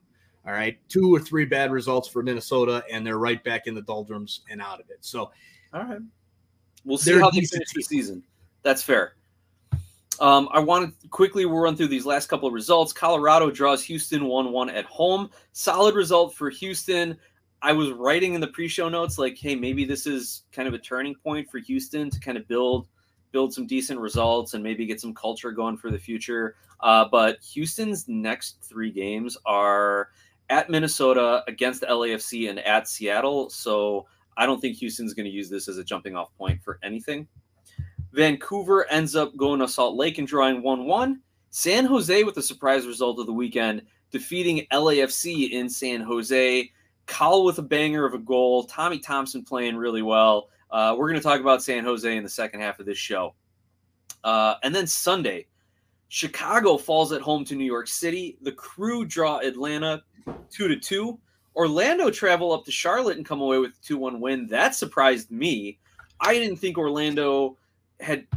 All 0.48 0.54
right, 0.54 0.78
two 0.88 1.14
or 1.14 1.20
three 1.20 1.44
bad 1.44 1.72
results 1.72 2.08
for 2.08 2.24
Minnesota, 2.24 2.82
and 2.90 3.06
they're 3.06 3.20
right 3.20 3.44
back 3.44 3.68
in 3.68 3.76
the 3.76 3.82
doldrums 3.82 4.42
and 4.50 4.62
out 4.62 4.80
of 4.80 4.90
it. 4.90 5.00
So, 5.02 5.32
all 5.74 5.84
right, 5.84 6.00
we'll 6.86 6.98
see 6.98 7.20
how 7.20 7.30
they 7.30 7.42
finish 7.42 7.74
the 7.76 7.84
season. 7.84 8.24
That's 8.64 8.82
fair. 8.82 9.16
Um, 10.20 10.50
I 10.52 10.60
want 10.60 11.00
to 11.02 11.08
quickly 11.10 11.46
run 11.46 11.76
through 11.76 11.90
these 11.90 12.06
last 12.06 12.28
couple 12.28 12.48
of 12.48 12.54
results. 12.54 12.94
Colorado 12.94 13.52
draws 13.52 13.84
Houston 13.84 14.26
1 14.26 14.52
1 14.52 14.70
at 14.70 14.86
home. 14.86 15.30
Solid 15.52 15.96
result 15.96 16.34
for 16.34 16.50
Houston. 16.50 17.18
I 17.62 17.74
was 17.74 17.92
writing 17.92 18.34
in 18.34 18.42
the 18.42 18.48
pre-show 18.48 18.88
notes 18.88 19.18
like, 19.18 19.38
hey, 19.38 19.56
maybe 19.56 19.84
this 19.84 20.08
is 20.08 20.44
kind 20.52 20.68
of 20.68 20.74
a 20.74 20.80
turning 20.80 21.16
point 21.16 21.50
for 21.50 21.60
Houston 21.60 22.10
to 22.10 22.20
kind 22.20 22.38
of 22.38 22.48
build 22.48 22.88
build 23.32 23.54
some 23.54 23.68
decent 23.68 24.00
results 24.00 24.54
and 24.54 24.64
maybe 24.64 24.86
get 24.86 25.02
some 25.02 25.14
culture 25.14 25.52
going 25.52 25.76
for 25.76 25.92
the 25.92 26.00
future. 26.00 26.56
Uh, 26.80 27.06
but 27.12 27.38
Houston's 27.54 28.08
next 28.08 28.58
three 28.64 28.90
games 28.90 29.38
are 29.46 30.10
at 30.50 30.70
Minnesota, 30.70 31.44
against 31.48 31.84
LAFC, 31.84 32.50
and 32.50 32.60
at 32.60 32.88
Seattle. 32.88 33.50
So 33.50 34.06
I 34.38 34.46
don't 34.46 34.62
think 34.62 34.78
Houston's 34.78 35.14
going 35.14 35.26
to 35.26 35.32
use 35.32 35.50
this 35.50 35.68
as 35.68 35.78
a 35.78 35.84
jumping 35.84 36.16
off 36.16 36.36
point 36.38 36.62
for 36.64 36.80
anything. 36.84 37.28
Vancouver 38.14 38.90
ends 38.90 39.16
up 39.16 39.36
going 39.36 39.60
to 39.60 39.68
Salt 39.68 39.96
Lake 39.96 40.18
and 40.18 40.28
drawing 40.28 40.62
1 40.62 40.86
1. 40.86 41.22
San 41.50 41.86
Jose 41.86 42.24
with 42.24 42.38
a 42.38 42.42
surprise 42.42 42.86
result 42.86 43.20
of 43.20 43.26
the 43.26 43.34
weekend, 43.34 43.82
defeating 44.12 44.66
LAFC 44.72 45.52
in 45.52 45.70
San 45.70 46.02
Jose. 46.02 46.72
Kyle 47.06 47.44
with 47.44 47.58
a 47.58 47.64
banger 47.64 48.06
of 48.06 48.14
a 48.14 48.20
goal. 48.20 48.66
Tommy 48.66 49.00
Thompson 49.00 49.44
playing 49.44 49.76
really 49.76 50.02
well. 50.02 50.50
Uh, 50.70 50.96
we're 50.98 51.08
going 51.08 51.20
to 51.20 51.24
talk 51.24 51.40
about 51.40 51.64
San 51.64 51.84
Jose 51.84 52.16
in 52.16 52.24
the 52.24 52.30
second 52.30 52.60
half 52.60 52.80
of 52.80 52.86
this 52.86 52.98
show. 52.98 53.34
Uh, 54.24 54.56
and 54.64 54.76
then 54.76 54.86
Sunday, 54.86 55.48
Chicago 56.10 56.78
falls 56.78 57.12
at 57.12 57.22
home 57.22 57.44
to 57.46 57.56
New 57.56 57.66
York 57.66 57.88
City. 57.88 58.38
The 58.42 58.52
crew 58.52 59.06
draw 59.06 59.40
Atlanta 59.40 60.04
two 60.50 60.68
to 60.68 60.78
two. 60.78 61.20
Orlando 61.56 62.12
travel 62.12 62.52
up 62.52 62.64
to 62.66 62.72
Charlotte 62.72 63.18
and 63.18 63.26
come 63.26 63.42
away 63.42 63.58
with 63.58 63.72
a 63.72 63.84
2 63.84 63.98
1 63.98 64.22
win. 64.22 64.46
That 64.46 64.76
surprised 64.76 65.32
me. 65.32 65.80
I 66.20 66.34
didn't 66.34 66.58
think 66.58 66.78
Orlando 66.78 67.58
had 68.00 68.28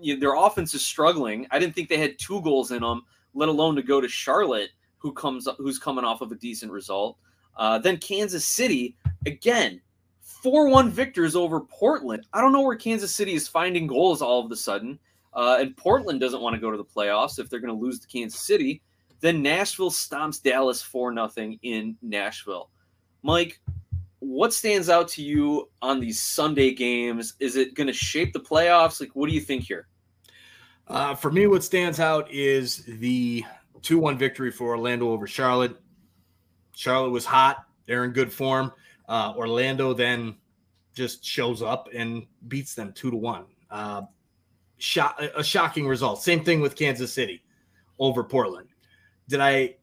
you 0.00 0.14
know, 0.14 0.20
their 0.20 0.34
offense 0.34 0.72
is 0.72 0.82
struggling. 0.82 1.46
I 1.50 1.58
didn't 1.58 1.74
think 1.74 1.90
they 1.90 1.98
had 1.98 2.18
two 2.18 2.40
goals 2.40 2.70
in 2.70 2.80
them, 2.80 3.02
let 3.34 3.50
alone 3.50 3.76
to 3.76 3.82
go 3.82 4.00
to 4.00 4.08
Charlotte, 4.08 4.70
who 4.96 5.12
comes 5.12 5.46
who's 5.58 5.78
coming 5.78 6.06
off 6.06 6.22
of 6.22 6.32
a 6.32 6.36
decent 6.36 6.72
result. 6.72 7.18
Uh, 7.56 7.78
then 7.78 7.98
Kansas 7.98 8.46
City 8.46 8.96
again, 9.26 9.80
four 10.22 10.68
one 10.68 10.90
victors 10.90 11.36
over 11.36 11.60
Portland. 11.60 12.26
I 12.32 12.40
don't 12.40 12.52
know 12.52 12.62
where 12.62 12.76
Kansas 12.76 13.14
City 13.14 13.34
is 13.34 13.46
finding 13.46 13.86
goals 13.86 14.22
all 14.22 14.42
of 14.42 14.50
a 14.50 14.56
sudden, 14.56 14.98
uh, 15.32 15.58
and 15.60 15.76
Portland 15.76 16.20
doesn't 16.20 16.40
want 16.40 16.54
to 16.54 16.60
go 16.60 16.70
to 16.70 16.76
the 16.76 16.84
playoffs 16.84 17.38
if 17.38 17.48
they're 17.48 17.60
going 17.60 17.74
to 17.74 17.80
lose 17.80 18.00
to 18.00 18.08
Kansas 18.08 18.40
City. 18.40 18.82
Then 19.20 19.42
Nashville 19.42 19.90
stomps 19.90 20.42
Dallas 20.42 20.82
four 20.82 21.12
nothing 21.12 21.58
in 21.62 21.96
Nashville. 22.02 22.70
Mike, 23.22 23.60
what 24.20 24.52
stands 24.52 24.88
out 24.88 25.08
to 25.08 25.22
you 25.22 25.70
on 25.82 26.00
these 26.00 26.22
Sunday 26.22 26.72
games? 26.72 27.34
Is 27.38 27.56
it 27.56 27.74
going 27.74 27.86
to 27.86 27.92
shape 27.92 28.32
the 28.32 28.40
playoffs? 28.40 29.00
Like, 29.00 29.10
what 29.14 29.28
do 29.28 29.34
you 29.34 29.40
think 29.40 29.64
here? 29.64 29.88
Uh, 30.86 31.14
for 31.14 31.30
me, 31.30 31.46
what 31.46 31.62
stands 31.62 32.00
out 32.00 32.30
is 32.30 32.84
the 32.86 33.44
2 33.82 33.98
1 33.98 34.18
victory 34.18 34.50
for 34.50 34.68
Orlando 34.68 35.10
over 35.10 35.26
Charlotte. 35.26 35.76
Charlotte 36.74 37.10
was 37.10 37.24
hot, 37.24 37.64
they're 37.86 38.04
in 38.04 38.12
good 38.12 38.32
form. 38.32 38.72
Uh, 39.08 39.34
Orlando 39.36 39.92
then 39.92 40.36
just 40.94 41.24
shows 41.24 41.62
up 41.62 41.88
and 41.94 42.26
beats 42.48 42.74
them 42.74 42.92
2 42.92 43.10
to 43.10 43.16
1. 43.16 43.44
Uh, 43.70 44.02
a 45.36 45.44
shocking 45.44 45.86
result. 45.86 46.22
Same 46.22 46.44
thing 46.44 46.60
with 46.60 46.76
Kansas 46.76 47.12
City 47.12 47.42
over 47.98 48.24
Portland. 48.24 48.68
Did 49.28 49.40
I 49.40 49.76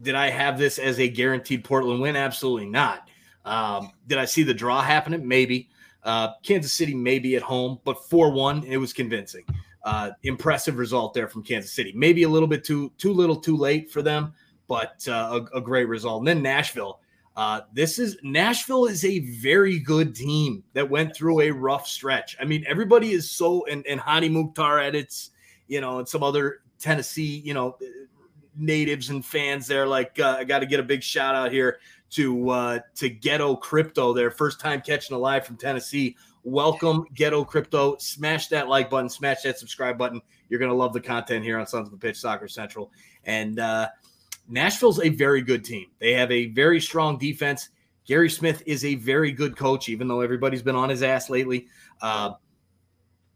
did 0.00 0.14
I 0.14 0.30
have 0.30 0.58
this 0.58 0.78
as 0.78 0.98
a 0.98 1.08
guaranteed 1.08 1.64
Portland 1.64 2.00
win? 2.00 2.16
Absolutely 2.16 2.68
not. 2.68 3.08
Um, 3.44 3.92
did 4.06 4.18
I 4.18 4.24
see 4.24 4.42
the 4.42 4.54
draw 4.54 4.82
happening? 4.82 5.26
Maybe. 5.26 5.68
Uh, 6.02 6.32
Kansas 6.42 6.72
City 6.72 6.94
maybe 6.94 7.34
at 7.36 7.42
home, 7.42 7.78
but 7.84 8.04
4 8.08 8.30
1, 8.30 8.64
it 8.64 8.76
was 8.76 8.92
convincing. 8.92 9.44
Uh, 9.84 10.10
impressive 10.22 10.76
result 10.76 11.14
there 11.14 11.28
from 11.28 11.42
Kansas 11.42 11.72
City. 11.72 11.92
Maybe 11.94 12.22
a 12.24 12.28
little 12.28 12.48
bit 12.48 12.64
too 12.64 12.92
too 12.98 13.12
little 13.12 13.36
too 13.36 13.56
late 13.56 13.90
for 13.90 14.02
them, 14.02 14.32
but 14.66 15.06
uh, 15.08 15.40
a, 15.52 15.58
a, 15.58 15.60
great 15.60 15.88
result. 15.88 16.20
And 16.20 16.28
then 16.28 16.42
Nashville. 16.42 17.00
Uh, 17.36 17.62
this 17.72 17.98
is 17.98 18.16
Nashville 18.22 18.86
is 18.86 19.04
a 19.04 19.18
very 19.18 19.80
good 19.80 20.14
team 20.14 20.62
that 20.72 20.88
went 20.88 21.16
through 21.16 21.40
a 21.40 21.50
rough 21.50 21.86
stretch. 21.86 22.36
I 22.40 22.44
mean, 22.44 22.64
everybody 22.66 23.10
is 23.10 23.30
so 23.30 23.66
and, 23.66 23.84
and 23.86 24.00
Hany 24.00 24.28
Mukhtar 24.28 24.78
edits, 24.78 25.30
you 25.66 25.80
know, 25.80 25.98
and 25.98 26.08
some 26.08 26.22
other 26.22 26.60
Tennessee, 26.78 27.42
you 27.44 27.52
know, 27.52 27.76
natives 28.56 29.10
and 29.10 29.24
fans 29.24 29.66
there. 29.66 29.86
Like, 29.86 30.18
uh, 30.20 30.36
I 30.38 30.44
got 30.44 30.60
to 30.60 30.66
get 30.66 30.78
a 30.78 30.84
big 30.84 31.02
shout 31.02 31.34
out 31.34 31.50
here 31.50 31.78
to 32.10 32.50
uh, 32.50 32.78
to 32.96 33.08
Ghetto 33.08 33.56
Crypto, 33.56 34.12
their 34.12 34.30
first 34.30 34.60
time 34.60 34.80
catching 34.80 35.16
a 35.16 35.18
live 35.18 35.44
from 35.44 35.56
Tennessee. 35.56 36.16
Welcome, 36.44 37.06
Ghetto 37.14 37.44
Crypto. 37.44 37.96
Smash 37.98 38.46
that 38.48 38.68
like 38.68 38.90
button, 38.90 39.08
smash 39.08 39.42
that 39.42 39.58
subscribe 39.58 39.98
button. 39.98 40.20
You're 40.48 40.60
gonna 40.60 40.74
love 40.74 40.92
the 40.92 41.00
content 41.00 41.42
here 41.42 41.58
on 41.58 41.66
Sons 41.66 41.88
of 41.88 41.90
the 41.90 41.98
Pitch 41.98 42.18
Soccer 42.18 42.46
Central. 42.46 42.92
And 43.24 43.58
uh, 43.58 43.88
Nashville's 44.48 45.00
a 45.00 45.08
very 45.08 45.42
good 45.42 45.64
team. 45.64 45.86
They 45.98 46.12
have 46.12 46.30
a 46.30 46.46
very 46.48 46.80
strong 46.80 47.18
defense. 47.18 47.70
Gary 48.06 48.28
Smith 48.28 48.62
is 48.66 48.84
a 48.84 48.96
very 48.96 49.32
good 49.32 49.56
coach, 49.56 49.88
even 49.88 50.08
though 50.08 50.20
everybody's 50.20 50.62
been 50.62 50.76
on 50.76 50.90
his 50.90 51.02
ass 51.02 51.30
lately. 51.30 51.68
Uh, 52.02 52.32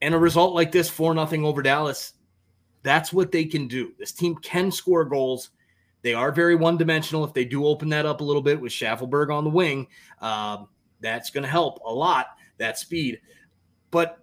and 0.03 0.15
a 0.15 0.19
result 0.19 0.55
like 0.55 0.71
this, 0.71 0.89
four 0.89 1.15
nothing 1.15 1.45
over 1.45 1.63
Dallas, 1.63 2.15
that's 2.83 3.13
what 3.13 3.33
they 3.33 3.45
can 3.45 3.67
do. 3.67 3.93
This 3.99 4.13
team 4.13 4.37
can 4.37 4.71
score 4.71 5.05
goals. 5.05 5.51
They 6.03 6.15
are 6.15 6.31
very 6.31 6.55
one 6.55 6.77
dimensional. 6.77 7.25
If 7.25 7.35
they 7.35 7.45
do 7.45 7.67
open 7.67 7.89
that 7.89 8.07
up 8.07 8.21
a 8.21 8.25
little 8.25 8.43
bit 8.43 8.61
with 8.61 8.73
Shaffelburg 8.73 9.35
on 9.35 9.45
the 9.45 9.51
wing, 9.51 9.89
um, 10.21 10.69
that's 11.01 11.31
going 11.31 11.43
to 11.43 11.51
help 11.51 11.81
a 11.85 11.93
lot, 11.93 12.27
that 12.59 12.79
speed. 12.79 13.21
But 13.91 14.19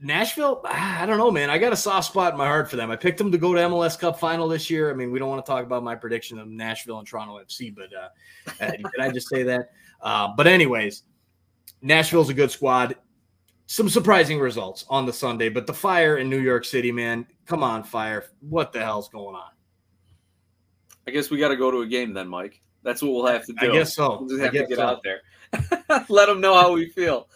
Nashville, 0.00 0.60
I 0.64 1.06
don't 1.06 1.18
know, 1.18 1.30
man. 1.30 1.50
I 1.50 1.58
got 1.58 1.72
a 1.72 1.76
soft 1.76 2.08
spot 2.08 2.32
in 2.32 2.38
my 2.38 2.46
heart 2.46 2.70
for 2.70 2.76
them. 2.76 2.90
I 2.90 2.96
picked 2.96 3.18
them 3.18 3.32
to 3.32 3.38
go 3.38 3.52
to 3.52 3.60
MLS 3.62 3.98
Cup 3.98 4.18
final 4.18 4.46
this 4.46 4.70
year. 4.70 4.90
I 4.90 4.94
mean, 4.94 5.10
we 5.10 5.18
don't 5.18 5.28
want 5.28 5.44
to 5.44 5.50
talk 5.50 5.64
about 5.64 5.82
my 5.82 5.96
prediction 5.96 6.38
of 6.38 6.46
Nashville 6.46 6.98
and 6.98 7.08
Toronto 7.08 7.38
FC, 7.38 7.74
but 7.74 7.88
uh, 7.92 8.08
uh, 8.64 8.70
did 8.70 9.00
I 9.00 9.10
just 9.10 9.28
say 9.28 9.42
that? 9.42 9.70
Uh, 10.00 10.28
but, 10.36 10.46
anyways, 10.46 11.02
Nashville's 11.82 12.28
a 12.28 12.34
good 12.34 12.52
squad. 12.52 12.94
Some 13.66 13.88
surprising 13.88 14.38
results 14.38 14.84
on 14.88 15.04
the 15.04 15.12
Sunday, 15.12 15.48
but 15.48 15.66
the 15.66 15.74
fire 15.74 16.18
in 16.18 16.30
New 16.30 16.40
York 16.40 16.64
City, 16.64 16.92
man, 16.92 17.26
come 17.44 17.64
on, 17.64 17.82
fire. 17.82 18.26
What 18.40 18.72
the 18.72 18.80
hell's 18.80 19.08
going 19.08 19.34
on? 19.34 19.50
I 21.08 21.10
guess 21.10 21.28
we 21.28 21.38
got 21.38 21.48
to 21.48 21.56
go 21.56 21.70
to 21.72 21.80
a 21.80 21.86
game 21.86 22.14
then, 22.14 22.28
Mike. 22.28 22.60
That's 22.84 23.02
what 23.02 23.12
we'll 23.12 23.26
have 23.26 23.44
to 23.46 23.52
do. 23.52 23.70
I 23.70 23.72
guess 23.72 23.96
so. 23.96 24.20
We'll 24.20 24.28
just 24.28 24.42
have 24.42 24.52
to 24.52 24.66
get 24.66 24.76
so. 24.76 24.82
out 24.82 25.02
there. 25.02 25.22
Let 26.08 26.26
them 26.26 26.40
know 26.40 26.54
how 26.54 26.72
we 26.72 26.88
feel. 26.90 27.28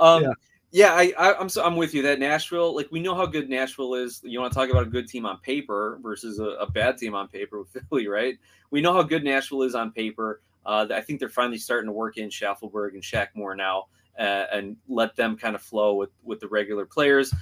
Um, 0.00 0.24
yeah. 0.24 0.30
Yeah, 0.70 0.92
I, 0.92 1.14
I, 1.18 1.40
am 1.40 1.48
so, 1.48 1.64
I'm 1.64 1.76
with 1.76 1.94
you. 1.94 2.02
That 2.02 2.18
Nashville, 2.18 2.74
like 2.74 2.88
we 2.90 3.00
know 3.00 3.14
how 3.14 3.24
good 3.24 3.48
Nashville 3.48 3.94
is. 3.94 4.20
You 4.22 4.38
want 4.40 4.52
to 4.52 4.58
talk 4.58 4.68
about 4.68 4.82
a 4.82 4.90
good 4.90 5.08
team 5.08 5.24
on 5.24 5.38
paper 5.38 5.98
versus 6.02 6.40
a, 6.40 6.44
a 6.44 6.70
bad 6.70 6.98
team 6.98 7.14
on 7.14 7.28
paper 7.28 7.60
with 7.60 7.76
Philly, 7.88 8.06
right? 8.06 8.36
We 8.70 8.82
know 8.82 8.92
how 8.92 9.02
good 9.02 9.24
Nashville 9.24 9.62
is 9.62 9.74
on 9.74 9.92
paper. 9.92 10.42
Uh, 10.66 10.86
I 10.92 11.00
think 11.00 11.20
they're 11.20 11.30
finally 11.30 11.56
starting 11.56 11.86
to 11.88 11.92
work 11.92 12.18
in 12.18 12.28
Shaffelburg 12.28 12.92
and 12.92 13.02
Shaq 13.02 13.28
Moore 13.34 13.56
now, 13.56 13.86
uh, 14.18 14.44
and 14.52 14.76
let 14.88 15.16
them 15.16 15.38
kind 15.38 15.54
of 15.54 15.62
flow 15.62 15.94
with 15.94 16.10
with 16.22 16.40
the 16.40 16.48
regular 16.48 16.84
players. 16.84 17.32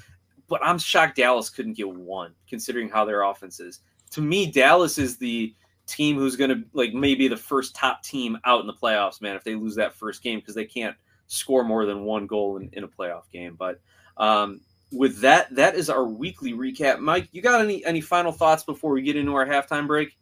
But 0.46 0.60
I'm 0.62 0.78
shocked 0.78 1.16
Dallas 1.16 1.50
couldn't 1.50 1.76
get 1.76 1.88
one, 1.88 2.32
considering 2.48 2.88
how 2.88 3.04
their 3.04 3.22
offense 3.22 3.58
is. 3.58 3.80
To 4.12 4.20
me, 4.20 4.52
Dallas 4.52 4.98
is 4.98 5.16
the 5.16 5.52
team 5.86 6.16
who's 6.16 6.36
going 6.36 6.50
to 6.50 6.62
like 6.72 6.94
maybe 6.94 7.26
the 7.26 7.36
first 7.36 7.74
top 7.74 8.04
team 8.04 8.38
out 8.44 8.60
in 8.60 8.68
the 8.68 8.72
playoffs, 8.72 9.20
man, 9.20 9.34
if 9.34 9.42
they 9.42 9.56
lose 9.56 9.74
that 9.74 9.94
first 9.94 10.22
game 10.22 10.38
because 10.38 10.54
they 10.54 10.64
can't 10.64 10.96
score 11.26 11.64
more 11.64 11.86
than 11.86 12.04
one 12.04 12.26
goal 12.26 12.56
in, 12.56 12.68
in 12.72 12.84
a 12.84 12.88
playoff 12.88 13.30
game. 13.32 13.56
But 13.58 13.80
um, 14.16 14.60
with 14.92 15.20
that, 15.20 15.54
that 15.54 15.74
is 15.74 15.90
our 15.90 16.04
weekly 16.04 16.52
recap. 16.52 17.00
Mike, 17.00 17.28
you 17.32 17.42
got 17.42 17.60
any 17.60 17.84
any 17.84 18.00
final 18.00 18.32
thoughts 18.32 18.62
before 18.62 18.92
we 18.92 19.02
get 19.02 19.16
into 19.16 19.34
our 19.34 19.46
halftime 19.46 19.86
break? 19.86 20.16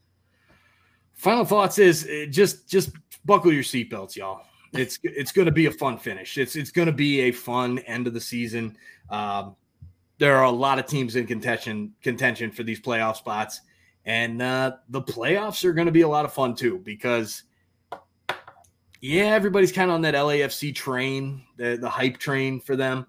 Final 1.14 1.44
thoughts 1.44 1.78
is 1.78 2.06
uh, 2.06 2.26
just 2.30 2.68
just 2.68 2.90
buckle 3.24 3.52
your 3.52 3.62
seatbelts, 3.62 4.16
y'all. 4.16 4.42
It's 4.72 4.98
it's 5.02 5.32
going 5.32 5.46
to 5.46 5.52
be 5.52 5.66
a 5.66 5.70
fun 5.70 5.98
finish. 5.98 6.38
It's 6.38 6.56
it's 6.56 6.70
going 6.70 6.86
to 6.86 6.92
be 6.92 7.20
a 7.20 7.32
fun 7.32 7.78
end 7.80 8.06
of 8.06 8.14
the 8.14 8.20
season. 8.20 8.76
Um, 9.10 9.54
there 10.18 10.36
are 10.36 10.44
a 10.44 10.50
lot 10.50 10.78
of 10.78 10.86
teams 10.86 11.16
in 11.16 11.26
contention 11.26 11.92
contention 12.02 12.50
for 12.50 12.62
these 12.62 12.80
playoff 12.80 13.16
spots. 13.16 13.60
And 14.06 14.42
uh, 14.42 14.72
the 14.88 15.02
playoffs 15.02 15.64
are 15.64 15.72
going 15.72 15.86
to 15.86 15.92
be 15.92 16.02
a 16.02 16.08
lot 16.08 16.24
of 16.24 16.32
fun 16.32 16.54
too 16.54 16.78
because, 16.84 17.44
yeah, 19.04 19.34
everybody's 19.34 19.70
kind 19.70 19.90
of 19.90 19.96
on 19.96 20.00
that 20.02 20.14
LAFC 20.14 20.74
train, 20.74 21.44
the, 21.58 21.76
the 21.76 21.90
hype 21.90 22.16
train 22.16 22.58
for 22.58 22.74
them. 22.74 23.06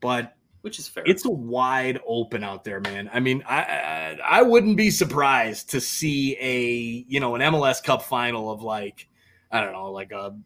But 0.00 0.32
which 0.60 0.78
is 0.78 0.86
fair. 0.86 1.02
It's 1.06 1.24
a 1.24 1.30
wide 1.30 1.98
open 2.06 2.44
out 2.44 2.62
there, 2.62 2.78
man. 2.78 3.10
I 3.12 3.18
mean, 3.18 3.42
I, 3.44 3.62
I, 3.62 4.18
I 4.24 4.42
wouldn't 4.42 4.76
be 4.76 4.90
surprised 4.90 5.70
to 5.70 5.80
see 5.80 6.36
a 6.38 7.04
you 7.12 7.18
know 7.18 7.34
an 7.34 7.40
MLS 7.40 7.82
Cup 7.82 8.02
final 8.02 8.48
of 8.48 8.62
like 8.62 9.08
I 9.50 9.60
don't 9.60 9.72
know, 9.72 9.90
like 9.90 10.12
a 10.12 10.36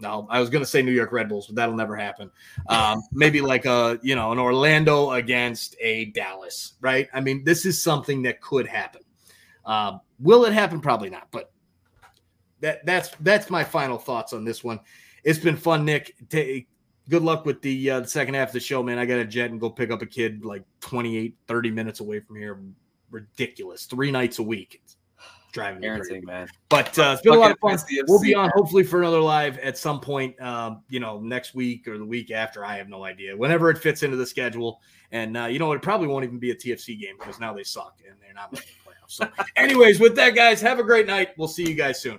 no, 0.00 0.28
I 0.30 0.38
was 0.38 0.48
going 0.48 0.62
to 0.62 0.70
say 0.70 0.80
New 0.80 0.92
York 0.92 1.10
Red 1.10 1.28
Bulls, 1.28 1.48
but 1.48 1.56
that'll 1.56 1.74
never 1.74 1.96
happen. 1.96 2.30
Um, 2.68 3.02
maybe 3.12 3.40
like 3.40 3.64
a 3.66 3.98
you 4.00 4.14
know 4.14 4.30
an 4.30 4.38
Orlando 4.38 5.10
against 5.10 5.74
a 5.80 6.04
Dallas, 6.06 6.74
right? 6.80 7.08
I 7.12 7.20
mean, 7.20 7.42
this 7.42 7.66
is 7.66 7.82
something 7.82 8.22
that 8.22 8.40
could 8.40 8.68
happen. 8.68 9.02
Um, 9.64 10.00
will 10.20 10.44
it 10.44 10.52
happen? 10.52 10.80
Probably 10.80 11.10
not. 11.10 11.26
But 11.32 11.51
that 12.62 12.86
that's 12.86 13.10
that's 13.20 13.50
my 13.50 13.62
final 13.62 13.98
thoughts 13.98 14.32
on 14.32 14.44
this 14.44 14.64
one. 14.64 14.80
It's 15.24 15.38
been 15.38 15.56
fun, 15.56 15.84
Nick. 15.84 16.14
Good 17.08 17.22
luck 17.22 17.44
with 17.44 17.60
the, 17.62 17.90
uh, 17.90 18.00
the 18.00 18.08
second 18.08 18.34
half 18.34 18.50
of 18.50 18.52
the 18.54 18.60
show, 18.60 18.80
man. 18.82 18.96
I 18.96 19.04
got 19.04 19.18
a 19.18 19.24
jet 19.24 19.50
and 19.50 19.60
go 19.60 19.68
pick 19.68 19.90
up 19.90 20.02
a 20.02 20.06
kid 20.06 20.44
like 20.44 20.62
28, 20.80 21.36
30 21.48 21.70
minutes 21.72 21.98
away 21.98 22.20
from 22.20 22.36
here. 22.36 22.60
Ridiculous. 23.10 23.86
Three 23.86 24.12
nights 24.12 24.38
a 24.38 24.42
week. 24.42 24.80
It's 24.84 24.96
driving 25.52 25.82
Parenting, 25.82 26.24
man. 26.24 26.48
But 26.68 26.96
uh, 26.98 27.12
it's 27.14 27.22
been 27.22 27.34
a 27.34 27.38
lot 27.38 27.50
of 27.50 27.58
fun. 27.58 27.78
We'll 28.06 28.20
be 28.20 28.34
on 28.34 28.50
hopefully 28.54 28.84
for 28.84 29.00
another 29.00 29.20
live 29.20 29.58
at 29.58 29.76
some 29.76 30.00
point, 30.00 30.40
um, 30.40 30.82
you 30.88 31.00
know, 31.00 31.20
next 31.20 31.54
week 31.54 31.86
or 31.88 31.98
the 31.98 32.04
week 32.04 32.30
after. 32.30 32.64
I 32.64 32.76
have 32.76 32.88
no 32.88 33.04
idea. 33.04 33.36
Whenever 33.36 33.68
it 33.68 33.78
fits 33.78 34.02
into 34.02 34.16
the 34.16 34.26
schedule. 34.26 34.80
And 35.10 35.36
uh, 35.36 35.44
you 35.44 35.58
know, 35.58 35.72
it 35.72 35.82
probably 35.82 36.06
won't 36.06 36.24
even 36.24 36.38
be 36.38 36.52
a 36.52 36.56
TFC 36.56 36.98
game 36.98 37.16
because 37.18 37.38
now 37.38 37.52
they 37.52 37.64
suck 37.64 37.98
and 38.08 38.16
they're 38.20 38.32
not 38.32 38.52
making 38.52 38.68
the 38.84 38.90
playoffs. 38.90 39.08
So, 39.08 39.28
anyways, 39.56 40.00
with 40.00 40.16
that, 40.16 40.30
guys, 40.30 40.60
have 40.62 40.78
a 40.78 40.82
great 40.82 41.06
night. 41.06 41.30
We'll 41.36 41.48
see 41.48 41.68
you 41.68 41.74
guys 41.74 42.00
soon. 42.00 42.18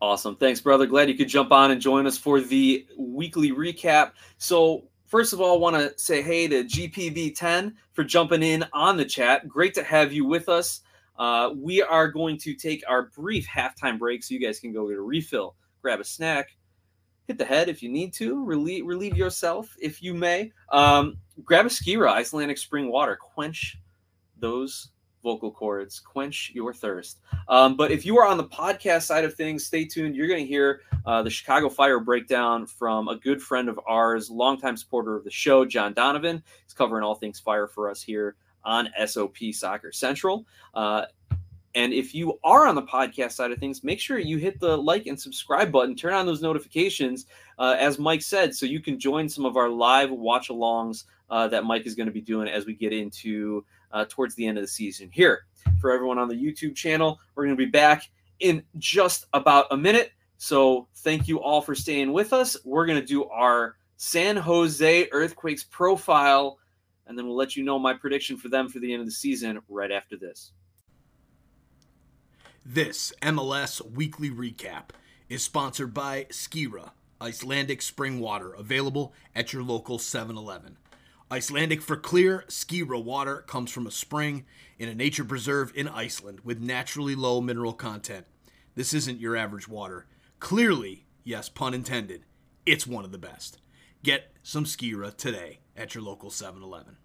Awesome. 0.00 0.36
Thanks, 0.36 0.60
brother. 0.60 0.86
Glad 0.86 1.08
you 1.08 1.14
could 1.14 1.28
jump 1.28 1.52
on 1.52 1.70
and 1.70 1.80
join 1.80 2.06
us 2.06 2.18
for 2.18 2.40
the 2.40 2.86
weekly 2.98 3.52
recap. 3.52 4.12
So, 4.38 4.84
first 5.06 5.32
of 5.32 5.40
all, 5.40 5.54
I 5.54 5.58
want 5.58 5.76
to 5.76 5.98
say 5.98 6.20
hey 6.20 6.48
to 6.48 6.64
GPV10 6.64 7.74
for 7.92 8.04
jumping 8.04 8.42
in 8.42 8.64
on 8.72 8.96
the 8.96 9.04
chat. 9.04 9.48
Great 9.48 9.74
to 9.74 9.84
have 9.84 10.12
you 10.12 10.26
with 10.26 10.48
us. 10.48 10.80
Uh, 11.16 11.50
we 11.56 11.80
are 11.80 12.08
going 12.08 12.36
to 12.38 12.54
take 12.54 12.82
our 12.88 13.04
brief 13.16 13.46
halftime 13.46 13.98
break 13.98 14.22
so 14.22 14.34
you 14.34 14.40
guys 14.40 14.58
can 14.58 14.72
go 14.72 14.88
get 14.88 14.98
a 14.98 15.00
refill, 15.00 15.54
grab 15.80 16.00
a 16.00 16.04
snack, 16.04 16.56
hit 17.26 17.38
the 17.38 17.44
head 17.44 17.68
if 17.68 17.82
you 17.82 17.88
need 17.88 18.12
to, 18.14 18.44
relieve, 18.44 18.84
relieve 18.84 19.16
yourself 19.16 19.76
if 19.80 20.02
you 20.02 20.12
may. 20.12 20.52
Um, 20.70 21.18
grab 21.44 21.66
a 21.66 21.68
Skira, 21.68 22.10
Icelandic 22.10 22.58
spring 22.58 22.90
water, 22.90 23.16
quench 23.16 23.78
those 24.38 24.90
vocal 25.24 25.50
cords, 25.50 25.98
quench 25.98 26.52
your 26.54 26.72
thirst. 26.72 27.18
Um, 27.48 27.76
but 27.76 27.90
if 27.90 28.06
you 28.06 28.16
are 28.18 28.28
on 28.28 28.36
the 28.36 28.44
podcast 28.44 29.02
side 29.02 29.24
of 29.24 29.34
things, 29.34 29.64
stay 29.64 29.84
tuned. 29.84 30.14
You're 30.14 30.28
going 30.28 30.44
to 30.44 30.46
hear 30.46 30.82
uh, 31.04 31.22
the 31.22 31.30
Chicago 31.30 31.68
Fire 31.68 31.98
breakdown 31.98 32.66
from 32.66 33.08
a 33.08 33.16
good 33.16 33.42
friend 33.42 33.68
of 33.68 33.80
ours, 33.88 34.30
longtime 34.30 34.76
supporter 34.76 35.16
of 35.16 35.24
the 35.24 35.30
show, 35.30 35.64
John 35.64 35.94
Donovan. 35.94 36.40
He's 36.64 36.74
covering 36.74 37.02
all 37.02 37.16
things 37.16 37.40
fire 37.40 37.66
for 37.66 37.90
us 37.90 38.00
here 38.00 38.36
on 38.64 38.88
SOP 39.06 39.36
Soccer 39.52 39.90
Central. 39.90 40.46
Uh, 40.74 41.06
and 41.74 41.92
if 41.92 42.14
you 42.14 42.38
are 42.44 42.68
on 42.68 42.76
the 42.76 42.82
podcast 42.82 43.32
side 43.32 43.50
of 43.50 43.58
things, 43.58 43.82
make 43.82 43.98
sure 43.98 44.18
you 44.18 44.36
hit 44.36 44.60
the 44.60 44.76
like 44.76 45.06
and 45.06 45.20
subscribe 45.20 45.72
button, 45.72 45.96
turn 45.96 46.14
on 46.14 46.24
those 46.24 46.40
notifications, 46.40 47.26
uh, 47.58 47.74
as 47.78 47.98
Mike 47.98 48.22
said, 48.22 48.54
so 48.54 48.64
you 48.64 48.78
can 48.78 49.00
join 49.00 49.28
some 49.28 49.44
of 49.44 49.56
our 49.56 49.68
live 49.68 50.10
watch 50.10 50.50
alongs 50.50 51.04
uh, 51.30 51.48
that 51.48 51.64
Mike 51.64 51.86
is 51.86 51.94
going 51.94 52.06
to 52.06 52.12
be 52.12 52.20
doing 52.20 52.48
as 52.48 52.64
we 52.64 52.74
get 52.74 52.92
into 52.92 53.64
uh, 53.94 54.04
towards 54.08 54.34
the 54.34 54.46
end 54.46 54.58
of 54.58 54.62
the 54.62 54.68
season 54.68 55.08
here. 55.10 55.46
For 55.80 55.90
everyone 55.90 56.18
on 56.18 56.28
the 56.28 56.34
YouTube 56.34 56.76
channel, 56.76 57.18
we're 57.34 57.44
going 57.44 57.56
to 57.56 57.64
be 57.64 57.70
back 57.70 58.10
in 58.40 58.62
just 58.78 59.24
about 59.32 59.66
a 59.70 59.76
minute. 59.76 60.12
So 60.36 60.88
thank 60.96 61.26
you 61.28 61.40
all 61.40 61.62
for 61.62 61.74
staying 61.74 62.12
with 62.12 62.34
us. 62.34 62.56
We're 62.64 62.84
going 62.84 63.00
to 63.00 63.06
do 63.06 63.24
our 63.24 63.76
San 63.96 64.36
Jose 64.36 65.08
Earthquakes 65.10 65.64
profile 65.64 66.58
and 67.06 67.18
then 67.18 67.26
we'll 67.26 67.36
let 67.36 67.56
you 67.56 67.64
know 67.64 67.78
my 67.78 67.94
prediction 67.94 68.36
for 68.36 68.48
them 68.48 68.68
for 68.68 68.78
the 68.78 68.92
end 68.92 69.00
of 69.00 69.06
the 69.06 69.12
season 69.12 69.60
right 69.68 69.90
after 69.90 70.16
this. 70.16 70.52
This 72.64 73.12
MLS 73.20 73.82
weekly 73.90 74.30
recap 74.30 74.90
is 75.28 75.42
sponsored 75.42 75.92
by 75.92 76.26
Skira, 76.30 76.92
Icelandic 77.20 77.82
spring 77.82 78.20
water, 78.20 78.54
available 78.54 79.12
at 79.34 79.52
your 79.52 79.62
local 79.62 79.98
7 79.98 80.36
Eleven. 80.36 80.78
Icelandic 81.34 81.82
for 81.82 81.96
clear, 81.96 82.44
Skira 82.46 83.02
water 83.02 83.38
comes 83.38 83.72
from 83.72 83.88
a 83.88 83.90
spring 83.90 84.44
in 84.78 84.88
a 84.88 84.94
nature 84.94 85.24
preserve 85.24 85.72
in 85.74 85.88
Iceland 85.88 86.42
with 86.44 86.60
naturally 86.60 87.16
low 87.16 87.40
mineral 87.40 87.72
content. 87.72 88.26
This 88.76 88.94
isn't 88.94 89.18
your 89.18 89.34
average 89.34 89.66
water. 89.66 90.06
Clearly, 90.38 91.06
yes, 91.24 91.48
pun 91.48 91.74
intended, 91.74 92.24
it's 92.64 92.86
one 92.86 93.04
of 93.04 93.10
the 93.10 93.18
best. 93.18 93.58
Get 94.04 94.32
some 94.44 94.64
Skira 94.64 95.16
today 95.16 95.58
at 95.76 95.92
your 95.96 96.04
local 96.04 96.30
7 96.30 96.62
Eleven. 96.62 96.98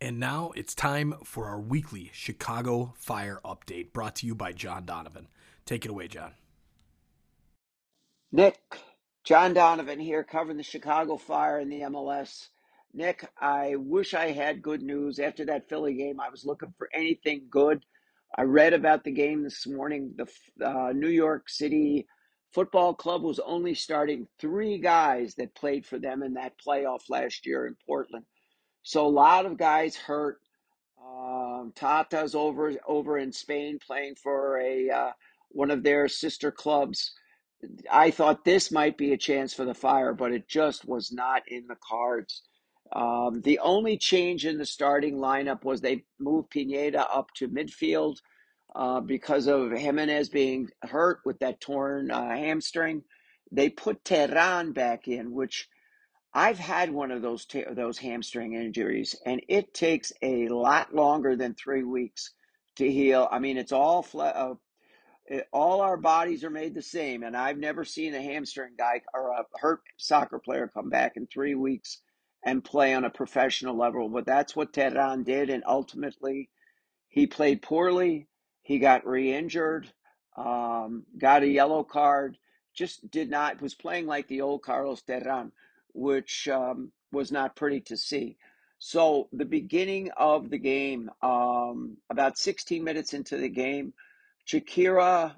And 0.00 0.18
now 0.18 0.50
it's 0.56 0.74
time 0.74 1.14
for 1.22 1.46
our 1.46 1.60
weekly 1.60 2.10
Chicago 2.12 2.94
Fire 2.96 3.38
update 3.44 3.92
brought 3.92 4.16
to 4.16 4.26
you 4.26 4.34
by 4.34 4.50
John 4.50 4.84
Donovan. 4.86 5.28
Take 5.66 5.84
it 5.84 5.90
away, 5.92 6.08
John. 6.08 6.32
Nick, 8.32 8.58
John 9.24 9.52
Donovan 9.54 10.00
here 10.00 10.24
covering 10.24 10.56
the 10.56 10.62
Chicago 10.62 11.16
Fire 11.16 11.60
in 11.60 11.68
the 11.68 11.80
MLS. 11.82 12.48
Nick, 12.92 13.28
I 13.40 13.76
wish 13.76 14.14
I 14.14 14.32
had 14.32 14.62
good 14.62 14.82
news. 14.82 15.18
After 15.18 15.44
that 15.46 15.68
Philly 15.68 15.94
game, 15.94 16.20
I 16.20 16.30
was 16.30 16.44
looking 16.44 16.74
for 16.78 16.88
anything 16.94 17.46
good. 17.50 17.84
I 18.36 18.42
read 18.42 18.72
about 18.72 19.04
the 19.04 19.12
game 19.12 19.42
this 19.42 19.66
morning. 19.66 20.14
The 20.16 20.66
uh, 20.66 20.92
New 20.92 21.08
York 21.08 21.48
City 21.48 22.06
Football 22.52 22.94
Club 22.94 23.22
was 23.22 23.38
only 23.40 23.74
starting 23.74 24.26
three 24.40 24.78
guys 24.78 25.34
that 25.36 25.54
played 25.54 25.86
for 25.86 25.98
them 25.98 26.22
in 26.22 26.34
that 26.34 26.54
playoff 26.66 27.02
last 27.08 27.46
year 27.46 27.66
in 27.66 27.76
Portland. 27.86 28.24
So 28.82 29.06
a 29.06 29.08
lot 29.08 29.46
of 29.46 29.56
guys 29.58 29.96
hurt. 29.96 30.38
Um, 31.04 31.72
Taty's 31.74 32.34
over 32.34 32.72
over 32.86 33.18
in 33.18 33.32
Spain 33.32 33.78
playing 33.84 34.16
for 34.16 34.60
a 34.60 34.90
uh, 34.90 35.12
one 35.50 35.70
of 35.70 35.82
their 35.82 36.08
sister 36.08 36.50
clubs. 36.50 37.12
I 37.90 38.10
thought 38.10 38.44
this 38.44 38.72
might 38.72 38.96
be 38.96 39.12
a 39.12 39.18
chance 39.18 39.54
for 39.54 39.64
the 39.64 39.74
Fire, 39.74 40.14
but 40.14 40.32
it 40.32 40.48
just 40.48 40.86
was 40.86 41.12
not 41.12 41.42
in 41.48 41.66
the 41.66 41.76
cards. 41.88 42.42
Um, 42.92 43.40
the 43.42 43.58
only 43.60 43.98
change 43.98 44.46
in 44.46 44.58
the 44.58 44.66
starting 44.66 45.16
lineup 45.16 45.64
was 45.64 45.80
they 45.80 46.04
moved 46.18 46.50
Pineda 46.50 47.08
up 47.08 47.28
to 47.36 47.48
midfield 47.48 48.16
uh, 48.74 49.00
because 49.00 49.46
of 49.46 49.72
Jimenez 49.72 50.28
being 50.28 50.68
hurt 50.82 51.20
with 51.24 51.38
that 51.40 51.60
torn 51.60 52.10
uh, 52.10 52.30
hamstring. 52.30 53.02
They 53.52 53.68
put 53.68 54.04
Terán 54.04 54.74
back 54.74 55.08
in, 55.08 55.32
which 55.32 55.68
I've 56.32 56.58
had 56.58 56.90
one 56.92 57.10
of 57.10 57.22
those 57.22 57.46
those 57.72 57.98
hamstring 57.98 58.54
injuries, 58.54 59.16
and 59.26 59.42
it 59.48 59.74
takes 59.74 60.12
a 60.22 60.48
lot 60.48 60.94
longer 60.94 61.36
than 61.36 61.54
three 61.54 61.82
weeks 61.82 62.32
to 62.76 62.90
heal. 62.90 63.28
I 63.30 63.40
mean, 63.40 63.56
it's 63.58 63.72
all 63.72 64.02
fle- 64.02 64.20
uh, 64.22 64.54
it, 65.30 65.48
all 65.52 65.80
our 65.80 65.96
bodies 65.96 66.44
are 66.44 66.50
made 66.50 66.74
the 66.74 66.82
same, 66.82 67.22
and 67.22 67.36
I've 67.36 67.58
never 67.58 67.84
seen 67.84 68.14
a 68.14 68.22
hamstring 68.22 68.74
guy 68.76 69.00
or 69.14 69.30
a 69.30 69.44
hurt 69.58 69.80
soccer 69.96 70.38
player 70.38 70.70
come 70.72 70.90
back 70.90 71.16
in 71.16 71.26
three 71.26 71.54
weeks 71.54 72.02
and 72.44 72.62
play 72.64 72.94
on 72.94 73.04
a 73.04 73.10
professional 73.10 73.76
level. 73.76 74.08
But 74.08 74.26
that's 74.26 74.54
what 74.54 74.72
Terán 74.72 75.24
did, 75.24 75.48
and 75.50 75.62
ultimately, 75.66 76.50
he 77.08 77.26
played 77.26 77.62
poorly. 77.62 78.28
He 78.62 78.78
got 78.78 79.06
re-injured, 79.06 79.90
um, 80.36 81.04
got 81.18 81.42
a 81.42 81.48
yellow 81.48 81.84
card. 81.84 82.36
Just 82.74 83.10
did 83.10 83.30
not 83.30 83.62
was 83.62 83.74
playing 83.74 84.06
like 84.06 84.28
the 84.28 84.42
old 84.42 84.62
Carlos 84.62 85.02
Terán 85.02 85.52
which 85.94 86.48
um, 86.48 86.92
was 87.12 87.32
not 87.32 87.56
pretty 87.56 87.80
to 87.80 87.96
see. 87.96 88.36
So 88.78 89.28
the 89.32 89.44
beginning 89.44 90.10
of 90.16 90.50
the 90.50 90.58
game, 90.58 91.10
um, 91.22 91.98
about 92.08 92.38
16 92.38 92.82
minutes 92.82 93.12
into 93.12 93.36
the 93.36 93.48
game, 93.48 93.92
Shaqiri, 94.50 95.36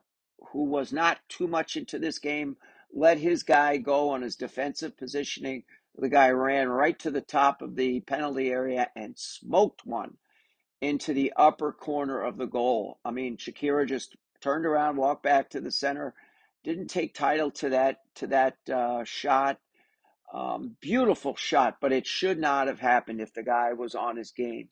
who 0.52 0.64
was 0.64 0.92
not 0.92 1.18
too 1.28 1.46
much 1.46 1.76
into 1.76 1.98
this 1.98 2.18
game, 2.18 2.56
let 2.92 3.18
his 3.18 3.42
guy 3.42 3.76
go 3.76 4.10
on 4.10 4.22
his 4.22 4.36
defensive 4.36 4.96
positioning. 4.96 5.64
The 5.96 6.08
guy 6.08 6.30
ran 6.30 6.68
right 6.68 6.98
to 7.00 7.10
the 7.10 7.20
top 7.20 7.60
of 7.60 7.76
the 7.76 8.00
penalty 8.00 8.50
area 8.50 8.88
and 8.96 9.18
smoked 9.18 9.84
one 9.84 10.16
into 10.80 11.12
the 11.12 11.32
upper 11.36 11.72
corner 11.72 12.22
of 12.22 12.36
the 12.38 12.46
goal. 12.46 12.98
I 13.04 13.10
mean, 13.10 13.36
Shaqiri 13.36 13.86
just 13.86 14.16
turned 14.40 14.66
around, 14.66 14.96
walked 14.96 15.22
back 15.22 15.50
to 15.50 15.60
the 15.60 15.70
center, 15.70 16.14
didn't 16.64 16.88
take 16.88 17.14
title 17.14 17.50
to 17.52 17.70
that 17.70 17.98
to 18.16 18.26
that 18.28 18.56
uh, 18.72 19.04
shot. 19.04 19.58
Um, 20.32 20.76
beautiful 20.80 21.36
shot, 21.36 21.76
but 21.80 21.92
it 21.92 22.06
should 22.06 22.38
not 22.38 22.66
have 22.66 22.80
happened 22.80 23.20
if 23.20 23.34
the 23.34 23.42
guy 23.42 23.74
was 23.74 23.94
on 23.94 24.16
his 24.16 24.30
game. 24.30 24.70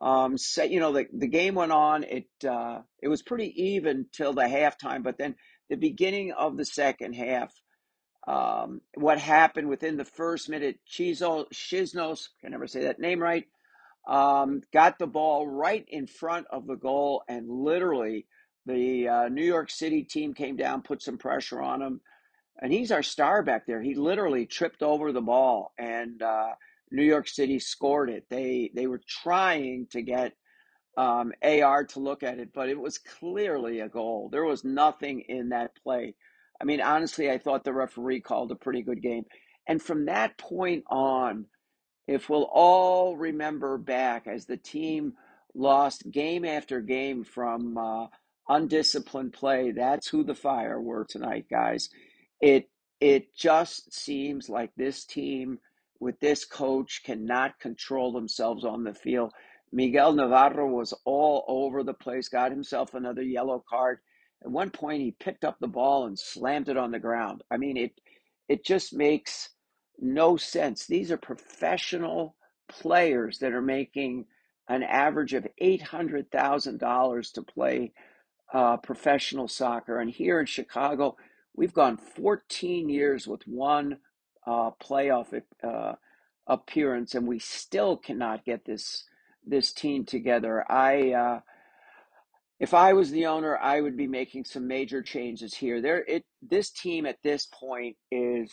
Um, 0.00 0.36
you 0.68 0.80
know, 0.80 0.92
the, 0.92 1.06
the 1.12 1.26
game 1.26 1.54
went 1.54 1.72
on. 1.72 2.04
It 2.04 2.28
uh, 2.48 2.80
it 3.02 3.08
was 3.08 3.22
pretty 3.22 3.52
even 3.72 4.06
till 4.12 4.32
the 4.32 4.42
halftime, 4.42 5.02
but 5.02 5.18
then 5.18 5.34
the 5.70 5.76
beginning 5.76 6.32
of 6.32 6.56
the 6.56 6.64
second 6.64 7.14
half, 7.14 7.52
um, 8.26 8.80
what 8.94 9.18
happened 9.18 9.68
within 9.68 9.96
the 9.96 10.04
first 10.04 10.48
minute, 10.48 10.78
Chizo, 10.88 11.46
Shiznos, 11.52 12.28
can 12.40 12.52
never 12.52 12.66
say 12.66 12.82
that 12.84 13.00
name 13.00 13.20
right, 13.20 13.46
um, 14.08 14.62
got 14.72 14.98
the 14.98 15.06
ball 15.06 15.46
right 15.48 15.84
in 15.88 16.06
front 16.06 16.46
of 16.50 16.66
the 16.66 16.76
goal, 16.76 17.22
and 17.28 17.48
literally 17.50 18.26
the 18.66 19.08
uh, 19.08 19.28
New 19.28 19.44
York 19.44 19.70
City 19.70 20.04
team 20.04 20.34
came 20.34 20.56
down, 20.56 20.82
put 20.82 21.02
some 21.02 21.18
pressure 21.18 21.60
on 21.60 21.82
him 21.82 22.00
and 22.60 22.72
he's 22.72 22.90
our 22.90 23.02
star 23.02 23.42
back 23.42 23.66
there. 23.66 23.80
He 23.82 23.94
literally 23.94 24.46
tripped 24.46 24.82
over 24.82 25.12
the 25.12 25.20
ball, 25.20 25.72
and 25.78 26.22
uh, 26.22 26.50
New 26.90 27.04
York 27.04 27.28
City 27.28 27.58
scored 27.58 28.10
it. 28.10 28.26
They 28.30 28.70
they 28.74 28.86
were 28.86 29.00
trying 29.06 29.86
to 29.90 30.02
get 30.02 30.32
um, 30.96 31.32
AR 31.42 31.84
to 31.84 32.00
look 32.00 32.22
at 32.22 32.38
it, 32.38 32.50
but 32.52 32.68
it 32.68 32.78
was 32.78 32.98
clearly 32.98 33.80
a 33.80 33.88
goal. 33.88 34.28
There 34.30 34.44
was 34.44 34.64
nothing 34.64 35.20
in 35.28 35.50
that 35.50 35.70
play. 35.82 36.14
I 36.60 36.64
mean, 36.64 36.80
honestly, 36.80 37.30
I 37.30 37.38
thought 37.38 37.62
the 37.64 37.72
referee 37.72 38.20
called 38.20 38.50
a 38.50 38.56
pretty 38.56 38.82
good 38.82 39.00
game. 39.00 39.24
And 39.68 39.80
from 39.80 40.06
that 40.06 40.36
point 40.38 40.84
on, 40.90 41.46
if 42.08 42.28
we'll 42.28 42.48
all 42.52 43.16
remember 43.16 43.78
back 43.78 44.26
as 44.26 44.46
the 44.46 44.56
team 44.56 45.12
lost 45.54 46.10
game 46.10 46.44
after 46.44 46.80
game 46.80 47.22
from 47.22 47.76
uh, 47.78 48.06
undisciplined 48.48 49.34
play, 49.34 49.70
that's 49.70 50.08
who 50.08 50.24
the 50.24 50.34
fire 50.34 50.80
were 50.80 51.06
tonight, 51.08 51.46
guys. 51.50 51.90
It 52.40 52.68
it 53.00 53.36
just 53.36 53.94
seems 53.94 54.48
like 54.48 54.72
this 54.76 55.04
team 55.04 55.58
with 56.00 56.20
this 56.20 56.44
coach 56.44 57.02
cannot 57.04 57.58
control 57.60 58.12
themselves 58.12 58.64
on 58.64 58.84
the 58.84 58.94
field. 58.94 59.32
Miguel 59.72 60.12
Navarro 60.12 60.66
was 60.68 60.94
all 61.04 61.44
over 61.48 61.82
the 61.82 61.94
place, 61.94 62.28
got 62.28 62.50
himself 62.50 62.94
another 62.94 63.22
yellow 63.22 63.62
card. 63.68 63.98
At 64.42 64.50
one 64.50 64.70
point, 64.70 65.02
he 65.02 65.10
picked 65.10 65.44
up 65.44 65.58
the 65.60 65.66
ball 65.68 66.06
and 66.06 66.18
slammed 66.18 66.68
it 66.68 66.76
on 66.76 66.92
the 66.92 66.98
ground. 67.00 67.42
I 67.50 67.56
mean, 67.56 67.76
it 67.76 68.00
it 68.48 68.64
just 68.64 68.94
makes 68.94 69.50
no 69.98 70.36
sense. 70.36 70.86
These 70.86 71.10
are 71.10 71.18
professional 71.18 72.36
players 72.68 73.38
that 73.40 73.52
are 73.52 73.60
making 73.60 74.26
an 74.68 74.82
average 74.82 75.34
of 75.34 75.46
eight 75.58 75.82
hundred 75.82 76.30
thousand 76.30 76.78
dollars 76.78 77.32
to 77.32 77.42
play 77.42 77.92
uh, 78.52 78.76
professional 78.78 79.48
soccer, 79.48 79.98
and 79.98 80.10
here 80.10 80.40
in 80.40 80.46
Chicago, 80.46 81.16
we've 81.54 81.74
gone 81.74 81.96
fourteen 81.96 82.88
years 82.88 83.26
with 83.26 83.42
one 83.46 83.98
uh, 84.48 84.70
playoff 84.82 85.40
uh, 85.64 85.94
appearance, 86.46 87.14
and 87.14 87.28
we 87.28 87.38
still 87.38 87.98
cannot 87.98 88.46
get 88.46 88.64
this 88.64 89.04
this 89.46 89.72
team 89.72 90.06
together. 90.06 90.64
I 90.70 91.12
uh, 91.12 91.40
if 92.60 92.74
I 92.74 92.94
was 92.94 93.10
the 93.10 93.26
owner, 93.26 93.56
I 93.56 93.80
would 93.80 93.96
be 93.96 94.08
making 94.08 94.44
some 94.44 94.66
major 94.66 95.02
changes 95.02 95.54
here. 95.54 95.82
There, 95.82 96.04
it 96.08 96.24
this 96.42 96.70
team 96.70 97.06
at 97.06 97.18
this 97.22 97.46
point 97.46 97.96
is 98.10 98.52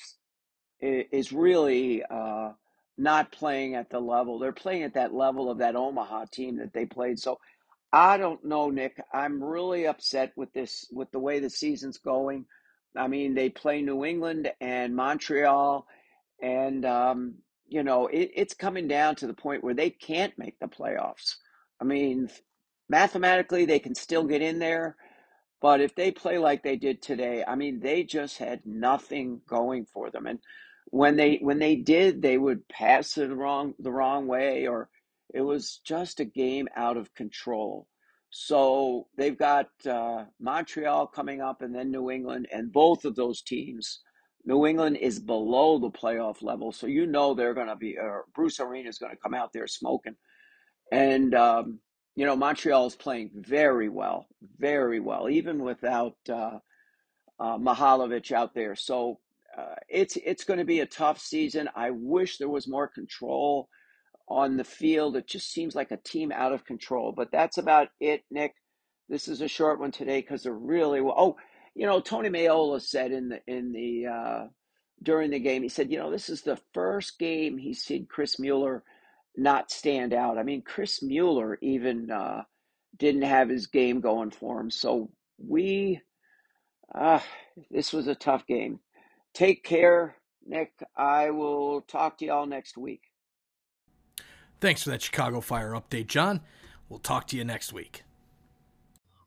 is 0.82 1.32
really 1.32 2.04
uh, 2.04 2.52
not 2.98 3.32
playing 3.32 3.76
at 3.76 3.90
the 3.90 4.00
level. 4.00 4.40
They're 4.40 4.52
playing 4.52 4.84
at 4.84 4.96
that 4.96 5.14
level 5.14 5.50
of 5.50 5.60
that 5.60 5.76
Omaha 5.76 6.26
team 6.32 6.58
that 6.58 6.74
they 6.74 6.86
played. 6.86 7.20
So 7.20 7.40
I 7.94 8.18
don't 8.18 8.44
know, 8.46 8.70
Nick. 8.70 9.02
I'm 9.14 9.44
really 9.44 9.88
upset 9.88 10.34
with 10.36 10.52
this, 10.54 10.88
with 10.92 11.12
the 11.12 11.20
way 11.20 11.40
the 11.40 11.50
season's 11.50 11.98
going. 11.98 12.46
I 12.98 13.08
mean, 13.08 13.34
they 13.34 13.50
play 13.50 13.82
New 13.82 14.06
England 14.06 14.52
and 14.62 14.96
Montreal, 14.96 15.86
and 16.42 16.86
um, 16.86 17.36
you 17.68 17.84
know 17.84 18.08
it, 18.08 18.32
it's 18.36 18.54
coming 18.54 18.88
down 18.88 19.16
to 19.18 19.28
the 19.28 19.34
point 19.34 19.64
where 19.64 19.74
they 19.74 19.90
can't 19.90 20.38
make 20.38 20.60
the 20.60 20.68
playoffs. 20.68 21.36
I 21.82 21.84
mean, 21.86 22.30
mathematically 22.90 23.66
they 23.66 23.80
can 23.80 23.96
still 23.96 24.24
get 24.24 24.42
in 24.42 24.60
there, 24.60 24.96
but 25.62 25.82
if 25.82 25.96
they 25.96 26.12
play 26.12 26.38
like 26.38 26.64
they 26.64 26.76
did 26.76 27.02
today, 27.02 27.44
I 27.46 27.56
mean, 27.56 27.80
they 27.80 28.04
just 28.04 28.38
had 28.38 28.62
nothing 28.66 29.42
going 29.48 29.86
for 29.86 30.12
them. 30.12 30.28
And 30.28 30.40
when 30.92 31.16
they 31.16 31.40
when 31.42 31.60
they 31.60 31.76
did, 31.76 32.22
they 32.22 32.38
would 32.38 32.68
pass 32.68 33.18
it 33.18 33.28
wrong 33.28 33.74
the 33.80 33.92
wrong 33.92 34.28
way, 34.28 34.68
or 34.68 34.90
it 35.34 35.42
was 35.42 35.82
just 35.84 36.20
a 36.20 36.26
game 36.26 36.68
out 36.76 36.98
of 36.98 37.14
control. 37.16 37.88
So 38.38 39.08
they've 39.16 39.38
got 39.38 39.70
uh, 39.90 40.26
Montreal 40.42 41.08
coming 41.08 41.40
up, 41.40 41.62
and 41.62 41.74
then 41.74 41.90
New 41.90 42.12
England, 42.12 42.50
and 42.52 42.70
both 42.70 43.06
of 43.06 43.16
those 43.16 43.42
teams. 43.42 44.02
New 44.44 44.66
England 44.66 44.98
is 44.98 45.20
below 45.20 45.80
the 45.80 45.90
playoff 45.90 46.44
level, 46.44 46.74
so 46.74 46.86
you 46.86 47.08
know 47.08 47.34
they're 47.34 47.54
going 47.54 47.70
to 47.70 47.78
be. 47.78 47.98
Bruce 48.36 48.60
Arena 48.60 48.90
is 48.90 48.98
going 48.98 49.14
to 49.14 49.22
come 49.22 49.34
out 49.34 49.54
there 49.54 49.68
smoking, 49.68 50.18
and 50.92 51.34
um, 51.34 51.80
you 52.18 52.26
know 52.26 52.36
Montreal 52.36 52.88
is 52.88 52.96
playing 52.98 53.32
very 53.36 53.88
well, 53.88 54.28
very 54.58 55.00
well, 55.00 55.30
even 55.30 55.64
without 55.64 56.18
uh, 56.28 56.60
uh, 57.40 57.58
Mihailovic 57.58 58.34
out 58.34 58.54
there. 58.54 58.76
So 58.76 59.18
uh, 59.58 59.76
it's 59.88 60.18
it's 60.18 60.44
going 60.44 60.60
to 60.60 60.66
be 60.66 60.82
a 60.82 60.86
tough 60.86 61.22
season. 61.22 61.70
I 61.74 61.92
wish 61.92 62.38
there 62.38 62.50
was 62.50 62.68
more 62.68 62.90
control 62.90 63.70
on 64.28 64.58
the 64.58 64.64
field. 64.64 65.16
It 65.16 65.28
just 65.28 65.52
seems 65.52 65.76
like 65.76 65.92
a 65.92 65.98
team 65.98 66.32
out 66.32 66.54
of 66.54 66.66
control. 66.66 67.14
But 67.16 67.32
that's 67.32 67.58
about 67.58 67.90
it, 68.00 68.24
Nick. 68.32 68.54
This 69.10 69.28
is 69.28 69.42
a 69.42 69.48
short 69.48 69.80
one 69.80 69.92
today 69.92 70.22
because 70.22 70.44
they're 70.44 70.54
really 70.54 71.02
well. 71.02 71.16
Oh, 71.18 71.38
you 71.76 71.86
know, 71.86 72.00
Tony 72.00 72.30
Meola 72.30 72.82
said 72.82 73.12
in 73.12 73.30
the 73.30 73.40
in 73.48 73.72
the 73.72 74.08
uh, 74.08 74.48
during 75.04 75.32
the 75.32 75.40
game, 75.40 75.62
he 75.62 75.70
said, 75.70 75.92
you 75.92 76.00
know, 76.00 76.10
this 76.10 76.30
is 76.30 76.42
the 76.42 76.60
first 76.74 77.20
game 77.20 77.58
he's 77.58 77.84
seen 77.84 78.08
Chris 78.10 78.40
Mueller 78.40 78.84
not 79.38 79.72
stand 79.72 80.14
out. 80.14 80.38
I 80.38 80.44
mean, 80.44 80.62
Chris 80.62 81.04
Mueller 81.04 81.58
even 81.62 82.10
uh, 82.10 82.44
didn't 82.98 83.24
have 83.24 83.50
his 83.50 83.68
game 83.68 84.00
going 84.02 84.32
for 84.32 84.60
him. 84.60 84.72
So 84.72 85.12
we, 85.38 86.02
uh, 86.94 87.20
this 87.70 87.92
was 87.94 88.08
a 88.08 88.16
tough 88.16 88.48
game. 88.48 88.80
Take 89.34 89.64
care, 89.64 90.16
Nick. 90.46 90.72
I 90.96 91.32
will 91.32 91.82
talk 91.82 92.18
to 92.20 92.26
y'all 92.26 92.46
next 92.46 92.78
week. 92.78 93.02
Thanks 94.60 94.84
for 94.84 94.90
that 94.92 95.02
Chicago 95.02 95.42
Fire 95.42 95.72
update, 95.72 96.08
John. 96.08 96.42
We'll 96.90 97.00
talk 97.00 97.28
to 97.28 97.38
you 97.38 97.44
next 97.44 97.74
week. 97.74 98.04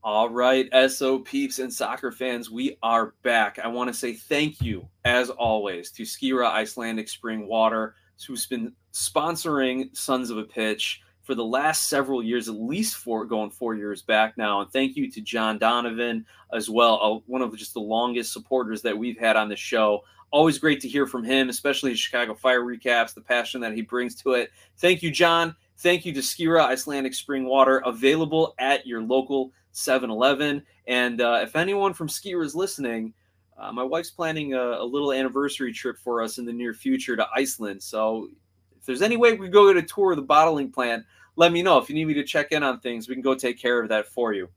All 0.03 0.31
right, 0.31 0.69
SO 0.91 1.19
peeps 1.19 1.59
and 1.59 1.73
soccer 1.73 2.13
fans, 2.13 2.51
we 2.51 2.79
are 2.83 3.15
back. 3.23 3.59
I 3.59 3.69
want 3.69 3.89
to 3.89 3.95
say 3.95 4.15
thank 4.15 4.63
you, 4.63 4.89
as 5.05 5.29
always, 5.29 5.91
to 5.93 6.05
Skira 6.05 6.49
Icelandic 6.51 7.09
Spring 7.09 7.47
Water, 7.49 7.95
who's 8.27 8.47
been 8.47 8.73
sponsoring 8.93 9.95
Sons 9.97 10.31
of 10.31 10.39
a 10.39 10.45
Pitch 10.45 11.03
for 11.29 11.35
the 11.35 11.45
last 11.45 11.91
several 11.91 12.23
years, 12.23 12.49
at 12.49 12.55
least 12.55 12.97
four 12.97 13.27
going 13.27 13.51
four 13.51 13.75
years 13.75 14.01
back 14.01 14.39
now. 14.39 14.63
And 14.63 14.73
thank 14.73 14.97
you 14.97 15.11
to 15.11 15.21
John 15.21 15.59
Donovan 15.59 16.25
as 16.55 16.71
well, 16.71 16.99
uh, 17.03 17.21
one 17.27 17.43
of 17.43 17.55
just 17.55 17.75
the 17.75 17.81
longest 17.81 18.33
supporters 18.33 18.81
that 18.83 18.97
we've 18.97 19.19
had 19.19 19.37
on 19.37 19.51
the 19.51 19.57
show. 19.57 20.05
Always 20.31 20.59
great 20.59 20.81
to 20.83 20.89
hear 20.89 21.07
from 21.07 21.25
him, 21.25 21.49
especially 21.49 21.91
his 21.91 22.01
Chicago 22.01 22.35
Fire 22.35 22.63
recaps, 22.63 23.15
the 23.15 23.21
passion 23.21 23.61
that 23.63 23.73
he 23.73 23.83
brings 23.83 24.15
to 24.17 24.33
it. 24.33 24.51
Thank 24.77 25.03
you, 25.03 25.11
John. 25.11 25.57
Thank 25.79 26.05
you 26.05 26.13
to 26.13 26.21
Skira 26.21 26.65
Icelandic 26.65 27.15
Spring 27.15 27.47
Water, 27.47 27.83
available 27.87 28.55
at 28.59 28.87
your 28.87 29.01
local 29.01 29.53
7 29.73 30.11
Eleven. 30.11 30.63
And 30.87 31.21
uh, 31.21 31.41
if 31.43 31.57
anyone 31.57 31.95
from 31.95 32.09
Skira 32.09 32.45
is 32.45 32.55
listening, 32.55 33.15
uh, 33.57 33.73
my 33.73 33.83
wife's 33.83 34.11
planning 34.11 34.55
a, 34.55 34.61
a, 34.61 34.85
little 34.85 35.13
anniversary 35.13 35.73
trip 35.73 35.99
for 35.99 36.23
us 36.23 36.39
in 36.39 36.45
the 36.45 36.53
near 36.53 36.75
future 36.75 37.17
to 37.17 37.27
Iceland. 37.35 37.83
So 37.83 38.29
if 38.77 38.85
there's 38.87 39.03
any 39.03 39.17
way 39.17 39.33
we 39.33 39.47
could 39.47 39.53
go 39.53 39.73
get 39.73 39.83
a 39.83 39.87
tour 39.87 40.13
of 40.13 40.17
the 40.17 40.23
bottling 40.23 40.71
plant, 40.71 41.05
let 41.37 41.53
me 41.53 41.63
know. 41.63 41.79
If 41.79 41.89
you 41.89 41.95
need 41.95 42.07
me 42.07 42.15
to 42.15 42.25
check 42.25 42.53
in 42.53 42.63
on 42.63 42.81
things, 42.81 43.09
we 43.09 43.15
can 43.15 43.23
go 43.23 43.35
take 43.35 43.59
care 43.59 43.81
of 43.81 43.89
that 43.89 44.09
for 44.09 44.33
you. 44.33 44.49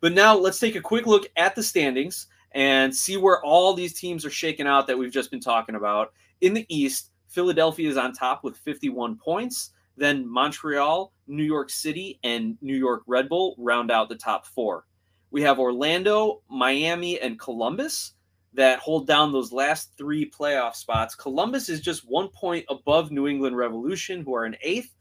But 0.00 0.12
now 0.12 0.36
let's 0.36 0.58
take 0.58 0.76
a 0.76 0.80
quick 0.80 1.06
look 1.06 1.28
at 1.36 1.54
the 1.54 1.62
standings 1.62 2.26
and 2.54 2.94
see 2.94 3.16
where 3.16 3.42
all 3.44 3.74
these 3.74 3.92
teams 3.92 4.24
are 4.24 4.30
shaking 4.30 4.66
out 4.66 4.86
that 4.86 4.96
we've 4.98 5.12
just 5.12 5.30
been 5.30 5.40
talking 5.40 5.74
about. 5.74 6.12
In 6.40 6.54
the 6.54 6.66
East, 6.68 7.10
Philadelphia 7.28 7.88
is 7.88 7.96
on 7.96 8.12
top 8.12 8.44
with 8.44 8.56
51 8.58 9.16
points. 9.16 9.70
Then 9.96 10.26
Montreal, 10.26 11.12
New 11.26 11.44
York 11.44 11.70
City, 11.70 12.18
and 12.24 12.56
New 12.60 12.76
York 12.76 13.02
Red 13.06 13.28
Bull 13.28 13.54
round 13.58 13.90
out 13.90 14.08
the 14.08 14.16
top 14.16 14.46
four. 14.46 14.84
We 15.30 15.42
have 15.42 15.58
Orlando, 15.58 16.42
Miami, 16.48 17.20
and 17.20 17.38
Columbus 17.38 18.14
that 18.52 18.78
hold 18.78 19.06
down 19.06 19.32
those 19.32 19.52
last 19.52 19.90
three 19.98 20.30
playoff 20.30 20.76
spots. 20.76 21.16
Columbus 21.16 21.68
is 21.68 21.80
just 21.80 22.08
one 22.08 22.28
point 22.28 22.64
above 22.68 23.10
New 23.10 23.26
England 23.26 23.56
Revolution, 23.56 24.22
who 24.22 24.34
are 24.34 24.46
in 24.46 24.56
eighth 24.62 24.94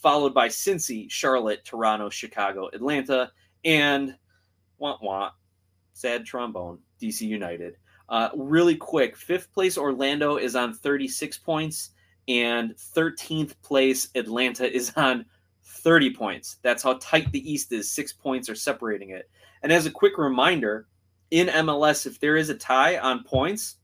followed 0.00 0.32
by 0.32 0.48
Cincy, 0.48 1.10
Charlotte, 1.10 1.64
Toronto, 1.64 2.08
Chicago, 2.08 2.68
Atlanta, 2.72 3.30
and 3.64 4.16
want 4.78 5.02
want 5.02 5.34
sad 5.92 6.24
trombone, 6.24 6.78
DC 7.00 7.22
United. 7.22 7.76
Uh, 8.08 8.28
really 8.36 8.76
quick, 8.76 9.16
fifth 9.16 9.52
place 9.52 9.78
Orlando 9.78 10.36
is 10.36 10.56
on 10.56 10.74
36 10.74 11.38
points, 11.38 11.90
and 12.28 12.74
13th 12.74 13.54
place 13.62 14.08
Atlanta 14.14 14.70
is 14.70 14.92
on 14.96 15.24
30 15.62 16.14
points. 16.14 16.56
That's 16.62 16.82
how 16.82 16.94
tight 16.94 17.30
the 17.32 17.50
East 17.50 17.72
is. 17.72 17.90
Six 17.90 18.12
points 18.12 18.48
are 18.48 18.54
separating 18.54 19.10
it. 19.10 19.30
And 19.62 19.72
as 19.72 19.86
a 19.86 19.90
quick 19.90 20.18
reminder, 20.18 20.86
in 21.30 21.46
MLS, 21.48 22.06
if 22.06 22.18
there 22.18 22.36
is 22.36 22.48
a 22.48 22.54
tie 22.54 22.98
on 22.98 23.22
points, 23.22 23.76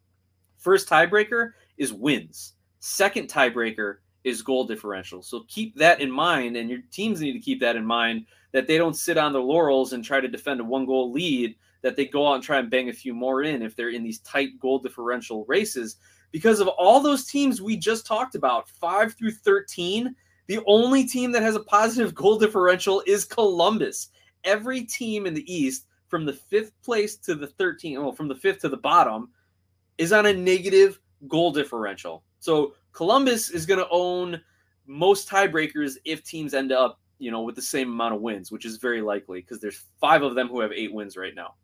first 0.56 0.88
tiebreaker 0.88 1.52
is 1.76 1.92
wins. 1.92 2.54
Second 2.80 3.28
tiebreaker 3.28 3.98
is 4.24 4.42
goal 4.42 4.64
differential. 4.64 5.22
So 5.22 5.44
keep 5.46 5.76
that 5.76 6.00
in 6.00 6.10
mind, 6.10 6.56
and 6.56 6.68
your 6.68 6.80
teams 6.90 7.20
need 7.20 7.32
to 7.32 7.38
keep 7.38 7.60
that 7.60 7.76
in 7.76 7.86
mind 7.86 8.26
that 8.52 8.66
they 8.66 8.78
don't 8.78 8.96
sit 8.96 9.18
on 9.18 9.32
their 9.32 9.42
laurels 9.42 9.92
and 9.92 10.04
try 10.04 10.20
to 10.20 10.28
defend 10.28 10.60
a 10.60 10.64
one 10.64 10.86
goal 10.86 11.12
lead, 11.12 11.54
that 11.87 11.95
they 11.95 12.05
go 12.05 12.26
out 12.26 12.34
and 12.34 12.43
try 12.43 12.59
and 12.59 12.68
bang 12.68 12.89
a 12.89 12.93
few 12.93 13.14
more 13.14 13.45
in 13.45 13.62
if 13.62 13.76
they're 13.76 13.91
in 13.91 14.03
these 14.03 14.18
tight 14.18 14.59
goal 14.59 14.80
differential 14.80 15.45
races. 15.47 15.99
Because 16.32 16.59
of 16.59 16.66
all 16.66 16.99
those 16.99 17.26
teams 17.26 17.62
we 17.62 17.76
just 17.76 18.05
talked 18.05 18.34
about, 18.34 18.68
five 18.68 19.14
through 19.14 19.30
13, 19.30 20.12
the 20.49 20.59
only 20.66 21.05
team 21.05 21.30
that 21.30 21.45
has 21.45 21.55
a 21.55 21.61
positive 21.61 22.12
goal 22.12 22.41
differential 22.41 23.05
is 23.07 23.24
Columbus. 23.24 24.09
Every 24.43 24.82
team 24.82 25.26
in 25.26 25.32
the 25.34 25.53
East, 25.53 25.87
from 26.09 26.24
the 26.24 26.32
fifth 26.32 26.72
place 26.82 27.16
to 27.18 27.37
the 27.37 27.47
13, 27.47 28.03
well, 28.03 28.11
from 28.11 28.26
the 28.26 28.34
fifth 28.34 28.62
to 28.62 28.68
the 28.68 28.76
bottom, 28.76 29.30
is 29.97 30.12
on 30.12 30.26
a 30.26 30.32
negative 30.32 30.99
goal 31.28 31.53
differential. 31.53 32.24
So 32.41 32.74
Columbus 32.91 33.51
is 33.51 33.64
going 33.64 33.78
to 33.78 33.89
own 33.93 34.41
most 34.89 35.28
tiebreakers 35.28 35.99
if 36.05 36.24
teams 36.24 36.53
end 36.53 36.72
up, 36.72 36.99
you 37.20 37.30
know, 37.30 37.43
with 37.43 37.55
the 37.55 37.62
same 37.62 37.93
amount 37.93 38.16
of 38.16 38.22
wins, 38.22 38.51
which 38.51 38.64
is 38.64 38.78
very 38.78 39.03
likely 39.03 39.41
because 39.41 39.61
there's 39.61 39.84
five 40.01 40.22
of 40.22 40.34
them 40.34 40.49
who 40.49 40.59
have 40.59 40.72
eight 40.72 40.93
wins 40.93 41.16
right 41.16 41.37
now. 41.37 41.55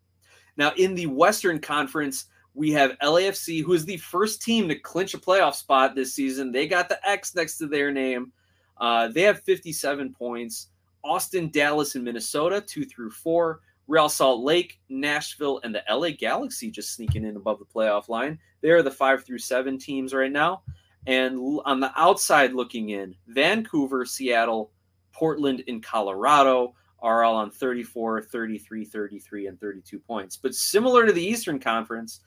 Now, 0.57 0.71
in 0.77 0.95
the 0.95 1.07
Western 1.07 1.59
Conference, 1.59 2.25
we 2.53 2.71
have 2.71 2.97
LAFC, 2.99 3.63
who 3.63 3.73
is 3.73 3.85
the 3.85 3.97
first 3.97 4.41
team 4.41 4.67
to 4.67 4.75
clinch 4.75 5.13
a 5.13 5.17
playoff 5.17 5.55
spot 5.55 5.95
this 5.95 6.13
season. 6.13 6.51
They 6.51 6.67
got 6.67 6.89
the 6.89 6.99
X 7.07 7.35
next 7.35 7.57
to 7.57 7.67
their 7.67 7.91
name. 7.91 8.31
Uh, 8.77 9.07
they 9.07 9.21
have 9.21 9.41
57 9.41 10.13
points. 10.13 10.67
Austin, 11.03 11.49
Dallas, 11.49 11.95
and 11.95 12.03
Minnesota, 12.03 12.61
two 12.61 12.85
through 12.85 13.11
four. 13.11 13.61
Real 13.87 14.07
Salt 14.07 14.43
Lake, 14.43 14.79
Nashville, 14.87 15.59
and 15.63 15.75
the 15.75 15.83
LA 15.89 16.11
Galaxy 16.11 16.71
just 16.71 16.93
sneaking 16.93 17.25
in 17.25 17.35
above 17.35 17.59
the 17.59 17.65
playoff 17.65 18.07
line. 18.07 18.39
They 18.61 18.69
are 18.69 18.81
the 18.81 18.91
five 18.91 19.25
through 19.25 19.39
seven 19.39 19.77
teams 19.77 20.13
right 20.13 20.31
now. 20.31 20.63
And 21.05 21.59
on 21.65 21.81
the 21.81 21.91
outside 21.99 22.53
looking 22.53 22.89
in, 22.89 23.15
Vancouver, 23.27 24.05
Seattle, 24.05 24.71
Portland, 25.11 25.63
and 25.67 25.83
Colorado 25.83 26.75
are 27.03 27.23
all 27.23 27.35
on 27.35 27.51
34, 27.51 28.23
33, 28.23 28.85
33, 28.85 29.47
and 29.47 29.59
32 29.59 29.99
points. 29.99 30.37
But 30.37 30.55
similar 30.55 31.05
to 31.05 31.11
the 31.11 31.23
Eastern 31.23 31.59
Conference, 31.59 32.21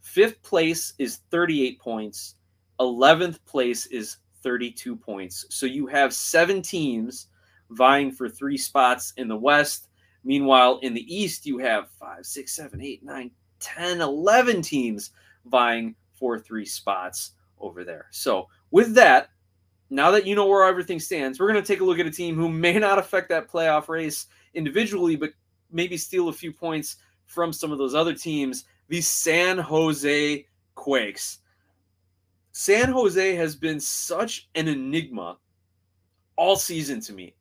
fifth 0.00 0.42
place 0.42 0.94
is 0.98 1.20
38 1.30 1.78
points, 1.78 2.36
11th 2.80 3.38
place 3.44 3.86
is 3.86 4.16
32 4.42 4.96
points. 4.96 5.46
So 5.50 5.66
you 5.66 5.86
have 5.86 6.12
seven 6.14 6.62
teams 6.62 7.28
vying 7.70 8.10
for 8.10 8.28
three 8.28 8.56
spots 8.56 9.12
in 9.18 9.28
the 9.28 9.36
West. 9.36 9.88
Meanwhile, 10.24 10.78
in 10.82 10.94
the 10.94 11.14
East, 11.14 11.46
you 11.46 11.58
have 11.58 11.90
five, 11.90 12.24
six, 12.24 12.56
seven, 12.56 12.80
eight, 12.80 13.04
nine, 13.04 13.30
10, 13.60 14.00
11 14.00 14.62
teams 14.62 15.10
vying 15.46 15.94
for 16.14 16.38
three 16.38 16.64
spots 16.64 17.32
over 17.58 17.84
there. 17.84 18.06
So, 18.10 18.48
with 18.70 18.94
that, 18.94 19.28
now 19.94 20.10
that 20.10 20.26
you 20.26 20.34
know 20.34 20.46
where 20.46 20.64
everything 20.64 20.98
stands, 20.98 21.38
we're 21.38 21.50
going 21.50 21.62
to 21.62 21.66
take 21.66 21.80
a 21.80 21.84
look 21.84 22.00
at 22.00 22.06
a 22.06 22.10
team 22.10 22.34
who 22.34 22.48
may 22.48 22.78
not 22.78 22.98
affect 22.98 23.28
that 23.28 23.48
playoff 23.48 23.88
race 23.88 24.26
individually, 24.52 25.14
but 25.14 25.30
maybe 25.70 25.96
steal 25.96 26.28
a 26.28 26.32
few 26.32 26.52
points 26.52 26.96
from 27.26 27.52
some 27.52 27.70
of 27.70 27.78
those 27.78 27.94
other 27.94 28.12
teams. 28.12 28.64
The 28.88 29.00
San 29.00 29.56
Jose 29.56 30.46
Quakes. 30.74 31.38
San 32.50 32.90
Jose 32.90 33.34
has 33.36 33.54
been 33.54 33.78
such 33.78 34.48
an 34.56 34.68
enigma 34.68 35.38
all 36.36 36.56
season 36.56 37.00
to 37.00 37.12
me. 37.12 37.34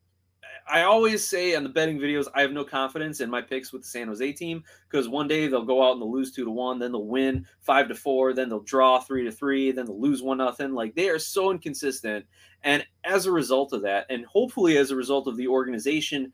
I 0.68 0.84
always 0.84 1.26
say 1.26 1.56
on 1.56 1.64
the 1.64 1.70
betting 1.70 2.00
videos, 2.00 2.28
I 2.34 2.42
have 2.42 2.52
no 2.52 2.64
confidence 2.64 3.20
in 3.20 3.30
my 3.30 3.42
picks 3.42 3.74
with 3.74 3.84
the 3.84 3.88
San 3.88 4.08
Jose 4.08 4.34
team 4.34 4.64
because 4.90 5.08
one 5.08 5.28
day 5.28 5.48
they'll 5.48 5.66
go 5.66 5.84
out 5.84 5.94
and 5.94 6.02
they'll 6.02 6.12
lose 6.12 6.32
two 6.32 6.46
to 6.46 6.52
one, 6.52 6.80
then 6.80 6.92
they'll 6.92 7.06
win 7.06 7.46
five 7.62 7.88
to 7.90 7.96
four, 7.96 8.34
then 8.34 8.50
they'll 8.50 8.62
draw 8.62 9.00
three 9.00 9.24
to 9.24 9.32
three, 9.32 9.72
then 9.72 9.86
they'll 9.86 10.00
lose 10.00 10.22
one 10.22 10.38
nothing. 10.38 10.74
Like 10.74 10.96
they 10.96 11.10
are 11.10 11.20
so 11.20 11.52
inconsistent. 11.52 12.26
And 12.64 12.86
as 13.04 13.26
a 13.26 13.32
result 13.32 13.74
of 13.74 13.82
that, 13.82 14.06
and 14.10 14.26
hopefully 14.26 14.78
as 14.78 14.92
a 14.92 14.96
result 14.96 15.28
of 15.28 15.38
the 15.38 15.48
organization 15.48 16.32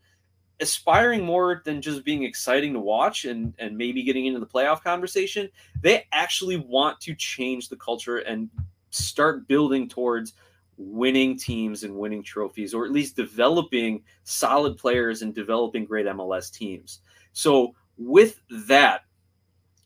aspiring 0.60 1.26
more 1.26 1.62
than 1.66 1.82
just 1.82 2.04
being 2.04 2.24
exciting 2.24 2.74
to 2.74 2.80
watch 2.80 3.26
and, 3.26 3.54
and 3.60 3.78
maybe 3.78 4.04
getting 4.04 4.26
into 4.26 4.40
the 4.40 4.46
playoff 4.46 4.84
conversation, 4.84 5.50
they 5.82 6.06
actually 6.12 6.58
want 6.58 7.00
to 7.00 7.16
change 7.16 7.70
the 7.70 7.78
culture 7.78 8.18
and 8.18 8.50
start 8.90 9.48
building 9.48 9.88
towards 9.88 10.34
winning 10.80 11.38
teams 11.38 11.84
and 11.84 11.94
winning 11.94 12.24
trophies, 12.24 12.74
or 12.74 12.86
at 12.86 12.92
least 12.92 13.18
developing 13.18 14.02
solid 14.24 14.78
players 14.78 15.22
and 15.22 15.36
developing 15.36 15.86
great 15.86 16.06
MLS 16.08 16.52
teams. 16.52 17.02
So, 17.34 17.76
with 17.98 18.40
that, 18.68 19.02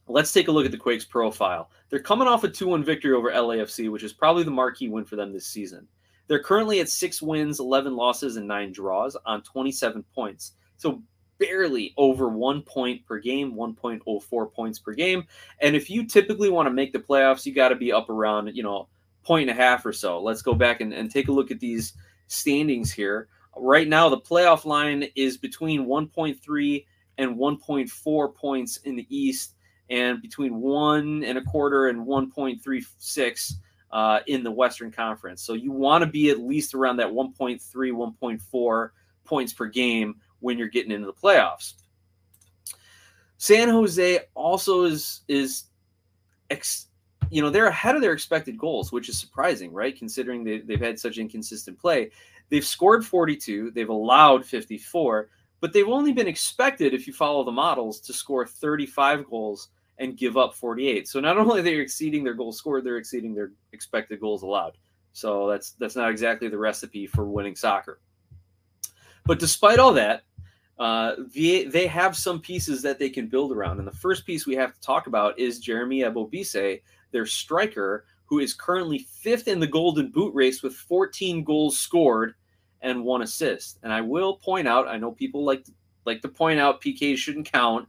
let's 0.08 0.32
take 0.32 0.48
a 0.48 0.52
look 0.52 0.66
at 0.66 0.72
the 0.72 0.78
Quakes 0.78 1.04
profile. 1.04 1.72
They're 1.90 2.00
coming 2.00 2.28
off 2.28 2.44
a 2.44 2.50
2 2.50 2.68
1 2.68 2.84
victory 2.84 3.14
over 3.14 3.32
LAFC, 3.32 3.92
which 3.92 4.04
is 4.04 4.14
probably 4.14 4.44
the 4.44 4.52
marquee 4.52 4.88
win 4.88 5.04
for 5.04 5.16
them 5.16 5.34
this 5.34 5.48
season. 5.48 5.88
They're 6.28 6.44
currently 6.44 6.80
at 6.80 6.90
six 6.90 7.22
wins, 7.22 7.60
11 7.60 7.96
losses, 7.96 8.38
and 8.38 8.48
nine 8.48 8.72
draws 8.72 9.18
on 9.26 9.42
27 9.42 10.06
points. 10.14 10.54
So, 10.78 11.02
barely 11.40 11.94
over 11.98 12.30
one 12.30 12.62
point 12.62 13.04
per 13.06 13.18
game, 13.18 13.56
1.04 13.56 14.54
points 14.54 14.80
per 14.80 14.94
game. 14.94 15.26
And 15.60 15.76
if 15.76 15.90
you 15.90 16.06
typically 16.06 16.52
want 16.52 16.68
to 16.68 16.74
make 16.74 16.94
the 16.94 17.00
playoffs, 17.00 17.46
you 17.46 17.54
got 17.54 17.70
to 17.70 17.76
be 17.76 17.92
up 17.92 18.10
around, 18.10 18.56
you 18.56 18.62
know, 18.62 18.88
point 19.24 19.50
and 19.50 19.60
a 19.60 19.62
half 19.62 19.86
or 19.86 19.94
so. 19.94 20.22
Let's 20.22 20.42
go 20.42 20.54
back 20.54 20.82
and, 20.82 20.94
and 20.94 21.10
take 21.10 21.28
a 21.28 21.32
look 21.32 21.52
at 21.52 21.60
these 21.60 21.94
standings 22.28 22.92
here. 22.92 23.28
Right 23.56 23.88
now, 23.88 24.10
the 24.10 24.20
playoff 24.20 24.66
line 24.66 25.06
is 25.16 25.38
between 25.38 25.86
1.3 25.86 26.86
and 27.18 27.36
1.4 27.38 28.36
points 28.36 28.78
in 28.78 28.96
the 28.96 29.08
East, 29.16 29.56
and 29.90 30.22
between 30.22 30.56
one 30.56 31.24
and 31.24 31.38
a 31.38 31.42
quarter 31.44 31.88
and 31.90 32.08
1.36 32.08 33.54
uh, 33.92 34.20
in 34.28 34.44
the 34.44 34.52
Western 34.52 34.92
Conference. 34.92 35.44
So 35.44 35.54
you 35.54 35.72
want 35.72 36.04
to 36.04 36.10
be 36.10 36.30
at 36.32 36.40
least 36.40 36.74
around 36.74 36.98
that 36.98 37.08
1.3, 37.08 37.62
1.4 37.62 38.90
points 39.24 39.54
per 39.54 39.68
game 39.68 40.16
when 40.40 40.58
you're 40.58 40.68
getting 40.68 40.92
into 40.92 41.06
the 41.06 41.14
playoffs. 41.14 41.74
San 43.38 43.70
Jose 43.70 44.20
also 44.36 44.84
is 44.84 45.22
is 45.28 45.66
ex- 46.50 46.88
you 47.34 47.42
know 47.42 47.50
they're 47.50 47.68
ahead 47.68 47.96
of 47.96 48.02
their 48.02 48.14
expected 48.14 48.58
goals, 48.58 48.92
which 48.92 49.10
is 49.10 49.18
surprising, 49.18 49.74
right? 49.74 49.98
Considering 49.98 50.44
they, 50.44 50.60
they've 50.60 50.80
had 50.80 51.00
such 51.00 51.18
inconsistent 51.18 51.80
play. 51.80 52.12
They've 52.50 52.66
scored 52.66 53.06
42, 53.06 53.72
they've 53.72 53.90
allowed 53.90 54.46
54, 54.46 55.30
but 55.60 55.74
they've 55.74 55.88
only 55.88 56.14
been 56.14 56.28
expected, 56.28 56.94
if 56.94 57.08
you 57.08 57.14
follow 57.14 57.44
the 57.44 57.52
models, 57.52 58.00
to 58.02 58.14
score 58.14 58.46
35 58.46 59.28
goals 59.30 59.70
and 59.98 60.18
give 60.18 60.38
up 60.38 60.54
48. 60.54 61.08
So 61.08 61.20
not 61.20 61.38
only 61.40 61.62
are 61.62 61.64
they 61.64 61.76
exceeding 61.76 62.24
their 62.24 62.36
goals 62.36 62.58
scored, 62.58 62.84
they're 62.84 62.98
exceeding 62.98 63.34
their 63.34 63.52
expected 63.72 64.20
goals 64.20 64.44
allowed. 64.44 64.78
So 65.14 65.48
that's 65.48 65.72
that's 65.72 65.96
not 65.96 66.12
exactly 66.12 66.50
the 66.50 66.58
recipe 66.58 67.08
for 67.08 67.26
winning 67.26 67.56
soccer. 67.56 68.00
But 69.26 69.40
despite 69.40 69.80
all 69.80 69.94
that, 69.94 70.24
uh, 70.80 71.16
they, 71.34 71.66
they 71.66 71.88
have 71.88 72.16
some 72.16 72.42
pieces 72.42 72.82
that 72.82 73.00
they 73.00 73.10
can 73.10 73.28
build 73.28 73.52
around. 73.52 73.80
And 73.80 73.88
the 73.88 73.92
first 73.96 74.26
piece 74.26 74.46
we 74.46 74.56
have 74.56 74.74
to 74.74 74.82
talk 74.82 75.08
about 75.08 75.38
is 75.40 75.60
Jeremy 75.60 76.02
Ebobisse, 76.02 76.82
their 77.14 77.26
striker, 77.26 78.06
who 78.26 78.40
is 78.40 78.54
currently 78.54 79.00
fifth 79.00 79.48
in 79.48 79.62
the 79.62 79.68
Golden 79.68 80.10
Boot 80.10 80.34
race 80.36 80.62
with 80.62 80.76
14 80.76 81.46
goals 81.46 81.80
scored 81.80 82.36
and 82.82 83.06
one 83.06 83.22
assist. 83.22 83.80
And 83.84 83.94
I 83.94 84.02
will 84.02 84.36
point 84.36 84.68
out, 84.68 84.90
I 84.90 84.98
know 84.98 85.12
people 85.12 85.46
like 85.46 85.66
like 86.06 86.22
to 86.22 86.28
point 86.28 86.60
out 86.60 86.82
PKs 86.82 87.18
shouldn't 87.18 87.50
count. 87.50 87.88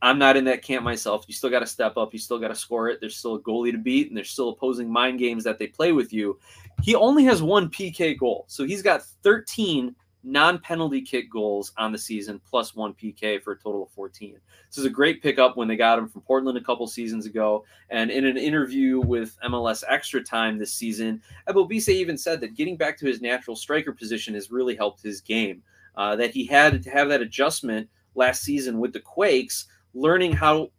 I'm 0.00 0.18
not 0.18 0.36
in 0.36 0.44
that 0.44 0.62
camp 0.62 0.84
myself. 0.84 1.24
You 1.26 1.34
still 1.34 1.50
got 1.50 1.58
to 1.58 1.66
step 1.66 1.96
up. 1.96 2.12
You 2.12 2.20
still 2.20 2.38
got 2.38 2.48
to 2.48 2.54
score 2.54 2.88
it. 2.88 3.00
There's 3.00 3.16
still 3.16 3.34
a 3.34 3.40
goalie 3.40 3.72
to 3.72 3.78
beat, 3.78 4.08
and 4.08 4.16
there's 4.16 4.30
still 4.30 4.50
opposing 4.50 4.88
mind 4.88 5.18
games 5.18 5.42
that 5.42 5.58
they 5.58 5.66
play 5.66 5.90
with 5.90 6.12
you. 6.12 6.38
He 6.82 6.94
only 6.94 7.24
has 7.24 7.42
one 7.42 7.68
PK 7.68 8.16
goal, 8.16 8.44
so 8.46 8.64
he's 8.64 8.82
got 8.82 9.02
13 9.24 9.96
non-penalty 10.24 11.02
kick 11.02 11.30
goals 11.30 11.72
on 11.76 11.92
the 11.92 11.98
season 11.98 12.40
plus 12.48 12.74
one 12.74 12.92
PK 12.94 13.42
for 13.42 13.52
a 13.52 13.58
total 13.58 13.84
of 13.84 13.90
14. 13.90 14.38
This 14.68 14.78
is 14.78 14.84
a 14.84 14.90
great 14.90 15.22
pickup 15.22 15.56
when 15.56 15.68
they 15.68 15.76
got 15.76 15.98
him 15.98 16.08
from 16.08 16.22
Portland 16.22 16.58
a 16.58 16.62
couple 16.62 16.86
seasons 16.86 17.26
ago. 17.26 17.64
And 17.90 18.10
in 18.10 18.26
an 18.26 18.36
interview 18.36 19.00
with 19.00 19.38
MLS 19.44 19.84
Extra 19.88 20.22
Time 20.22 20.58
this 20.58 20.72
season, 20.72 21.22
Ebobisse 21.48 21.88
even 21.88 22.18
said 22.18 22.40
that 22.40 22.56
getting 22.56 22.76
back 22.76 22.98
to 22.98 23.06
his 23.06 23.20
natural 23.20 23.56
striker 23.56 23.92
position 23.92 24.34
has 24.34 24.50
really 24.50 24.76
helped 24.76 25.02
his 25.02 25.20
game. 25.20 25.62
Uh, 25.96 26.14
that 26.14 26.30
he 26.30 26.46
had 26.46 26.80
to 26.82 26.90
have 26.90 27.08
that 27.08 27.22
adjustment 27.22 27.88
last 28.14 28.42
season 28.42 28.78
with 28.78 28.92
the 28.92 29.00
Quakes, 29.00 29.66
learning 29.94 30.32
how 30.32 30.70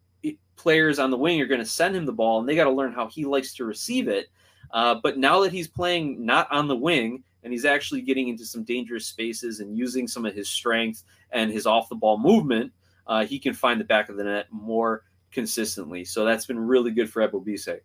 players 0.55 0.99
on 0.99 1.09
the 1.09 1.17
wing 1.17 1.41
are 1.41 1.47
going 1.47 1.59
to 1.59 1.65
send 1.65 1.95
him 1.95 2.05
the 2.05 2.11
ball, 2.11 2.39
and 2.39 2.47
they 2.47 2.55
got 2.55 2.65
to 2.65 2.71
learn 2.71 2.93
how 2.93 3.07
he 3.07 3.25
likes 3.25 3.53
to 3.55 3.65
receive 3.65 4.07
it. 4.07 4.27
Uh, 4.71 4.95
but 5.01 5.17
now 5.17 5.39
that 5.39 5.51
he's 5.51 5.67
playing 5.67 6.23
not 6.23 6.51
on 6.51 6.67
the 6.67 6.75
wing, 6.75 7.23
and 7.43 7.53
he's 7.53 7.65
actually 7.65 8.01
getting 8.01 8.27
into 8.27 8.45
some 8.45 8.63
dangerous 8.63 9.05
spaces 9.05 9.59
and 9.59 9.77
using 9.77 10.07
some 10.07 10.25
of 10.25 10.35
his 10.35 10.49
strength 10.49 11.03
and 11.31 11.51
his 11.51 11.65
off 11.65 11.89
the 11.89 11.95
ball 11.95 12.17
movement, 12.17 12.71
uh, 13.07 13.25
he 13.25 13.39
can 13.39 13.53
find 13.53 13.79
the 13.79 13.85
back 13.85 14.09
of 14.09 14.17
the 14.17 14.23
net 14.23 14.47
more 14.51 15.03
consistently. 15.31 16.03
So 16.05 16.25
that's 16.25 16.45
been 16.45 16.59
really 16.59 16.91
good 16.91 17.09
for 17.09 17.27
Ebobisse. 17.27 17.79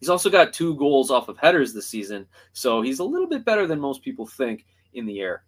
He's 0.00 0.08
also 0.08 0.30
got 0.30 0.52
two 0.52 0.76
goals 0.76 1.10
off 1.10 1.28
of 1.28 1.38
headers 1.38 1.74
this 1.74 1.88
season, 1.88 2.26
so 2.52 2.82
he's 2.82 3.00
a 3.00 3.04
little 3.04 3.26
bit 3.26 3.44
better 3.44 3.66
than 3.66 3.80
most 3.80 4.02
people 4.02 4.26
think 4.26 4.64
in 4.94 5.06
the 5.06 5.20
air. 5.20 5.42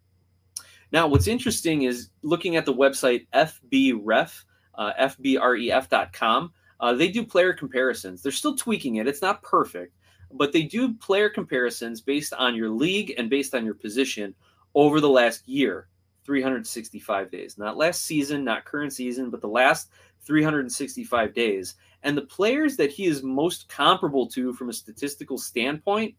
Now, 0.93 1.07
what's 1.07 1.29
interesting 1.29 1.83
is 1.83 2.11
looking 2.23 2.57
at 2.57 2.67
the 2.67 2.75
website 2.75 3.27
FBref, 3.33 4.45
uh, 4.75 4.93
FBREF.com. 5.01 6.53
Uh, 6.81 6.95
they 6.95 7.09
do 7.09 7.25
player 7.25 7.53
comparisons. 7.53 8.23
They're 8.23 8.33
still 8.33 8.57
tweaking 8.57 8.97
it. 8.97 9.07
It's 9.07 9.23
not 9.23 9.43
perfect, 9.43 9.95
but 10.33 10.53
they 10.53 10.63
do 10.63 10.95
player 10.95 11.29
comparisons 11.29 12.01
based 12.01 12.33
on 12.35 12.55
your 12.55 12.71
league 12.71 13.15
and 13.19 13.31
based 13.31 13.55
on 13.55 13.65
your 13.65 13.75
position 13.75 14.35
over 14.75 15.01
the 15.01 15.09
last 15.09 15.47
year 15.49 15.89
365 16.25 17.31
days. 17.31 17.59
Not 17.59 17.77
last 17.77 18.05
season 18.05 18.45
not 18.45 18.65
current 18.65 18.93
season 18.93 19.31
but 19.31 19.41
the 19.41 19.49
last 19.49 19.91
365 20.23 21.35
days. 21.35 21.75
And 22.03 22.17
the 22.17 22.23
players 22.23 22.77
that 22.77 22.91
he 22.91 23.07
is 23.07 23.23
most 23.23 23.69
comparable 23.69 24.27
to 24.29 24.53
from 24.53 24.69
a 24.69 24.73
statistical 24.73 25.39
standpoint 25.39 26.15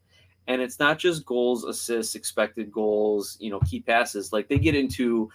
and 0.48 0.60
it's 0.60 0.78
not 0.78 0.98
just 0.98 1.24
goals 1.24 1.64
assists 1.64 2.16
expected 2.16 2.72
goals 2.72 3.36
you 3.40 3.48
know 3.48 3.60
key 3.60 3.80
passes 3.80 4.32
like 4.32 4.48
they 4.48 4.58
get 4.58 4.74
into 4.74 5.30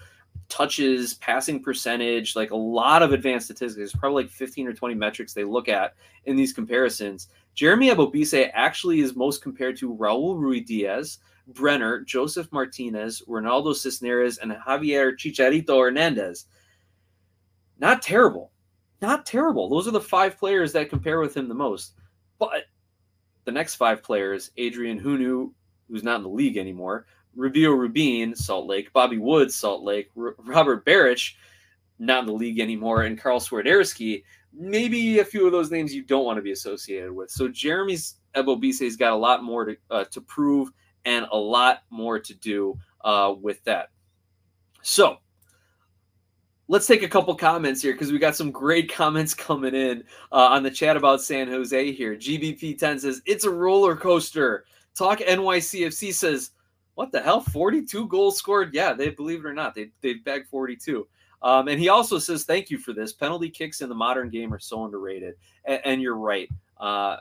touches 0.49 1.15
passing 1.15 1.61
percentage 1.61 2.36
like 2.36 2.51
a 2.51 2.55
lot 2.55 3.01
of 3.01 3.11
advanced 3.11 3.47
statistics. 3.47 3.75
There's 3.75 3.93
probably 3.93 4.23
like 4.23 4.32
15 4.32 4.67
or 4.67 4.73
20 4.73 4.95
metrics 4.95 5.34
they 5.34 5.43
look 5.43 5.67
at 5.67 5.95
in 6.25 6.36
these 6.36 6.53
comparisons 6.53 7.28
Jeremy 7.58 7.89
Ebobisse 7.89 8.51
actually 8.53 8.99
is 8.99 9.16
most 9.16 9.41
compared 9.41 9.76
to 9.78 9.95
Raul 9.95 10.38
Ruidiaz, 10.38 11.18
Brenner, 11.47 12.01
Josef 12.01 12.47
Martinez, 12.51 13.24
Ronaldo 13.28 13.74
Cisneros, 13.76 14.38
and 14.38 14.51
Javier 14.51 15.18
Chicharito 15.18 15.80
Hernandez. 15.82 16.45
Not 17.80 18.03
terrible. 18.03 18.51
not 19.01 19.26
terrible. 19.26 19.70
Those 19.70 19.88
are 19.88 19.91
the 19.91 19.99
five 19.99 20.38
players 20.38 20.72
that 20.74 20.89
compare 20.89 21.20
with 21.20 21.36
him 21.36 21.47
the 21.47 21.55
most. 21.55 21.93
But 22.38 22.66
the 23.45 23.51
next 23.51 23.76
five 23.76 24.03
players, 24.03 24.51
Adrien 24.60 24.99
Hunou, 24.99 25.51
who's 25.89 26.03
not 26.03 26.18
in 26.18 26.24
the 26.24 26.30
league 26.30 26.58
anymore, 26.58 27.08
Rubio 27.36 27.72
Rubin, 27.72 28.36
Salt 28.36 28.68
Lake, 28.68 28.93
Bobby 28.93 29.18
Woods, 29.18 29.55
Salt 29.55 29.84
Lake, 29.84 30.10
R- 30.16 30.36
Robert 30.39 30.86
Beric, 30.86 31.34
not 32.00 32.22
in 32.22 32.28
the 32.28 32.34
league 32.34 32.60
anymore, 32.60 33.04
and 33.04 33.20
Carl 33.20 33.39
Swiderski, 33.39 34.24
maybe 34.54 35.20
a 35.20 35.26
few 35.26 35.45
of 35.45 35.52
those 35.52 35.72
names 35.72 35.93
you 35.93 36.04
don't 36.04 36.26
want 36.26 36.38
to 36.38 36.41
be 36.41 36.52
associated 36.52 37.12
with. 37.12 37.30
So 37.30 37.48
Jeremy's 37.48 38.16
Ebobisse 38.36 38.84
has 38.84 38.95
got 38.95 39.14
a 39.14 39.16
lot 39.16 39.43
more 39.43 39.66
to, 39.66 39.78
uh, 39.89 40.04
to 40.06 40.22
prove 40.22 40.70
and 41.06 41.26
a 41.32 41.38
lot 41.38 41.84
more 41.89 42.20
to 42.20 42.34
do 42.34 42.78
uh, 43.04 43.34
with 43.39 43.64
that. 43.64 43.89
So 44.82 45.18
let's 46.68 46.88
take 46.88 47.04
a 47.04 47.08
couple 47.08 47.34
comments 47.36 47.82
here 47.82 47.93
because 47.93 48.12
we 48.12 48.20
got 48.20 48.36
some 48.36 48.52
great 48.52 48.93
comments 48.93 49.34
coming 49.34 49.76
in 49.76 50.04
uh, 50.32 50.50
on 50.50 50.64
the 50.64 50.72
chat 50.72 50.98
about 50.98 51.22
San 51.22 51.48
Jose 51.48 51.91
here. 51.91 52.16
GBP10 52.16 53.00
says, 53.00 53.22
It's 53.26 53.45
a 53.45 53.50
roller 53.50 53.95
coaster. 53.95 54.66
Talk 54.95 55.20
NYCFC 55.20 56.14
says, 56.14 56.52
What 56.95 57.12
the 57.12 57.22
hell? 57.22 57.41
42 57.41 58.08
goals 58.08 58.38
scored? 58.38 58.74
Yeah, 58.74 58.93
they 58.93 59.10
believe 59.10 59.39
it 59.39 59.48
or 59.48 59.54
not, 59.54 59.76
they, 59.76 59.91
they 60.02 60.16
bagged 60.16 60.48
42. 60.48 61.08
Um, 61.41 61.67
and 61.67 61.79
he 61.79 61.89
also 61.89 62.19
says, 62.19 62.43
Thank 62.43 62.69
you 62.69 62.77
for 62.77 62.93
this. 62.93 63.13
Penalty 63.13 63.49
kicks 63.49 63.81
in 63.81 63.89
the 63.89 63.95
modern 63.95 64.29
game 64.29 64.53
are 64.53 64.59
so 64.59 64.85
underrated. 64.85 65.35
And, 65.65 65.81
and 65.85 66.01
you're 66.01 66.17
right. 66.17 66.49
Uh, 66.79 67.17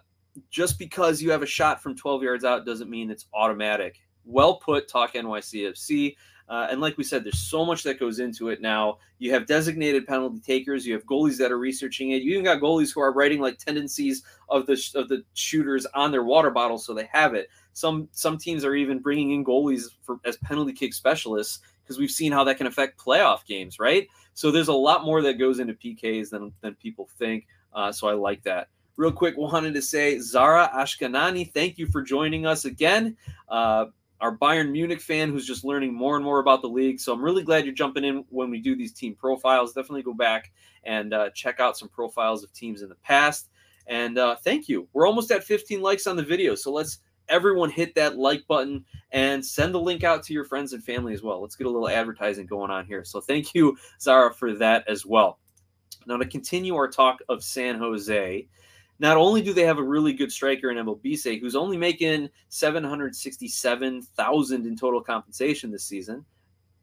just 0.50 0.78
because 0.78 1.22
you 1.22 1.30
have 1.30 1.42
a 1.42 1.46
shot 1.46 1.82
from 1.82 1.96
12 1.96 2.22
yards 2.22 2.44
out 2.44 2.66
doesn't 2.66 2.90
mean 2.90 3.10
it's 3.10 3.26
automatic. 3.34 4.00
Well 4.24 4.56
put, 4.56 4.88
Talk 4.88 5.14
NYCFC. 5.14 6.16
Uh, 6.48 6.68
and 6.70 6.80
like 6.80 6.96
we 6.96 7.02
said, 7.02 7.24
there's 7.24 7.40
so 7.40 7.64
much 7.64 7.82
that 7.82 7.98
goes 7.98 8.20
into 8.20 8.50
it 8.50 8.60
now. 8.60 8.98
You 9.18 9.32
have 9.32 9.46
designated 9.46 10.06
penalty 10.06 10.38
takers. 10.38 10.86
You 10.86 10.94
have 10.94 11.04
goalies 11.04 11.38
that 11.38 11.50
are 11.50 11.58
researching 11.58 12.12
it. 12.12 12.22
You 12.22 12.32
even 12.32 12.44
got 12.44 12.60
goalies 12.60 12.94
who 12.94 13.00
are 13.00 13.12
writing 13.12 13.40
like 13.40 13.58
tendencies 13.58 14.22
of 14.48 14.66
the 14.66 14.80
of 14.94 15.08
the 15.08 15.24
shooters 15.34 15.86
on 15.94 16.12
their 16.12 16.22
water 16.22 16.50
bottles 16.50 16.86
so 16.86 16.94
they 16.94 17.08
have 17.12 17.34
it. 17.34 17.48
Some 17.72 18.08
some 18.12 18.38
teams 18.38 18.64
are 18.64 18.76
even 18.76 19.00
bringing 19.00 19.32
in 19.32 19.44
goalies 19.44 19.86
for 20.02 20.20
as 20.24 20.36
penalty 20.36 20.72
kick 20.72 20.94
specialists 20.94 21.60
because 21.87 21.99
we've 21.99 22.11
seen 22.11 22.32
how 22.32 22.43
that 22.45 22.57
can 22.57 22.66
affect 22.66 22.99
playoff 22.99 23.45
games, 23.45 23.78
right? 23.78 24.09
So 24.34 24.51
there's 24.51 24.68
a 24.68 24.72
lot 24.74 25.05
more 25.05 25.22
that 25.22 25.34
goes 25.34 25.61
into 25.61 25.74
PKs 25.74 26.30
than 26.30 26.53
than 26.61 26.74
people 26.74 27.09
think. 27.18 27.47
Uh, 27.72 27.93
so 27.93 28.09
I 28.09 28.14
like 28.14 28.43
that. 28.43 28.68
Real 28.97 29.12
quick, 29.12 29.37
wanted 29.37 29.74
to 29.74 29.82
say 29.82 30.18
Zara 30.18 30.70
Ashkanani, 30.74 31.53
thank 31.53 31.78
you 31.78 31.87
for 31.87 32.03
joining 32.03 32.47
us 32.47 32.64
again. 32.64 33.16
Uh, 33.49 33.87
our 34.20 34.37
Bayern 34.37 34.70
Munich 34.70 35.01
fan 35.01 35.30
who's 35.30 35.47
just 35.47 35.64
learning 35.64 35.95
more 35.95 36.16
and 36.16 36.24
more 36.24 36.39
about 36.39 36.62
the 36.62 36.68
league. 36.68 36.99
So 37.01 37.12
I'm 37.12 37.22
really 37.22 37.43
glad 37.43 37.64
you're 37.64 37.74
jumping 37.74 38.05
in 38.05 38.24
when 38.30 38.51
we 38.51 38.61
do 38.61 38.74
these 38.74 38.93
team 38.93 39.14
profiles. 39.14 39.74
Definitely 39.74 40.03
go 40.03 40.14
back 40.14 40.53
and 40.84 41.12
uh, 41.12 41.30
check 41.30 41.61
out 41.61 41.76
some 41.76 41.89
profiles 41.89 42.43
of 42.43 42.53
teams 42.53 42.82
in 42.82 42.89
the 42.89 42.95
past. 42.97 43.51
And 43.87 44.18
uh, 44.18 44.37
thank 44.37 44.68
you. 44.68 44.89
We're 44.93 45.07
almost 45.07 45.30
at 45.30 45.45
15 45.45 45.80
likes 45.80 46.07
on 46.07 46.16
the 46.16 46.22
video. 46.22 46.55
So 46.55 46.72
let's 46.72 46.99
everyone 47.29 47.70
hit 47.70 47.95
that 47.95 48.16
like 48.16 48.47
button 48.47 48.85
and 49.12 49.45
send 49.45 49.74
the 49.74 49.81
link 49.81 50.05
out 50.05 50.22
to 50.24 50.33
your 50.33 50.45
friends 50.45 50.72
and 50.72 50.85
family 50.85 51.14
as 51.14 51.22
well. 51.22 51.41
Let's 51.41 51.57
get 51.57 51.66
a 51.66 51.70
little 51.70 51.89
advertising 51.89 52.47
going 52.47 52.70
on 52.70 52.87
here. 52.87 53.05
So 53.05 53.20
thank 53.20 53.55
you, 53.55 53.77
Zara, 54.01 54.33
for 54.33 54.55
that 54.55 54.85
as 54.89 55.07
well. 55.07 55.39
Now, 56.07 56.16
to 56.16 56.27
continue 56.27 56.77
our 56.77 56.89
talk 56.89 57.18
of 57.29 57.43
San 57.43 57.79
Jose, 57.79 58.47
not 58.99 59.16
only 59.16 59.43
do 59.43 59.53
they 59.53 59.64
have 59.64 59.79
a 59.79 59.83
really 59.83 60.12
good 60.12 60.31
striker 60.33 60.70
in 60.70 60.79
Ebobisse, 60.79 61.41
who's 61.41 61.57
only 61.57 61.77
making 61.77 62.31
767,000 62.49 64.66
in 64.66 64.77
total 64.77 65.03
compensation 65.03 65.70
this 65.70 65.85
season, 65.85 66.24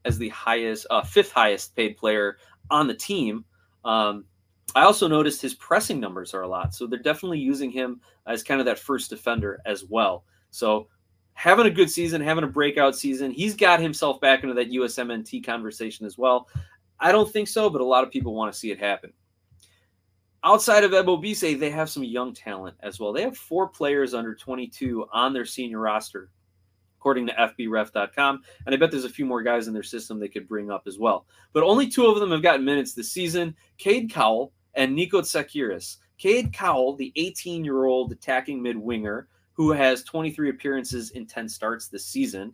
as 0.04 0.18
the 0.18 0.28
highest, 0.28 0.86
uh, 0.90 1.02
fifth 1.02 1.32
highest 1.32 1.74
paid 1.74 1.96
player 1.96 2.36
on 2.70 2.86
the 2.86 2.94
team. 2.94 3.44
Um, 3.84 4.26
I 4.74 4.82
also 4.82 5.08
noticed 5.08 5.42
his 5.42 5.54
pressing 5.54 6.00
numbers 6.00 6.34
are 6.34 6.42
a 6.42 6.48
lot, 6.48 6.74
so 6.74 6.86
they're 6.86 6.98
definitely 6.98 7.40
using 7.40 7.70
him 7.70 8.00
as 8.26 8.42
kind 8.42 8.60
of 8.60 8.66
that 8.66 8.78
first 8.78 9.10
defender 9.10 9.60
as 9.66 9.84
well. 9.84 10.24
So 10.54 10.88
having 11.34 11.66
a 11.66 11.70
good 11.70 11.90
season, 11.90 12.20
having 12.20 12.44
a 12.44 12.48
breakout 12.48 12.96
season, 12.96 13.30
he's 13.30 13.54
got 13.54 13.80
himself 13.80 14.20
back 14.20 14.42
into 14.42 14.54
that 14.54 14.70
USMNT 14.70 15.44
conversation 15.44 16.06
as 16.06 16.16
well. 16.16 16.48
I 17.00 17.12
don't 17.12 17.30
think 17.30 17.48
so, 17.48 17.68
but 17.68 17.80
a 17.80 17.84
lot 17.84 18.04
of 18.04 18.10
people 18.10 18.34
want 18.34 18.52
to 18.52 18.58
see 18.58 18.70
it 18.70 18.78
happen 18.78 19.12
outside 20.44 20.84
of 20.84 20.92
Ebobisse, 20.92 21.58
they 21.58 21.70
have 21.70 21.90
some 21.90 22.04
young 22.04 22.32
talent 22.32 22.76
as 22.80 23.00
well. 23.00 23.12
They 23.12 23.22
have 23.22 23.36
four 23.36 23.66
players 23.66 24.14
under 24.14 24.34
22 24.34 25.06
on 25.12 25.32
their 25.32 25.46
senior 25.46 25.80
roster, 25.80 26.28
according 26.98 27.26
to 27.26 27.32
FBref.com. 27.32 28.42
And 28.66 28.74
I 28.74 28.78
bet 28.78 28.90
there's 28.90 29.06
a 29.06 29.10
few 29.10 29.24
more 29.24 29.42
guys 29.42 29.66
in 29.66 29.74
their 29.74 29.82
system 29.82 30.20
they 30.20 30.28
could 30.28 30.46
bring 30.46 30.70
up 30.70 30.82
as 30.86 30.98
well. 30.98 31.26
But 31.52 31.64
only 31.64 31.88
two 31.88 32.06
of 32.06 32.20
them 32.20 32.30
have 32.30 32.42
gotten 32.42 32.64
minutes 32.64 32.92
this 32.92 33.10
season 33.10 33.56
Cade 33.78 34.10
Cowell 34.10 34.52
and 34.74 34.94
Nico 34.94 35.22
Tsakiris. 35.22 35.96
Cade 36.18 36.52
Cowell, 36.52 36.94
the 36.94 37.12
18 37.16 37.64
year 37.64 37.86
old 37.86 38.12
attacking 38.12 38.62
mid 38.62 38.76
winger 38.76 39.28
who 39.54 39.72
has 39.72 40.02
23 40.04 40.50
appearances 40.50 41.10
in 41.10 41.26
10 41.26 41.48
starts 41.48 41.88
this 41.88 42.04
season. 42.04 42.52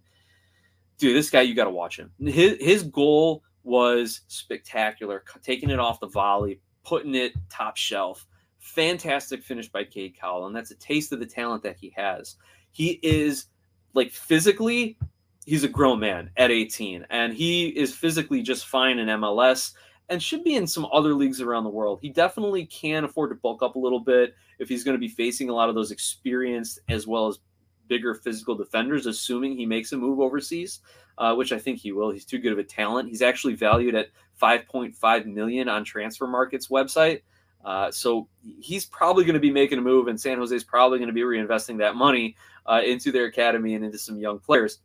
Dude, 0.98 1.16
this 1.16 1.30
guy, 1.30 1.40
you 1.40 1.55
got 1.55 1.64
to 1.64 1.70
watch 1.70 1.98
him. 1.98 2.12
His, 2.22 2.57
his 2.61 2.82
goal 2.84 3.42
was 3.64 4.20
spectacular, 4.28 5.24
taking 5.42 5.70
it 5.70 5.78
off 5.78 6.01
the 6.01 6.07
volley, 6.07 6.61
putting 6.84 7.14
it 7.14 7.32
top 7.48 7.76
shelf. 7.76 8.26
Fantastic 8.59 9.42
finish 9.42 9.68
by 9.68 9.84
Cade 9.84 10.16
Cowell, 10.18 10.46
and 10.46 10.55
that's 10.55 10.70
a 10.70 10.76
taste 10.76 11.12
of 11.12 11.20
the 11.20 11.26
talent 11.26 11.62
that 11.62 11.78
he 11.78 11.92
has. 11.96 12.36
He 12.70 13.01
is 13.03 13.46
like 13.94 14.11
physically, 14.11 14.98
he's 15.46 15.64
a 15.64 15.68
grown 15.68 15.98
man 15.98 16.30
at 16.36 16.51
18, 16.51 17.07
and 17.09 17.32
he 17.32 17.68
is 17.68 17.94
physically 17.94 18.42
just 18.42 18.66
fine 18.66 18.98
in 18.98 19.09
MLS 19.09 19.72
and 20.11 20.20
should 20.20 20.42
be 20.42 20.56
in 20.56 20.66
some 20.66 20.86
other 20.92 21.14
leagues 21.14 21.40
around 21.40 21.64
the 21.64 21.70
world. 21.70 22.00
He 22.02 22.11
definitely 22.11 22.66
can 22.66 23.04
afford 23.04 23.30
to 23.30 23.36
bulk 23.36 23.62
up 23.62 23.76
a 23.76 23.78
little 23.78 24.00
bit 24.00 24.34
if 24.58 24.68
he's 24.68 24.84
going 24.84 24.96
to 24.96 25.00
be 25.00 25.08
facing 25.08 25.48
a 25.48 25.54
lot 25.54 25.68
of 25.68 25.76
those 25.76 25.92
experienced 25.92 26.80
as 26.88 27.06
well 27.06 27.28
as 27.28 27.38
bigger 27.86 28.14
physical 28.14 28.56
defenders, 28.56 29.06
assuming 29.06 29.56
he 29.56 29.66
makes 29.66 29.92
a 29.92 29.96
move 29.96 30.20
overseas, 30.20 30.80
uh, 31.18 31.34
which 31.34 31.52
I 31.52 31.58
think 31.58 31.78
he 31.78 31.92
will. 31.92 32.11
He's 32.11 32.24
too 32.24 32.38
good 32.38 32.52
of 32.52 32.58
a 32.58 32.64
talent. 32.64 33.08
He's 33.08 33.22
actually 33.22 33.54
valued 33.54 33.94
at 33.94 34.08
5.5 34.40 35.26
million 35.26 35.68
on 35.68 35.84
Transfermarkt's 35.84 36.68
website. 36.68 37.22
Uh, 37.64 37.90
so 37.90 38.26
he's 38.42 38.86
probably 38.86 39.24
going 39.24 39.34
to 39.34 39.40
be 39.40 39.50
making 39.50 39.78
a 39.78 39.82
move, 39.82 40.08
and 40.08 40.20
San 40.20 40.38
Jose 40.38 40.54
is 40.54 40.64
probably 40.64 40.98
going 40.98 41.08
to 41.08 41.14
be 41.14 41.20
reinvesting 41.20 41.78
that 41.78 41.94
money 41.94 42.34
uh, 42.66 42.80
into 42.84 43.12
their 43.12 43.26
academy 43.26 43.74
and 43.74 43.84
into 43.84 43.98
some 43.98 44.18
young 44.18 44.38
players. 44.40 44.80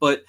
But 0.00 0.24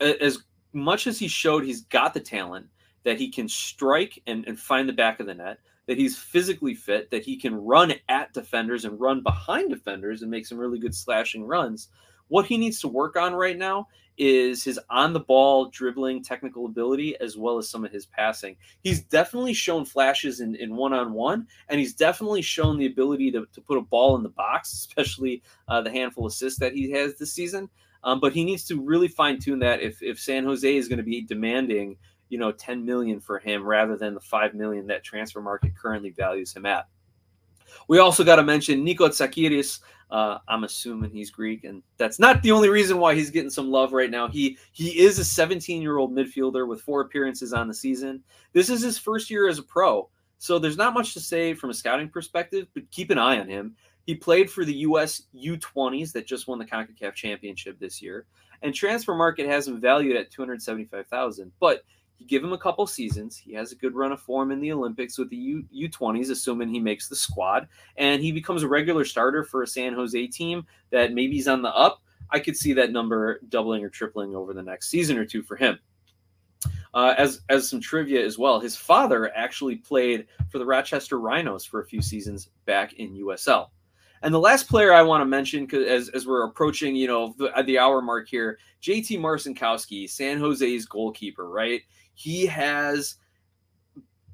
as 0.00 0.38
much 0.72 1.06
as 1.06 1.18
he 1.18 1.28
showed 1.28 1.64
he's 1.64 1.82
got 1.82 2.14
the 2.14 2.20
talent 2.20 2.66
that 3.06 3.18
he 3.18 3.30
can 3.30 3.48
strike 3.48 4.20
and, 4.26 4.44
and 4.48 4.58
find 4.58 4.88
the 4.88 4.92
back 4.92 5.20
of 5.20 5.26
the 5.26 5.34
net, 5.34 5.58
that 5.86 5.96
he's 5.96 6.18
physically 6.18 6.74
fit, 6.74 7.08
that 7.12 7.24
he 7.24 7.36
can 7.36 7.54
run 7.54 7.94
at 8.08 8.32
defenders 8.32 8.84
and 8.84 9.00
run 9.00 9.22
behind 9.22 9.70
defenders 9.70 10.22
and 10.22 10.30
make 10.30 10.44
some 10.44 10.58
really 10.58 10.80
good 10.80 10.94
slashing 10.94 11.44
runs. 11.44 11.88
What 12.26 12.46
he 12.46 12.58
needs 12.58 12.80
to 12.80 12.88
work 12.88 13.14
on 13.16 13.32
right 13.32 13.56
now 13.56 13.86
is 14.18 14.64
his 14.64 14.80
on 14.90 15.12
the 15.12 15.20
ball 15.20 15.66
dribbling 15.66 16.24
technical 16.24 16.66
ability 16.66 17.14
as 17.20 17.36
well 17.36 17.58
as 17.58 17.70
some 17.70 17.84
of 17.84 17.92
his 17.92 18.06
passing. 18.06 18.56
He's 18.80 19.02
definitely 19.02 19.54
shown 19.54 19.84
flashes 19.84 20.40
in, 20.40 20.74
one-on-one, 20.74 21.46
and 21.68 21.78
he's 21.78 21.94
definitely 21.94 22.42
shown 22.42 22.76
the 22.76 22.86
ability 22.86 23.30
to, 23.32 23.46
to 23.52 23.60
put 23.60 23.78
a 23.78 23.82
ball 23.82 24.16
in 24.16 24.24
the 24.24 24.30
box, 24.30 24.72
especially 24.72 25.42
uh, 25.68 25.80
the 25.82 25.92
handful 25.92 26.26
of 26.26 26.32
assists 26.32 26.58
that 26.58 26.72
he 26.72 26.90
has 26.90 27.14
this 27.14 27.32
season. 27.32 27.68
Um, 28.04 28.18
but 28.20 28.32
he 28.32 28.44
needs 28.44 28.64
to 28.64 28.80
really 28.80 29.08
fine 29.08 29.38
tune 29.38 29.58
that 29.60 29.80
if, 29.80 30.02
if 30.02 30.18
San 30.18 30.44
Jose 30.44 30.76
is 30.76 30.88
going 30.88 30.98
to 30.98 31.04
be 31.04 31.22
demanding, 31.22 31.96
you 32.28 32.38
know, 32.38 32.52
10 32.52 32.84
million 32.84 33.20
for 33.20 33.38
him 33.38 33.64
rather 33.64 33.96
than 33.96 34.14
the 34.14 34.20
5 34.20 34.54
million 34.54 34.86
that 34.88 35.04
Transfermarkt 35.04 35.74
currently 35.76 36.10
values 36.10 36.54
him 36.54 36.66
at. 36.66 36.88
We 37.88 37.98
also 37.98 38.24
got 38.24 38.36
to 38.36 38.42
mention 38.42 38.84
Nico 38.84 39.08
Tsakiris. 39.08 39.80
Uh, 40.10 40.38
I'm 40.46 40.64
assuming 40.64 41.10
he's 41.10 41.30
Greek, 41.30 41.64
and 41.64 41.82
that's 41.96 42.20
not 42.20 42.42
the 42.42 42.52
only 42.52 42.68
reason 42.68 42.98
why 42.98 43.14
he's 43.14 43.30
getting 43.30 43.50
some 43.50 43.70
love 43.70 43.92
right 43.92 44.10
now. 44.10 44.28
He 44.28 44.56
he 44.72 45.00
is 45.00 45.18
a 45.18 45.24
17 45.24 45.82
year 45.82 45.98
old 45.98 46.12
midfielder 46.12 46.66
with 46.68 46.80
four 46.80 47.00
appearances 47.00 47.52
on 47.52 47.66
the 47.66 47.74
season. 47.74 48.22
This 48.52 48.70
is 48.70 48.82
his 48.82 48.98
first 48.98 49.30
year 49.30 49.48
as 49.48 49.58
a 49.58 49.64
pro, 49.64 50.08
so 50.38 50.58
there's 50.58 50.76
not 50.76 50.94
much 50.94 51.12
to 51.14 51.20
say 51.20 51.54
from 51.54 51.70
a 51.70 51.74
scouting 51.74 52.08
perspective. 52.08 52.68
But 52.72 52.90
keep 52.92 53.10
an 53.10 53.18
eye 53.18 53.40
on 53.40 53.48
him. 53.48 53.74
He 54.04 54.14
played 54.14 54.48
for 54.48 54.64
the 54.64 54.74
U.S. 54.74 55.22
U20s 55.34 56.12
that 56.12 56.28
just 56.28 56.46
won 56.46 56.60
the 56.60 56.64
Concacaf 56.64 57.14
Championship 57.14 57.80
this 57.80 58.00
year, 58.00 58.26
and 58.62 58.72
Transfermarkt 58.72 59.44
has 59.44 59.66
him 59.66 59.80
valued 59.80 60.16
at 60.16 60.30
275,000. 60.30 61.50
But 61.58 61.82
you 62.18 62.26
give 62.26 62.42
him 62.42 62.52
a 62.52 62.58
couple 62.58 62.86
seasons. 62.86 63.36
He 63.36 63.52
has 63.54 63.72
a 63.72 63.76
good 63.76 63.94
run 63.94 64.12
of 64.12 64.20
form 64.20 64.50
in 64.50 64.60
the 64.60 64.72
Olympics 64.72 65.18
with 65.18 65.30
the 65.30 65.36
U, 65.36 65.64
U20s, 65.74 66.30
assuming 66.30 66.68
he 66.68 66.80
makes 66.80 67.08
the 67.08 67.16
squad, 67.16 67.68
and 67.96 68.22
he 68.22 68.32
becomes 68.32 68.62
a 68.62 68.68
regular 68.68 69.04
starter 69.04 69.44
for 69.44 69.62
a 69.62 69.66
San 69.66 69.92
Jose 69.92 70.26
team 70.28 70.66
that 70.90 71.12
maybe 71.12 71.34
he's 71.34 71.48
on 71.48 71.62
the 71.62 71.74
up. 71.74 72.02
I 72.30 72.40
could 72.40 72.56
see 72.56 72.72
that 72.72 72.90
number 72.90 73.40
doubling 73.48 73.84
or 73.84 73.88
tripling 73.88 74.34
over 74.34 74.52
the 74.52 74.62
next 74.62 74.88
season 74.88 75.16
or 75.18 75.24
two 75.24 75.42
for 75.42 75.56
him. 75.56 75.78
Uh, 76.94 77.14
as 77.18 77.42
as 77.50 77.68
some 77.68 77.80
trivia 77.80 78.24
as 78.24 78.38
well, 78.38 78.58
his 78.58 78.74
father 78.74 79.30
actually 79.36 79.76
played 79.76 80.26
for 80.48 80.58
the 80.58 80.64
Rochester 80.64 81.20
Rhinos 81.20 81.64
for 81.64 81.80
a 81.80 81.86
few 81.86 82.00
seasons 82.00 82.48
back 82.64 82.94
in 82.94 83.14
USL. 83.14 83.68
And 84.22 84.32
the 84.32 84.40
last 84.40 84.68
player 84.68 84.92
I 84.92 85.02
want 85.02 85.20
to 85.20 85.26
mention, 85.26 85.68
as, 85.74 86.08
as 86.08 86.26
we're 86.26 86.46
approaching, 86.46 86.96
you 86.96 87.06
know, 87.06 87.34
the, 87.38 87.52
the 87.64 87.78
hour 87.78 88.00
mark 88.00 88.28
here, 88.28 88.58
JT 88.82 89.18
Marcinkowski, 89.18 90.08
San 90.08 90.38
Jose's 90.38 90.86
goalkeeper, 90.86 91.48
right? 91.50 91.82
He 92.16 92.46
has 92.46 93.16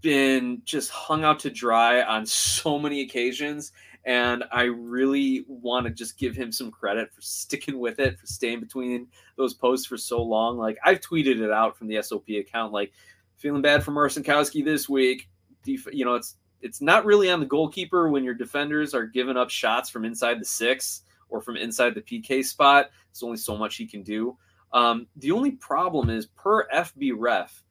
been 0.01 0.63
just 0.65 0.91
hung 0.91 1.25
out 1.25 1.41
to 1.41 1.51
dry 1.51 2.03
on 2.03 2.25
so 2.25 2.79
many 2.79 3.03
occasions. 3.03 3.73
And 4.05 4.45
I 4.51 4.63
really 4.63 5.45
want 5.47 5.87
to 5.87 5.93
just 5.93 6.17
give 6.17 6.35
him 6.35 6.51
some 6.51 6.71
credit 6.71 7.13
for 7.13 7.21
sticking 7.21 7.79
with 7.79 7.99
it, 7.99 8.19
for 8.19 8.27
staying 8.27 8.61
between 8.61 9.09
those 9.37 9.53
posts 9.53 9.87
for 9.87 9.97
so 9.97 10.23
long. 10.23 10.59
Like 10.59 10.79
I've 10.85 11.01
tweeted 11.01 11.41
it 11.41 11.51
out 11.53 11.77
from 11.77 11.89
the 11.89 12.01
SOP 12.03 12.29
account, 12.31 12.73
like 12.73 12.93
feeling 13.37 13.63
bad 13.63 13.85
for 13.85 13.91
Marcinkowski 13.91 14.65
this 14.65 14.89
week. 14.89 15.29
You 15.65 16.05
know, 16.05 16.15
it's 16.15 16.37
it's 16.61 16.81
not 16.81 17.05
really 17.05 17.31
on 17.31 17.41
the 17.41 17.47
goalkeeper 17.47 18.09
when 18.09 18.25
your 18.25 18.35
defenders 18.35 18.95
are 18.95 19.07
giving 19.07 19.37
up 19.37 19.51
shots 19.51 19.91
from 19.91 20.05
inside 20.05 20.41
the 20.41 20.45
six 20.45 21.03
or 21.29 21.41
from 21.41 21.57
inside 21.57 21.95
the 21.95 22.01
PK 22.01 22.45
spot. 22.45 22.91
There's 23.13 23.23
only 23.23 23.37
so 23.37 23.57
much 23.57 23.77
he 23.77 23.87
can 23.87 24.03
do. 24.03 24.37
Um, 24.73 25.07
the 25.17 25.33
only 25.33 25.53
problem 25.53 26.09
is 26.09 26.27
per 26.27 26.69
FB 26.69 27.15
ref, 27.17 27.63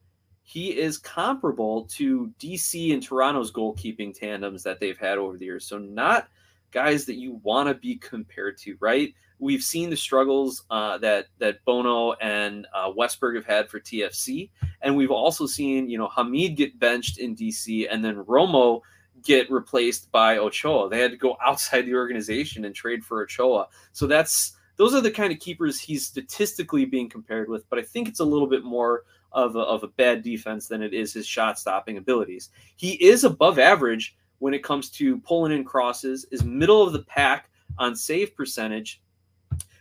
he 0.42 0.78
is 0.78 0.98
comparable 0.98 1.84
to 1.84 2.32
DC 2.38 2.92
and 2.92 3.02
Toronto's 3.02 3.52
goalkeeping 3.52 4.18
tandems 4.18 4.62
that 4.64 4.80
they've 4.80 4.98
had 4.98 5.18
over 5.18 5.38
the 5.38 5.44
years. 5.44 5.66
So 5.66 5.78
not 5.78 6.28
guys 6.72 7.04
that 7.06 7.16
you 7.16 7.40
want 7.42 7.68
to 7.68 7.74
be 7.74 7.96
compared 7.96 8.58
to, 8.58 8.76
right? 8.80 9.14
We've 9.38 9.62
seen 9.62 9.90
the 9.90 9.96
struggles 9.96 10.64
uh, 10.70 10.98
that 10.98 11.26
that 11.38 11.64
Bono 11.64 12.12
and 12.14 12.66
uh, 12.74 12.90
Westberg 12.92 13.34
have 13.36 13.46
had 13.46 13.68
for 13.68 13.80
TFC, 13.80 14.50
and 14.82 14.96
we've 14.96 15.10
also 15.10 15.46
seen 15.46 15.88
you 15.88 15.98
know 15.98 16.08
Hamid 16.08 16.56
get 16.56 16.78
benched 16.78 17.18
in 17.18 17.34
DC, 17.34 17.88
and 17.90 18.04
then 18.04 18.24
Romo 18.24 18.80
get 19.22 19.50
replaced 19.50 20.10
by 20.12 20.38
Ochoa. 20.38 20.88
They 20.88 21.00
had 21.00 21.10
to 21.10 21.16
go 21.16 21.36
outside 21.44 21.86
the 21.86 21.94
organization 21.94 22.64
and 22.64 22.74
trade 22.74 23.04
for 23.04 23.22
Ochoa. 23.22 23.68
So 23.92 24.06
that's 24.06 24.56
those 24.76 24.94
are 24.94 25.00
the 25.00 25.10
kind 25.10 25.32
of 25.32 25.38
keepers 25.38 25.80
he's 25.80 26.06
statistically 26.06 26.84
being 26.84 27.08
compared 27.08 27.48
with, 27.48 27.68
but 27.68 27.78
I 27.78 27.82
think 27.82 28.08
it's 28.08 28.20
a 28.20 28.24
little 28.24 28.48
bit 28.48 28.64
more 28.64 29.02
of 29.32 29.56
a, 29.56 29.60
of 29.60 29.82
a 29.82 29.88
bad 29.88 30.22
defense 30.22 30.68
than 30.68 30.82
it 30.82 30.94
is 30.94 31.12
his 31.12 31.26
shot 31.26 31.58
stopping 31.58 31.96
abilities. 31.96 32.50
He 32.76 32.92
is 32.94 33.24
above 33.24 33.58
average 33.58 34.16
when 34.38 34.54
it 34.54 34.64
comes 34.64 34.90
to 34.90 35.18
pulling 35.18 35.52
in 35.52 35.64
crosses, 35.64 36.26
is 36.30 36.44
middle 36.44 36.82
of 36.82 36.92
the 36.92 37.02
pack 37.04 37.50
on 37.78 37.94
save 37.94 38.34
percentage, 38.34 39.00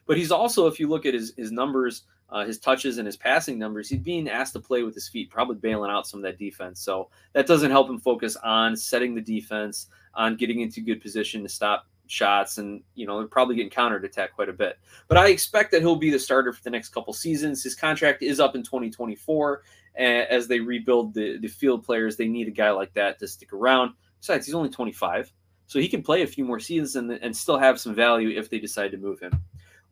but 0.06 0.18
he's 0.18 0.32
also, 0.32 0.68
if 0.68 0.80
you 0.80 0.88
look 0.88 1.06
at 1.06 1.14
his, 1.14 1.34
his 1.38 1.52
numbers, 1.52 2.04
uh, 2.30 2.46
his 2.46 2.60
touches 2.60 2.98
and 2.98 3.06
his 3.06 3.18
passing 3.18 3.60
numbers, 3.60 3.90
he's 3.90 4.00
being 4.00 4.30
asked 4.30 4.54
to 4.54 4.60
play 4.60 4.84
with 4.84 4.94
his 4.94 5.10
feet, 5.10 5.30
probably 5.30 5.56
bailing 5.56 5.92
out 5.92 6.08
some 6.08 6.20
of 6.20 6.24
that 6.24 6.40
defense. 6.40 6.80
So 6.80 7.10
that 7.34 7.48
doesn't 7.48 7.72
help 7.72 7.90
him 7.90 8.00
focus 8.00 8.38
on 8.38 8.76
setting 8.76 9.16
the 9.16 9.22
defense, 9.22 9.88
on 10.14 10.36
getting 10.36 10.62
into 10.62 10.82
good 10.82 11.02
position 11.02 11.44
to 11.44 11.50
stop 11.50 11.88
shots 12.12 12.58
and 12.58 12.84
you 12.96 13.08
know 13.08 13.20
they're 13.20 13.28
probably 13.28 13.56
getting 13.56 13.72
countered 13.72 14.06
attack 14.06 14.34
quite 14.34 14.50
a 14.50 14.54
bit. 14.54 14.78
But 15.08 15.18
i 15.18 15.30
expect 15.30 15.72
that 15.72 15.82
he'll 15.82 15.96
be 15.96 16.12
the 16.12 16.20
starter 16.20 16.54
for 16.54 16.62
the 16.64 16.70
next 16.70 16.90
couple 16.90 17.14
seasons. 17.14 17.64
His 17.64 17.76
contract 17.76 18.22
is 18.22 18.40
up 18.40 18.56
in 18.56 18.64
2024 18.64 19.62
and 19.96 20.28
as 20.30 20.48
they 20.48 20.60
rebuild 20.60 21.14
the, 21.14 21.38
the 21.38 21.48
field 21.48 21.84
players. 21.84 22.18
They 22.18 22.28
need 22.28 22.48
a 22.48 22.52
guy 22.52 22.72
like 22.72 22.94
that 22.94 23.20
to 23.20 23.28
stick 23.28 23.54
around. 23.54 23.94
Besides 24.20 24.46
he's 24.46 24.56
only 24.56 24.70
25 24.70 25.32
so 25.68 25.80
he 25.80 25.88
can 25.88 26.04
play 26.04 26.24
a 26.24 26.28
few 26.28 26.44
more 26.44 26.60
seasons 26.60 26.98
and, 26.98 27.12
and 27.12 27.36
still 27.36 27.58
have 27.58 27.80
some 27.80 27.96
value 27.96 28.38
if 28.38 28.50
they 28.50 28.60
decide 28.60 28.92
to 28.92 28.98
move 28.98 29.22
him. 29.22 29.32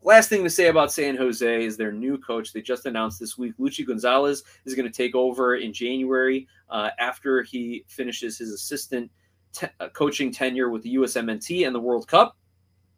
Last 0.02 0.30
thing 0.30 0.44
to 0.44 0.50
say 0.50 0.68
about 0.68 0.92
san 0.92 1.16
jose 1.16 1.66
is 1.66 1.78
their 1.78 1.92
new 1.92 2.18
coach. 2.18 2.52
They 2.52 2.62
just 2.62 2.86
announced 2.86 3.20
this 3.20 3.38
week 3.38 3.54
luchi 3.58 3.88
gonzalez 3.88 4.44
is 4.66 4.76
going 4.76 4.90
to 4.90 4.96
take 4.96 5.16
over 5.16 5.56
in 5.56 5.72
january 5.72 6.48
uh, 6.70 6.90
after 7.00 7.44
he 7.44 7.86
finishes 7.88 8.38
his 8.38 8.52
assistant 8.52 9.10
te- 9.54 9.68
uh, 9.80 9.90
coaching 9.90 10.32
tenure 10.32 10.70
with 10.70 10.84
the 10.84 10.96
USMNT 10.96 11.66
and 11.66 11.76
the 11.76 11.80
World 11.80 12.08
Cup 12.08 12.36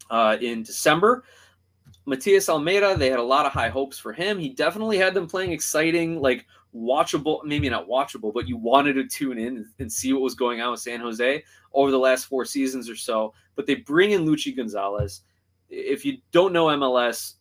uh, 0.10 0.38
in 0.42 0.64
December. 0.64 1.24
Matias 2.06 2.50
Almeyda, 2.50 2.96
they 2.98 3.10
had 3.10 3.20
a 3.20 3.24
lot 3.24 3.46
of 3.46 3.52
high 3.52 3.70
hopes 3.70 4.00
for 4.00 4.12
him. 4.12 4.40
He 4.40 4.50
definitely 4.50 4.98
had 4.98 5.14
them 5.14 5.28
playing 5.28 5.52
exciting, 5.52 6.20
like 6.20 6.46
watchable, 6.76 7.44
maybe 7.44 7.70
not 7.70 7.88
watchable, 7.88 8.34
but 8.34 8.48
you 8.48 8.58
wanted 8.58 8.94
to 8.94 9.08
tune 9.08 9.38
in 9.38 9.68
and 9.80 9.92
see 9.92 10.14
what 10.14 10.22
was 10.22 10.36
going 10.36 10.62
on 10.62 10.72
with 10.72 10.80
San 10.80 11.00
Jose 11.00 11.44
over 11.74 11.92
the 11.92 12.00
last 12.00 12.26
four 12.26 12.46
seasons 12.46 12.90
or 12.90 12.96
so. 12.96 13.34
But 13.56 13.68
they 13.68 13.76
bring 13.76 14.12
in 14.12 14.26
Luchi 14.26 14.56
Gonzalez. 14.56 15.22
If 15.70 16.04
you 16.04 16.18
don't 16.32 16.54
know 16.54 16.68
MLS, 16.68 17.36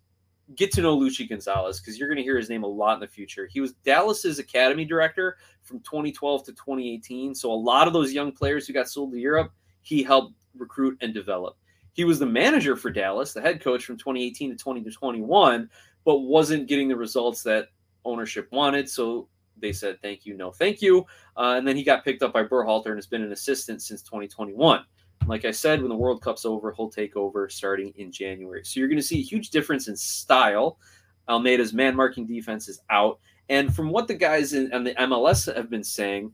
get 0.57 0.73
to 0.73 0.83
know 0.83 0.99
Luchi 0.99 1.29
Gonzalez 1.29 1.81
because 1.81 1.99
you're 1.99 2.09
going 2.09 2.17
to 2.17 2.23
hear 2.23 2.37
his 2.37 2.49
name 2.49 2.65
a 2.65 2.67
lot 2.67 2.95
in 2.95 3.01
the 3.01 3.07
future. 3.07 3.47
He 3.47 3.61
was 3.61 3.73
Dallas's 3.85 4.39
academy 4.39 4.85
director 4.85 5.37
from 5.63 5.81
2012 5.81 6.45
to 6.45 6.53
2018. 6.53 7.35
So 7.35 7.53
a 7.53 7.55
lot 7.55 7.87
of 7.87 7.93
those 7.93 8.13
young 8.13 8.33
players 8.33 8.67
who 8.67 8.73
got 8.73 8.89
sold 8.89 9.13
to 9.13 9.19
Europe, 9.19 9.53
he 9.83 10.03
helped 10.03 10.35
recruit 10.57 10.99
and 11.01 11.15
develop. 11.15 11.57
He 11.93 12.05
was 12.05 12.19
the 12.19 12.27
manager 12.27 12.77
for 12.77 12.91
Dallas, 12.91 13.33
the 13.33 13.41
head 13.41 13.63
coach 13.63 13.85
from 13.85 13.97
2018 13.97 14.51
to 14.51 14.57
2021, 14.57 15.69
but 16.05 16.21
wasn't 16.21 16.69
getting 16.69 16.89
the 16.89 16.97
results 16.97 17.43
that 17.43 17.69
ownership 18.05 18.49
wanted. 18.53 18.89
So 18.89 19.29
they 19.57 19.73
said, 19.73 20.01
thank 20.01 20.25
you, 20.25 20.37
no, 20.37 20.51
thank 20.51 20.81
you. 20.81 21.05
Uh, 21.37 21.55
and 21.59 21.67
then 21.67 21.77
he 21.77 21.83
got 21.83 22.05
picked 22.05 22.23
up 22.23 22.33
by 22.33 22.45
Berhalter 22.45 22.87
and 22.87 22.97
has 22.97 23.07
been 23.07 23.23
an 23.23 23.33
assistant 23.33 23.83
since 23.83 24.03
2021. 24.03 24.85
Like 25.27 25.45
I 25.45 25.51
said, 25.51 25.81
when 25.81 25.91
the 25.91 25.97
World 25.97 26.23
Cup's 26.23 26.45
over, 26.45 26.73
he'll 26.73 26.91
take 26.91 27.17
over 27.17 27.49
starting 27.49 27.93
in 27.97 28.11
January. 28.11 28.65
So 28.65 28.81
you're 28.81 28.89
going 28.89 28.99
to 28.99 29.07
see 29.07 29.21
a 29.21 29.25
huge 29.25 29.51
difference 29.51 29.89
in 29.89 29.97
style. 29.97 30.79
Almeyda's 31.29 31.73
man 31.73 31.95
marking 31.95 32.27
defense 32.27 32.69
is 32.69 32.81
out. 32.91 33.21
And 33.49 33.75
from 33.75 33.91
what 33.91 34.09
the 34.09 34.15
guys 34.15 34.53
in, 34.53 34.69
the 34.85 34.95
MLS 34.95 35.55
have 35.55 35.71
been 35.71 35.85
saying, 35.85 36.33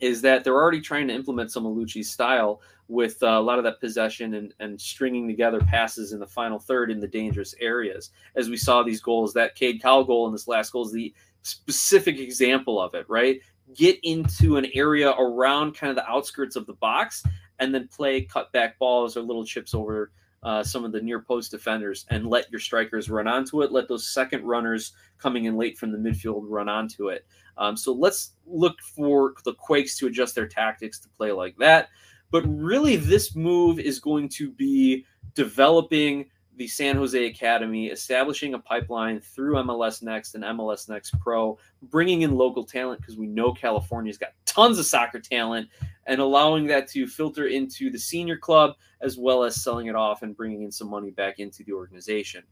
is 0.00 0.22
that 0.22 0.44
they're 0.44 0.54
already 0.54 0.80
trying 0.80 1.08
to 1.08 1.14
implement 1.14 1.52
some 1.52 1.66
of 1.66 1.74
Luchi's 1.74 2.10
style 2.10 2.60
with 2.88 3.22
uh, 3.22 3.26
a 3.26 3.40
lot 3.40 3.58
of 3.58 3.64
that 3.64 3.80
possession 3.80 4.34
and, 4.34 4.52
and 4.58 4.80
stringing 4.80 5.28
together 5.28 5.60
passes 5.60 6.12
in 6.12 6.18
the 6.18 6.26
final 6.26 6.58
third 6.58 6.90
in 6.90 6.98
the 6.98 7.06
dangerous 7.06 7.54
areas. 7.60 8.10
As 8.34 8.48
we 8.50 8.56
saw 8.56 8.82
these 8.82 9.00
goals, 9.00 9.32
that 9.34 9.54
Cade 9.54 9.80
Cowell 9.80 10.04
goal 10.04 10.26
in 10.26 10.32
this 10.32 10.48
last 10.48 10.72
goal 10.72 10.86
is 10.86 10.92
the 10.92 11.14
specific 11.42 12.18
example 12.18 12.80
of 12.80 12.94
it, 12.94 13.08
right? 13.08 13.40
Get 13.76 13.98
into 14.02 14.56
an 14.56 14.66
area 14.74 15.10
around 15.10 15.76
kind 15.76 15.90
of 15.90 15.96
the 15.96 16.10
outskirts 16.10 16.56
of 16.56 16.66
the 16.66 16.74
box 16.74 17.22
and 17.60 17.74
then 17.74 17.88
play 17.88 18.22
cut 18.22 18.50
back 18.52 18.78
balls 18.78 19.16
or 19.16 19.22
little 19.22 19.44
chips 19.44 19.74
over 19.74 20.10
uh, 20.42 20.62
some 20.62 20.84
of 20.84 20.92
the 20.92 21.00
near 21.00 21.20
post 21.20 21.50
defenders 21.50 22.06
and 22.08 22.26
let 22.26 22.50
your 22.50 22.60
strikers 22.60 23.10
run 23.10 23.28
onto 23.28 23.62
it. 23.62 23.72
Let 23.72 23.88
those 23.88 24.12
second 24.12 24.44
runners 24.44 24.92
coming 25.18 25.44
in 25.44 25.56
late 25.56 25.78
from 25.78 25.92
the 25.92 25.98
midfield 25.98 26.44
run 26.48 26.68
onto 26.68 27.08
it. 27.08 27.26
Um, 27.58 27.76
so 27.76 27.92
let's 27.92 28.32
look 28.46 28.80
for 28.80 29.34
the 29.44 29.54
Quakes 29.54 29.98
to 29.98 30.06
adjust 30.06 30.34
their 30.34 30.48
tactics 30.48 30.98
to 31.00 31.08
play 31.10 31.30
like 31.30 31.56
that. 31.58 31.90
But 32.30 32.42
really, 32.46 32.96
this 32.96 33.36
move 33.36 33.78
is 33.78 33.98
going 33.98 34.28
to 34.30 34.50
be 34.50 35.04
developing 35.34 36.26
the 36.56 36.66
San 36.68 36.96
Jose 36.96 37.26
Academy, 37.26 37.86
establishing 37.86 38.54
a 38.54 38.58
pipeline 38.58 39.20
through 39.20 39.54
MLS 39.54 40.02
Next 40.02 40.34
and 40.34 40.44
MLS 40.44 40.88
Next 40.88 41.18
Pro, 41.20 41.58
bringing 41.84 42.22
in 42.22 42.36
local 42.36 42.64
talent 42.64 43.00
because 43.00 43.16
we 43.16 43.26
know 43.26 43.52
California's 43.52 44.18
got 44.18 44.32
tons 44.44 44.78
of 44.78 44.86
soccer 44.86 45.20
talent, 45.20 45.68
and 46.06 46.20
allowing 46.20 46.66
that 46.66 46.88
to 46.88 47.06
filter 47.06 47.46
into 47.46 47.90
the 47.90 47.98
senior 47.98 48.36
club 48.36 48.74
as 49.00 49.16
well 49.16 49.44
as 49.44 49.62
selling 49.62 49.86
it 49.86 49.94
off 49.94 50.22
and 50.22 50.36
bringing 50.36 50.62
in 50.62 50.72
some 50.72 50.90
money 50.90 51.10
back 51.10 51.38
into 51.38 51.64
the 51.64 51.72
organization. 51.72 52.42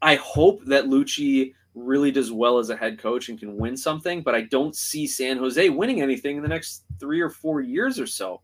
I 0.00 0.14
hope 0.16 0.64
that 0.66 0.84
Luchi 0.86 1.54
really 1.74 2.10
does 2.10 2.32
well 2.32 2.58
as 2.58 2.70
a 2.70 2.76
head 2.76 2.98
coach 2.98 3.28
and 3.28 3.38
can 3.38 3.56
win 3.56 3.76
something, 3.76 4.22
but 4.22 4.34
I 4.34 4.42
don't 4.42 4.74
see 4.74 5.06
San 5.06 5.36
Jose 5.36 5.68
winning 5.68 6.00
anything 6.00 6.36
in 6.36 6.42
the 6.42 6.48
next 6.48 6.84
three 6.98 7.20
or 7.20 7.30
four 7.30 7.60
years 7.60 8.00
or 8.00 8.06
so. 8.06 8.40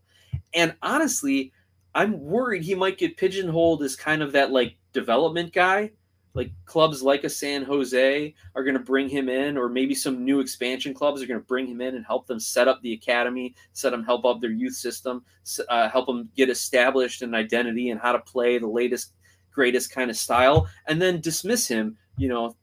And 0.53 0.75
honestly, 0.81 1.51
I'm 1.95 2.19
worried 2.19 2.63
he 2.63 2.75
might 2.75 2.97
get 2.97 3.17
pigeonholed 3.17 3.83
as 3.83 3.95
kind 3.95 4.21
of 4.21 4.31
that 4.31 4.51
like 4.51 4.75
development 4.93 5.53
guy. 5.53 5.91
Like 6.35 6.51
clubs 6.65 7.03
like 7.03 7.23
a 7.23 7.29
San 7.29 7.61
Jose 7.63 8.33
are 8.55 8.63
going 8.63 8.73
to 8.75 8.79
bring 8.79 9.07
him 9.07 9.29
in, 9.29 9.55
or 9.55 9.69
maybe 9.69 9.93
some 9.93 10.25
new 10.25 10.39
expansion 10.39 10.91
clubs 10.91 11.21
are 11.21 11.27
going 11.27 11.39
to 11.39 11.45
bring 11.45 11.67
him 11.67 11.79
in 11.79 11.95
and 11.95 12.03
help 12.03 12.25
them 12.25 12.39
set 12.39 12.67
up 12.67 12.81
the 12.81 12.93
academy, 12.93 13.53
set 13.73 13.91
them 13.91 14.03
help 14.03 14.25
up 14.25 14.41
their 14.41 14.49
youth 14.49 14.73
system, 14.73 15.23
uh, 15.69 15.87
help 15.89 16.07
them 16.07 16.29
get 16.35 16.49
established 16.49 17.21
an 17.21 17.35
identity 17.35 17.91
and 17.91 18.01
how 18.01 18.11
to 18.11 18.19
play 18.19 18.57
the 18.57 18.67
latest, 18.67 19.13
greatest 19.51 19.91
kind 19.91 20.09
of 20.09 20.17
style, 20.17 20.67
and 20.87 20.99
then 20.99 21.21
dismiss 21.21 21.67
him. 21.67 21.95
You 22.17 22.29
know, 22.29 22.55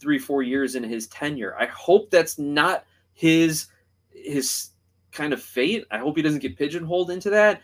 three, 0.00 0.18
four 0.18 0.42
years 0.42 0.74
in 0.74 0.82
his 0.82 1.06
tenure. 1.08 1.54
I 1.58 1.66
hope 1.66 2.10
that's 2.10 2.38
not 2.38 2.86
his 3.12 3.66
his 4.10 4.70
kind 5.12 5.34
of 5.34 5.42
fate. 5.42 5.84
I 5.90 5.98
hope 5.98 6.16
he 6.16 6.22
doesn't 6.22 6.40
get 6.40 6.56
pigeonholed 6.56 7.10
into 7.10 7.28
that 7.30 7.60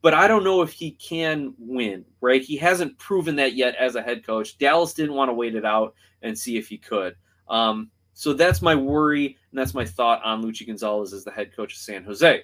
but 0.00 0.14
I 0.14 0.28
don't 0.28 0.44
know 0.44 0.62
if 0.62 0.72
he 0.72 0.92
can 0.92 1.54
win, 1.58 2.04
right? 2.20 2.42
He 2.42 2.56
hasn't 2.56 2.98
proven 2.98 3.36
that 3.36 3.54
yet 3.54 3.74
as 3.76 3.96
a 3.96 4.02
head 4.02 4.24
coach. 4.24 4.58
Dallas 4.58 4.94
didn't 4.94 5.14
want 5.14 5.28
to 5.28 5.34
wait 5.34 5.54
it 5.54 5.64
out 5.64 5.94
and 6.22 6.38
see 6.38 6.56
if 6.56 6.68
he 6.68 6.78
could. 6.78 7.16
Um, 7.48 7.90
so 8.14 8.32
that's 8.32 8.62
my 8.62 8.74
worry, 8.74 9.26
and 9.26 9.58
that's 9.58 9.74
my 9.74 9.84
thought 9.84 10.22
on 10.24 10.42
Luchi 10.42 10.66
Gonzalez 10.66 11.12
as 11.12 11.24
the 11.24 11.30
head 11.30 11.54
coach 11.54 11.74
of 11.74 11.78
San 11.78 12.04
Jose. 12.04 12.42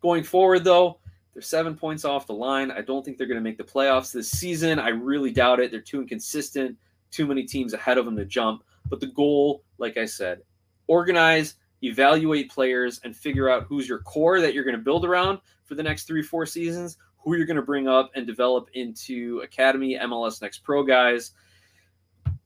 Going 0.00 0.22
forward, 0.22 0.64
though, 0.64 1.00
they're 1.32 1.42
seven 1.42 1.74
points 1.74 2.04
off 2.04 2.26
the 2.26 2.34
line. 2.34 2.70
I 2.70 2.80
don't 2.80 3.04
think 3.04 3.16
they're 3.16 3.26
going 3.26 3.38
to 3.38 3.42
make 3.42 3.58
the 3.58 3.64
playoffs 3.64 4.12
this 4.12 4.30
season. 4.30 4.78
I 4.78 4.88
really 4.88 5.30
doubt 5.30 5.60
it. 5.60 5.70
They're 5.70 5.80
too 5.80 6.00
inconsistent, 6.00 6.76
too 7.10 7.26
many 7.26 7.44
teams 7.44 7.74
ahead 7.74 7.98
of 7.98 8.04
them 8.04 8.16
to 8.16 8.24
jump. 8.24 8.62
But 8.88 9.00
the 9.00 9.06
goal, 9.06 9.64
like 9.78 9.96
I 9.96 10.04
said, 10.04 10.42
organize, 10.86 11.54
evaluate 11.82 12.50
players, 12.50 13.00
and 13.04 13.16
figure 13.16 13.48
out 13.48 13.64
who's 13.64 13.88
your 13.88 14.00
core 14.00 14.40
that 14.40 14.54
you're 14.54 14.64
going 14.64 14.76
to 14.76 14.82
build 14.82 15.04
around 15.04 15.38
for 15.64 15.74
the 15.74 15.82
next 15.82 16.04
three, 16.04 16.22
four 16.22 16.46
seasons, 16.46 16.96
who 17.18 17.36
you're 17.36 17.46
going 17.46 17.56
to 17.56 17.62
bring 17.62 17.88
up 17.88 18.10
and 18.14 18.26
develop 18.26 18.68
into 18.74 19.40
Academy, 19.44 19.98
MLS 20.00 20.40
Next 20.40 20.60
Pro 20.60 20.82
guys. 20.82 21.32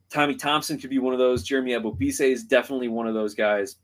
Tommy 0.09 0.35
Thompson 0.35 0.77
could 0.77 0.89
be 0.89 0.99
one 0.99 1.13
of 1.13 1.19
those. 1.19 1.43
Jeremy 1.43 1.71
Ebobisse 1.71 2.21
is 2.21 2.43
definitely 2.43 2.87
one 2.87 3.07
of 3.07 3.13
those 3.13 3.33
guys. 3.33 3.77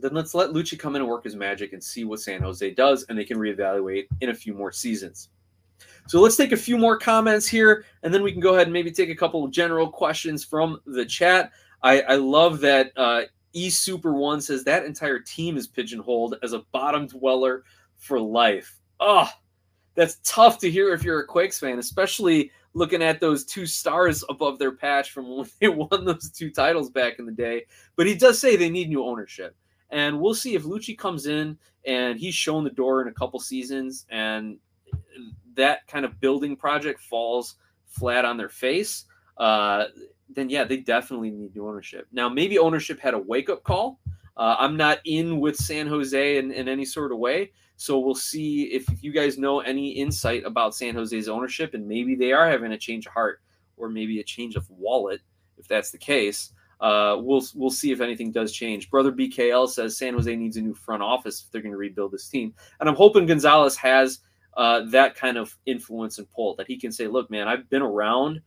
then 0.00 0.12
let's 0.12 0.34
let 0.34 0.50
Luchi 0.50 0.78
come 0.78 0.96
in 0.96 1.02
and 1.02 1.10
work 1.10 1.24
his 1.24 1.36
magic 1.36 1.72
and 1.72 1.82
see 1.82 2.04
what 2.04 2.20
San 2.20 2.42
Jose 2.42 2.74
does, 2.74 3.06
and 3.08 3.18
they 3.18 3.24
can 3.24 3.38
reevaluate 3.38 4.06
in 4.20 4.30
a 4.30 4.34
few 4.34 4.52
more 4.52 4.72
seasons. 4.72 5.30
So 6.06 6.20
let's 6.20 6.36
take 6.36 6.52
a 6.52 6.56
few 6.56 6.76
more 6.76 6.98
comments 6.98 7.46
here, 7.46 7.86
and 8.02 8.12
then 8.12 8.22
we 8.22 8.32
can 8.32 8.40
go 8.40 8.54
ahead 8.54 8.66
and 8.66 8.72
maybe 8.72 8.90
take 8.90 9.08
a 9.08 9.14
couple 9.14 9.42
of 9.44 9.50
general 9.50 9.88
questions 9.88 10.44
from 10.44 10.80
the 10.84 11.06
chat. 11.06 11.52
I, 11.82 12.00
I 12.02 12.14
love 12.16 12.60
that 12.60 12.92
uh, 12.96 13.22
E 13.54 13.70
Super 13.70 14.12
One 14.12 14.40
says 14.40 14.64
that 14.64 14.84
entire 14.84 15.20
team 15.20 15.56
is 15.56 15.66
pigeonholed 15.66 16.36
as 16.42 16.52
a 16.52 16.64
bottom 16.72 17.06
dweller 17.06 17.64
for 17.96 18.20
life. 18.20 18.78
Oh, 19.00 19.28
that's 19.94 20.18
tough 20.24 20.58
to 20.58 20.70
hear 20.70 20.92
if 20.92 21.02
you're 21.02 21.20
a 21.20 21.26
Quakes 21.26 21.58
fan, 21.58 21.78
especially 21.78 22.50
looking 22.74 23.02
at 23.02 23.20
those 23.20 23.44
two 23.44 23.66
stars 23.66 24.24
above 24.28 24.58
their 24.58 24.72
patch 24.72 25.12
from 25.12 25.28
when 25.36 25.48
they 25.60 25.68
won 25.68 26.04
those 26.04 26.30
two 26.30 26.50
titles 26.50 26.90
back 26.90 27.18
in 27.18 27.26
the 27.26 27.32
day. 27.32 27.64
But 27.96 28.06
he 28.06 28.14
does 28.14 28.38
say 28.38 28.56
they 28.56 28.70
need 28.70 28.88
new 28.88 29.04
ownership. 29.04 29.56
And 29.90 30.20
we'll 30.20 30.34
see 30.34 30.56
if 30.56 30.64
Luchi 30.64 30.98
comes 30.98 31.26
in 31.26 31.56
and 31.86 32.18
he's 32.18 32.34
shown 32.34 32.64
the 32.64 32.70
door 32.70 33.00
in 33.02 33.08
a 33.08 33.12
couple 33.12 33.38
seasons 33.38 34.06
and 34.10 34.58
that 35.54 35.86
kind 35.86 36.04
of 36.04 36.20
building 36.20 36.56
project 36.56 37.00
falls 37.00 37.56
flat 37.86 38.24
on 38.24 38.36
their 38.36 38.48
face. 38.48 39.04
Uh, 39.36 39.86
then 40.28 40.48
yeah, 40.48 40.64
they 40.64 40.78
definitely 40.78 41.30
need 41.30 41.54
new 41.54 41.68
ownership. 41.68 42.06
Now, 42.12 42.28
maybe 42.28 42.58
ownership 42.58 42.98
had 43.00 43.14
a 43.14 43.18
wake 43.18 43.50
up 43.50 43.62
call. 43.62 44.00
Uh, 44.36 44.56
I'm 44.58 44.76
not 44.76 44.98
in 45.04 45.38
with 45.38 45.56
San 45.56 45.86
Jose 45.86 46.38
in, 46.38 46.50
in 46.50 46.68
any 46.68 46.84
sort 46.84 47.12
of 47.12 47.18
way. 47.18 47.52
So 47.76 47.98
we'll 47.98 48.14
see 48.14 48.64
if, 48.64 48.86
you 49.02 49.12
guys 49.12 49.38
know 49.38 49.60
any 49.60 49.90
insight 49.90 50.44
about 50.44 50.74
San 50.74 50.94
Jose's 50.94 51.28
ownership 51.28 51.74
and 51.74 51.86
maybe 51.86 52.14
they 52.14 52.32
are 52.32 52.48
having 52.48 52.72
a 52.72 52.78
change 52.78 53.06
of 53.06 53.12
heart 53.12 53.40
or 53.76 53.88
maybe 53.88 54.20
a 54.20 54.24
change 54.24 54.54
of 54.54 54.68
wallet, 54.70 55.20
if 55.58 55.66
that's 55.66 55.90
the 55.90 55.98
case. 55.98 56.52
Uh, 56.80 57.16
we'll 57.20 57.42
we'll 57.54 57.70
see 57.70 57.92
if 57.92 58.00
anything 58.00 58.30
does 58.30 58.52
change. 58.52 58.90
Brother 58.90 59.12
BKL 59.12 59.68
says 59.68 59.96
San 59.96 60.14
Jose 60.14 60.34
needs 60.34 60.56
a 60.56 60.60
new 60.60 60.74
front 60.74 61.02
office 61.02 61.42
if 61.42 61.50
they're 61.50 61.62
going 61.62 61.72
to 61.72 61.78
rebuild 61.78 62.12
this 62.12 62.28
team, 62.28 62.52
and 62.80 62.88
I'm 62.88 62.96
hoping 62.96 63.26
Gonzalez 63.26 63.76
has 63.76 64.18
uh, 64.56 64.82
that 64.90 65.14
kind 65.14 65.38
of 65.38 65.56
influence 65.66 66.18
and 66.18 66.28
pull 66.30 66.56
that 66.56 66.66
he 66.66 66.78
can 66.78 66.92
say, 66.92 67.06
"Look, 67.06 67.30
man, 67.30 67.48
I've 67.48 67.70
been 67.70 67.80
around 67.80 68.40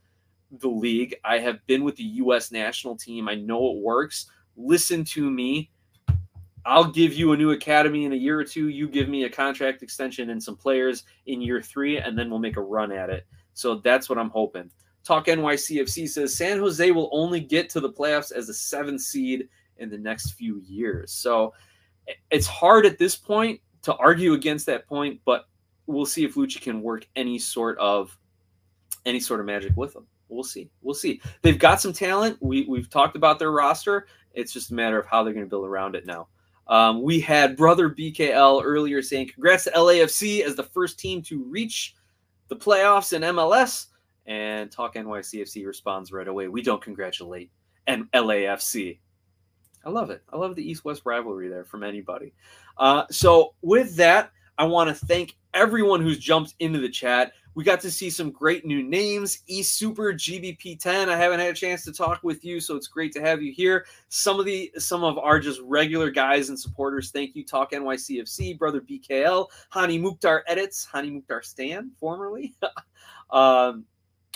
the 0.51 0.67
league. 0.67 1.15
I 1.23 1.39
have 1.39 1.65
been 1.67 1.83
with 1.83 1.95
the 1.95 2.03
U.S. 2.03 2.51
national 2.51 2.95
team. 2.95 3.27
I 3.27 3.35
know 3.35 3.71
it 3.71 3.77
works. 3.77 4.29
Listen 4.55 5.03
to 5.05 5.29
me. 5.29 5.71
I'll 6.65 6.91
give 6.91 7.13
you 7.13 7.31
a 7.31 7.37
new 7.37 7.51
academy 7.51 8.05
in 8.05 8.11
a 8.11 8.15
year 8.15 8.39
or 8.39 8.43
two. 8.43 8.67
You 8.67 8.89
give 8.89 9.07
me 9.07 9.23
a 9.23 9.29
contract 9.29 9.83
extension 9.83 10.31
and 10.31 10.43
some 10.43 10.57
players 10.57 11.03
in 11.25 11.41
year 11.41 11.61
three, 11.61 11.97
and 11.97 12.17
then 12.17 12.29
we'll 12.29 12.39
make 12.39 12.57
a 12.57 12.61
run 12.61 12.91
at 12.91 13.09
it. 13.09 13.25
So 13.53 13.75
that's 13.75 14.09
what 14.09 14.17
I'm 14.17 14.29
hoping. 14.29 14.69
Talk 15.05 15.27
NYCFC 15.27 16.09
says 16.09 16.35
San 16.35 16.59
Jose 16.59 16.91
will 16.91 17.09
only 17.13 17.39
get 17.39 17.69
to 17.69 17.79
the 17.79 17.89
playoffs 17.89 18.33
as 18.33 18.49
a 18.49 18.53
seventh 18.53 19.01
seed 19.01 19.47
in 19.77 19.89
the 19.89 19.97
next 19.97 20.31
few 20.31 20.61
years. 20.67 21.13
So 21.13 21.53
it's 22.31 22.47
hard 22.47 22.85
at 22.85 22.97
this 22.97 23.15
point 23.15 23.61
to 23.83 23.95
argue 23.95 24.33
against 24.33 24.65
that 24.65 24.85
point, 24.87 25.21
but 25.23 25.45
we'll 25.85 26.05
see 26.05 26.25
if 26.25 26.35
Luchi 26.35 26.59
can 26.59 26.81
work 26.81 27.07
any 27.15 27.39
sort 27.39 27.77
of 27.77 28.17
any 29.05 29.21
sort 29.21 29.39
of 29.39 29.45
magic 29.45 29.71
with 29.77 29.93
them 29.93 30.05
we'll 30.29 30.43
see. 30.43 30.69
We'll 30.81 30.95
see. 30.95 31.21
They've 31.41 31.59
got 31.59 31.81
some 31.81 31.93
talent. 31.93 32.37
We 32.41 32.65
we've 32.67 32.89
talked 32.89 33.15
about 33.15 33.39
their 33.39 33.51
roster. 33.51 34.07
It's 34.33 34.53
just 34.53 34.71
a 34.71 34.73
matter 34.73 34.99
of 34.99 35.05
how 35.07 35.23
they're 35.23 35.33
going 35.33 35.45
to 35.45 35.49
build 35.49 35.65
around 35.65 35.95
it 35.95 36.05
now. 36.05 36.27
Um, 36.67 37.01
we 37.01 37.19
had 37.19 37.55
brother 37.55 37.89
BKL 37.89 38.61
earlier 38.63 39.01
saying, 39.01 39.29
"Congrats 39.29 39.65
to 39.65 39.71
LAFC 39.71 40.41
as 40.43 40.55
the 40.55 40.63
first 40.63 40.99
team 40.99 41.21
to 41.23 41.43
reach 41.43 41.95
the 42.49 42.55
playoffs 42.55 43.13
in 43.13 43.21
MLS." 43.21 43.87
And 44.25 44.69
Talk 44.69 44.95
NYCFC 44.95 45.65
responds 45.65 46.11
right 46.11 46.27
away, 46.27 46.47
"We 46.49 46.61
don't 46.61 46.81
congratulate 46.81 47.51
and 47.87 48.11
LAFC." 48.11 48.99
I 49.85 49.89
love 49.89 50.09
it. 50.09 50.21
I 50.33 50.35
love 50.35 50.55
the 50.55 50.69
East-West 50.69 51.03
rivalry 51.05 51.47
there 51.47 51.63
from 51.63 51.81
anybody. 51.81 52.33
Uh, 52.77 53.05
so 53.09 53.55
with 53.61 53.95
that, 53.95 54.31
I 54.57 54.65
want 54.65 54.89
to 54.89 55.05
thank 55.05 55.37
everyone 55.53 56.01
who's 56.01 56.19
jumped 56.19 56.55
into 56.59 56.79
the 56.79 56.89
chat. 56.89 57.31
We 57.57 57.63
got 57.63 57.81
to 57.81 57.89
see 57.89 58.11
some 58.11 58.29
great 58.29 58.67
new 58.67 58.83
names. 58.83 59.39
E 59.47 59.63
Super 59.63 60.13
GBP10. 60.13 61.09
I 61.09 61.17
haven't 61.17 61.39
had 61.39 61.49
a 61.49 61.53
chance 61.55 61.83
to 61.85 61.91
talk 61.91 62.21
with 62.21 62.45
you, 62.45 62.59
so 62.59 62.75
it's 62.75 62.85
great 62.85 63.11
to 63.13 63.19
have 63.19 63.41
you 63.41 63.51
here. 63.51 63.87
Some 64.09 64.39
of 64.39 64.45
the 64.45 64.71
some 64.77 65.03
of 65.03 65.17
our 65.17 65.39
just 65.39 65.59
regular 65.61 66.11
guys 66.11 66.49
and 66.49 66.59
supporters. 66.59 67.09
Thank 67.09 67.35
you, 67.35 67.43
Talk 67.43 67.71
NYCFC, 67.71 68.59
brother 68.59 68.79
BKL, 68.79 69.47
Hani 69.73 69.99
Mukhtar 69.99 70.43
edits, 70.45 70.87
Hani 70.93 71.11
Mukhtar 71.11 71.41
Stan, 71.41 71.89
formerly, 71.99 72.53
um, 73.31 73.85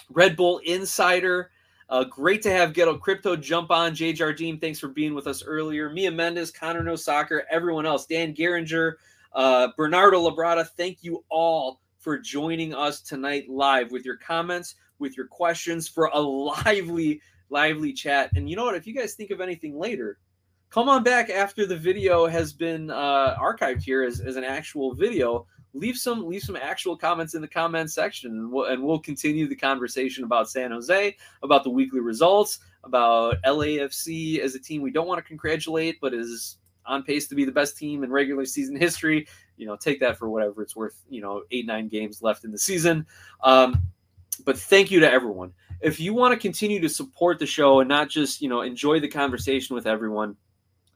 Red 0.10 0.36
Bull 0.36 0.58
Insider. 0.66 1.52
Uh, 1.90 2.06
great 2.06 2.42
to 2.42 2.50
have 2.50 2.74
Ghetto 2.74 2.98
Crypto 2.98 3.36
jump 3.36 3.70
on. 3.70 3.94
Jay 3.94 4.14
Jardim, 4.14 4.60
thanks 4.60 4.80
for 4.80 4.88
being 4.88 5.14
with 5.14 5.28
us 5.28 5.44
earlier. 5.44 5.92
Mia 5.92 6.10
Mendes, 6.10 6.50
Connor 6.50 6.82
No 6.82 6.96
Soccer, 6.96 7.44
everyone 7.52 7.86
else, 7.86 8.08
Dan 8.08 8.34
Geringer, 8.34 8.94
uh, 9.34 9.68
Bernardo 9.78 10.28
Labrada, 10.28 10.68
thank 10.68 11.04
you 11.04 11.24
all 11.30 11.82
for 12.02 12.18
joining 12.18 12.74
us 12.74 13.00
tonight 13.00 13.48
live 13.48 13.92
with 13.92 14.04
your 14.04 14.18
comments, 14.18 14.76
with 15.00 15.16
your 15.16 15.28
questions, 15.28 15.88
for 15.88 16.10
a 16.14 16.20
lively, 16.20 17.22
lively 17.50 17.94
chat. 17.94 18.32
And 18.36 18.50
you 18.50 18.56
know 18.56 18.66
what? 18.66 18.76
If 18.76 18.88
you 18.88 18.94
guys 18.94 19.14
think 19.14 19.30
of 19.30 19.40
anything 19.40 19.78
later, 19.78 20.18
come 20.72 20.90
on 20.90 21.04
back 21.04 21.30
after 21.30 21.66
the 21.66 21.78
video 21.78 22.26
has 22.26 22.54
been 22.54 22.90
uh, 22.90 23.38
archived 23.40 23.84
here 23.84 24.04
as, 24.04 24.20
as 24.20 24.36
an 24.36 24.44
actual 24.44 24.96
video. 24.96 25.46
Leave 25.74 25.96
some 25.96 26.28
leave 26.28 26.42
some 26.42 26.58
actual 26.58 26.98
comments 26.98 27.34
in 27.34 27.42
the 27.42 27.48
comment 27.48 27.90
section, 27.90 28.32
and 28.32 28.52
we'll, 28.52 28.66
and 28.66 28.84
we'll 28.84 29.00
continue 29.00 29.48
the 29.48 29.56
conversation 29.56 30.26
about 30.26 30.50
San 30.50 30.72
Jose, 30.72 31.16
about 31.44 31.64
the 31.64 31.70
weekly 31.70 32.02
results, 32.02 32.60
about 32.84 33.38
LAFC 33.46 34.40
as 34.40 34.54
a 34.54 34.60
team 34.60 34.82
we 34.82 34.92
don't 34.92 35.08
want 35.08 35.18
to 35.20 35.24
congratulate, 35.24 36.02
but 36.02 36.14
is 36.14 36.58
on 36.92 37.04
pace 37.04 37.28
to 37.28 37.36
be 37.36 37.46
the 37.46 37.52
best 37.52 37.78
team 37.78 38.04
in 38.04 38.12
regular 38.12 38.46
season 38.46 38.76
history. 38.76 39.28
You 39.58 39.66
know, 39.66 39.76
take 39.76 40.00
that 40.02 40.18
for 40.18 40.30
whatever 40.30 40.62
it's 40.62 40.76
worth. 40.76 41.02
You 41.10 41.22
know, 41.22 41.44
eight 41.52 41.66
nine 41.66 41.88
games 41.88 42.22
left 42.22 42.44
in 42.44 42.52
the 42.52 42.60
season. 42.60 43.06
Um, 43.44 43.82
but 44.46 44.58
thank 44.58 44.92
you 44.92 45.00
to 45.00 45.12
everyone. 45.12 45.54
If 45.82 46.00
you 46.00 46.14
want 46.14 46.34
to 46.34 46.40
continue 46.40 46.80
to 46.82 46.90
support 46.90 47.40
the 47.40 47.46
show 47.46 47.80
and 47.80 47.90
not 47.90 48.10
just 48.10 48.42
you 48.42 48.50
know 48.50 48.62
enjoy 48.62 49.00
the 49.00 49.08
conversation 49.08 49.76
with 49.76 49.88
everyone, 49.88 50.36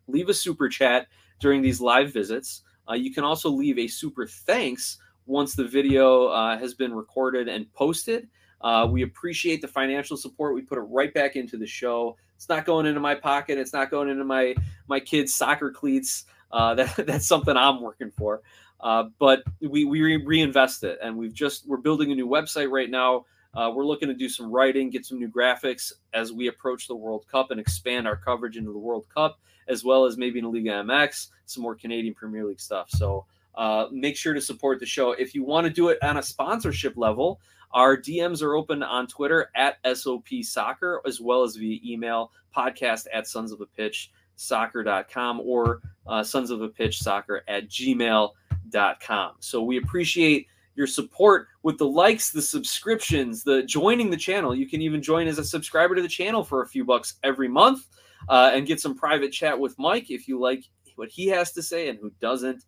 leave 0.07 0.29
a 0.29 0.33
super 0.33 0.69
chat 0.69 1.07
during 1.39 1.61
these 1.61 1.81
live 1.81 2.13
visits. 2.13 2.61
Uh, 2.89 2.93
you 2.93 3.13
can 3.13 3.23
also 3.23 3.49
leave 3.49 3.79
a 3.79 3.87
super 3.87 4.27
thanks 4.27 4.97
once 5.25 5.55
the 5.55 5.63
video 5.63 6.27
uh, 6.27 6.57
has 6.57 6.73
been 6.73 6.93
recorded 6.93 7.47
and 7.47 7.71
posted. 7.73 8.27
Uh, 8.61 8.87
we 8.89 9.01
appreciate 9.03 9.61
the 9.61 9.67
financial 9.67 10.17
support. 10.17 10.55
We 10.55 10.61
put 10.61 10.77
it 10.77 10.81
right 10.81 11.13
back 11.13 11.35
into 11.35 11.57
the 11.57 11.67
show. 11.67 12.15
It's 12.35 12.49
not 12.49 12.65
going 12.65 12.85
into 12.85 12.99
my 12.99 13.15
pocket. 13.15 13.57
It's 13.57 13.73
not 13.73 13.89
going 13.89 14.09
into 14.09 14.23
my 14.23 14.55
my 14.87 14.99
kids' 14.99 15.33
soccer 15.33 15.71
cleats. 15.71 16.25
Uh, 16.51 16.73
that, 16.75 17.05
that's 17.05 17.27
something 17.27 17.55
I'm 17.55 17.81
working 17.81 18.11
for. 18.11 18.41
Uh, 18.79 19.05
but 19.19 19.43
we 19.61 19.85
we 19.85 20.01
re- 20.01 20.25
reinvest 20.25 20.83
it, 20.83 20.99
and 21.01 21.17
we've 21.17 21.33
just 21.33 21.67
we're 21.67 21.77
building 21.77 22.11
a 22.11 22.15
new 22.15 22.27
website 22.27 22.69
right 22.69 22.89
now. 22.89 23.25
Uh, 23.53 23.71
we're 23.73 23.85
looking 23.85 24.09
to 24.09 24.13
do 24.13 24.27
some 24.27 24.51
writing, 24.51 24.89
get 24.89 25.05
some 25.05 25.17
new 25.17 25.29
graphics 25.29 25.93
as 26.13 26.33
we 26.33 26.47
approach 26.47 26.87
the 26.87 26.95
World 26.95 27.25
Cup 27.31 27.51
and 27.51 27.59
expand 27.59 28.05
our 28.05 28.17
coverage 28.17 28.57
into 28.57 28.73
the 28.73 28.77
World 28.77 29.05
Cup, 29.13 29.39
as 29.69 29.83
well 29.83 30.05
as 30.05 30.17
maybe 30.17 30.39
in 30.39 30.43
the 30.43 30.51
Liga 30.51 30.71
MX, 30.83 31.29
some 31.45 31.63
more 31.63 31.73
Canadian 31.73 32.13
Premier 32.13 32.43
League 32.43 32.59
stuff. 32.59 32.89
So 32.89 33.25
uh, 33.55 33.85
make 33.91 34.17
sure 34.17 34.33
to 34.33 34.41
support 34.41 34.81
the 34.81 34.85
show. 34.85 35.13
If 35.13 35.33
you 35.33 35.45
want 35.45 35.65
to 35.65 35.71
do 35.71 35.87
it 35.87 36.03
on 36.03 36.17
a 36.17 36.23
sponsorship 36.23 36.97
level, 36.97 37.39
our 37.75 37.97
DMs 37.97 38.41
are 38.41 38.55
open 38.55 38.81
on 38.81 39.05
Twitter 39.05 39.51
at 39.53 39.77
SOP 39.95 40.27
Soccer, 40.41 41.01
as 41.05 41.19
well 41.19 41.43
as 41.43 41.57
via 41.57 41.77
email 41.85 42.31
podcast 42.55 43.05
at 43.13 43.27
sons 43.27 43.51
of 43.51 43.59
a 43.59 43.65
pitch 43.65 44.11
soccer.com 44.37 45.41
or 45.41 45.81
uh, 46.07 46.23
sons 46.23 46.51
of 46.51 46.61
a 46.61 46.69
pitch 46.69 46.99
soccer 46.99 47.43
at 47.49 47.67
gmail.com. 47.67 49.31
So 49.39 49.61
we 49.61 49.77
appreciate 49.77 50.47
your 50.75 50.87
support 50.87 51.47
with 51.63 51.77
the 51.77 51.87
likes, 51.87 52.31
the 52.31 52.41
subscriptions, 52.41 53.43
the 53.43 53.63
joining 53.63 54.09
the 54.09 54.17
channel. 54.17 54.55
You 54.55 54.67
can 54.67 54.81
even 54.81 55.01
join 55.01 55.27
as 55.27 55.37
a 55.37 55.43
subscriber 55.43 55.95
to 55.95 56.01
the 56.01 56.07
channel 56.07 56.45
for 56.45 56.61
a 56.61 56.67
few 56.67 56.85
bucks 56.85 57.15
every 57.23 57.49
month 57.49 57.87
uh, 58.29 58.51
and 58.53 58.65
get 58.65 58.79
some 58.79 58.95
private 58.95 59.31
chat 59.31 59.59
with 59.59 59.77
Mike 59.77 60.09
if 60.09 60.29
you 60.29 60.39
like 60.39 60.63
what 60.95 61.09
he 61.09 61.27
has 61.27 61.51
to 61.51 61.61
say 61.61 61.89
and 61.89 61.99
who 61.99 62.09
doesn't. 62.21 62.63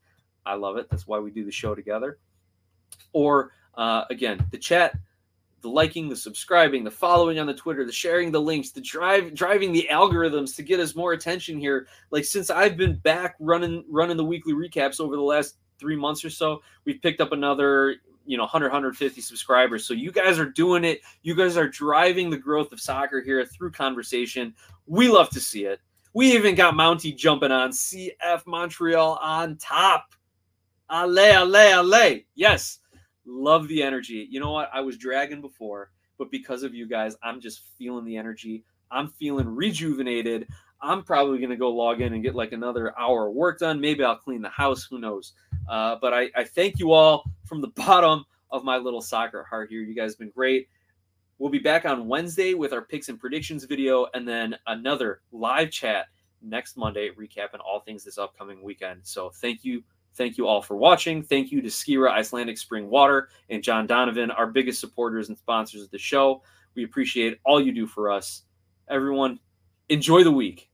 I 0.45 0.55
love 0.55 0.75
it. 0.75 0.89
That's 0.89 1.07
why 1.07 1.19
we 1.19 1.31
do 1.31 1.45
the 1.45 1.51
show 1.51 1.75
together. 1.75 2.19
Or 3.13 3.51
uh, 3.77 4.05
again, 4.09 4.45
the 4.51 4.57
chat, 4.57 4.95
the 5.61 5.69
liking, 5.69 6.09
the 6.09 6.15
subscribing, 6.15 6.83
the 6.83 6.91
following 6.91 7.39
on 7.39 7.47
the 7.47 7.53
Twitter, 7.53 7.85
the 7.85 7.91
sharing 7.91 8.31
the 8.31 8.41
links, 8.41 8.71
the 8.71 8.81
drive 8.81 9.33
driving 9.33 9.71
the 9.71 9.87
algorithms 9.91 10.55
to 10.55 10.63
get 10.63 10.79
us 10.79 10.95
more 10.95 11.13
attention 11.13 11.59
here. 11.59 11.87
Like 12.11 12.25
since 12.25 12.49
I've 12.49 12.75
been 12.75 12.95
back 12.97 13.35
running 13.39 13.85
running 13.87 14.17
the 14.17 14.25
weekly 14.25 14.53
recaps 14.53 14.99
over 14.99 15.15
the 15.15 15.21
last 15.21 15.57
three 15.79 15.95
months 15.95 16.25
or 16.25 16.29
so, 16.29 16.61
we've 16.85 17.01
picked 17.01 17.21
up 17.21 17.31
another 17.31 17.95
you 18.25 18.37
know 18.37 18.43
100 18.43 18.67
150 18.67 19.21
subscribers. 19.21 19.85
So 19.85 19.93
you 19.93 20.11
guys 20.11 20.39
are 20.39 20.49
doing 20.49 20.83
it. 20.83 21.01
You 21.21 21.35
guys 21.35 21.57
are 21.57 21.67
driving 21.67 22.29
the 22.29 22.37
growth 22.37 22.71
of 22.71 22.79
soccer 22.79 23.21
here 23.21 23.45
through 23.45 23.71
conversation. 23.71 24.53
We 24.85 25.07
love 25.07 25.29
to 25.31 25.39
see 25.39 25.65
it. 25.65 25.79
We 26.13 26.33
even 26.33 26.55
got 26.55 26.75
mounty 26.75 27.11
jumping 27.11 27.51
on 27.51 27.71
cf 27.71 28.45
montreal 28.45 29.19
on 29.21 29.57
top. 29.57 30.13
Ale 30.89 31.19
ale 31.19 31.55
ale. 31.55 32.21
Yes 32.35 32.79
Love 33.27 33.67
the 33.67 33.83
energy. 33.83 34.25
You 34.29 34.39
know 34.39 34.51
what? 34.51 34.69
I 34.73 34.81
was 34.81 34.97
dragging 34.97 35.41
before, 35.41 35.91
but 36.17 36.31
because 36.31 36.63
of 36.63 36.73
you 36.73 36.87
guys, 36.87 37.15
I'm 37.21 37.41
just 37.41 37.61
feeling 37.77 38.05
the 38.05 38.15
energy. 38.15 38.63
I'm 38.89 39.09
feeling 39.09 39.53
rejuvenated. 39.53 40.47
I'm 40.81 41.03
probably 41.03 41.39
going 41.39 41.49
to 41.49 41.57
go 41.57 41.69
log 41.69 42.01
in 42.01 42.13
and 42.13 42.23
get 42.23 42.35
like 42.35 42.53
another 42.53 42.97
hour 42.97 43.27
of 43.27 43.35
work 43.35 43.59
done. 43.59 43.81
Maybe 43.81 44.03
I'll 44.03 44.15
clean 44.15 44.41
the 44.41 44.49
house. 44.49 44.87
Who 44.89 44.99
knows? 44.99 45.33
Uh, 45.69 45.97
but 45.99 46.13
I, 46.13 46.29
I 46.35 46.45
thank 46.45 46.79
you 46.79 46.93
all 46.93 47.25
from 47.45 47.61
the 47.61 47.67
bottom 47.75 48.23
of 48.49 48.63
my 48.63 48.77
little 48.77 49.01
soccer 49.01 49.43
heart 49.43 49.69
here. 49.69 49.81
You 49.81 49.93
guys 49.93 50.11
have 50.11 50.19
been 50.19 50.31
great. 50.33 50.69
We'll 51.39 51.51
be 51.51 51.59
back 51.59 51.85
on 51.85 52.07
Wednesday 52.07 52.53
with 52.53 52.73
our 52.73 52.81
picks 52.81 53.09
and 53.09 53.19
predictions 53.19 53.63
video, 53.65 54.07
and 54.15 54.27
then 54.27 54.55
another 54.65 55.21
live 55.31 55.69
chat 55.69 56.07
next 56.41 56.77
Monday, 56.77 57.11
recapping 57.11 57.59
all 57.63 57.81
things 57.81 58.03
this 58.03 58.17
upcoming 58.17 58.63
weekend. 58.63 59.01
So 59.03 59.29
thank 59.29 59.63
you. 59.63 59.83
Thank 60.17 60.37
you 60.37 60.47
all 60.47 60.63
for 60.63 60.75
watching. 60.75 61.21
Thank 61.21 61.51
you 61.51 61.61
to 61.61 61.67
Skira 61.67 62.09
Icelandic 62.09 62.57
Spring 62.57 62.89
Water 62.89 63.29
and 63.49 63.61
John 63.61 63.85
Donovan, 63.85 64.31
our 64.31 64.47
biggest 64.47 64.79
supporters 64.79 65.29
and 65.29 65.37
sponsors 65.37 65.83
of 65.83 65.91
the 65.91 65.99
show. 65.99 66.41
We 66.73 66.83
appreciate 66.83 67.39
all 67.45 67.61
you 67.61 67.71
do 67.71 67.85
for 67.85 68.11
us. 68.11 68.43
Everyone, 68.89 69.39
enjoy 69.89 70.23
the 70.23 70.31
week. 70.31 70.69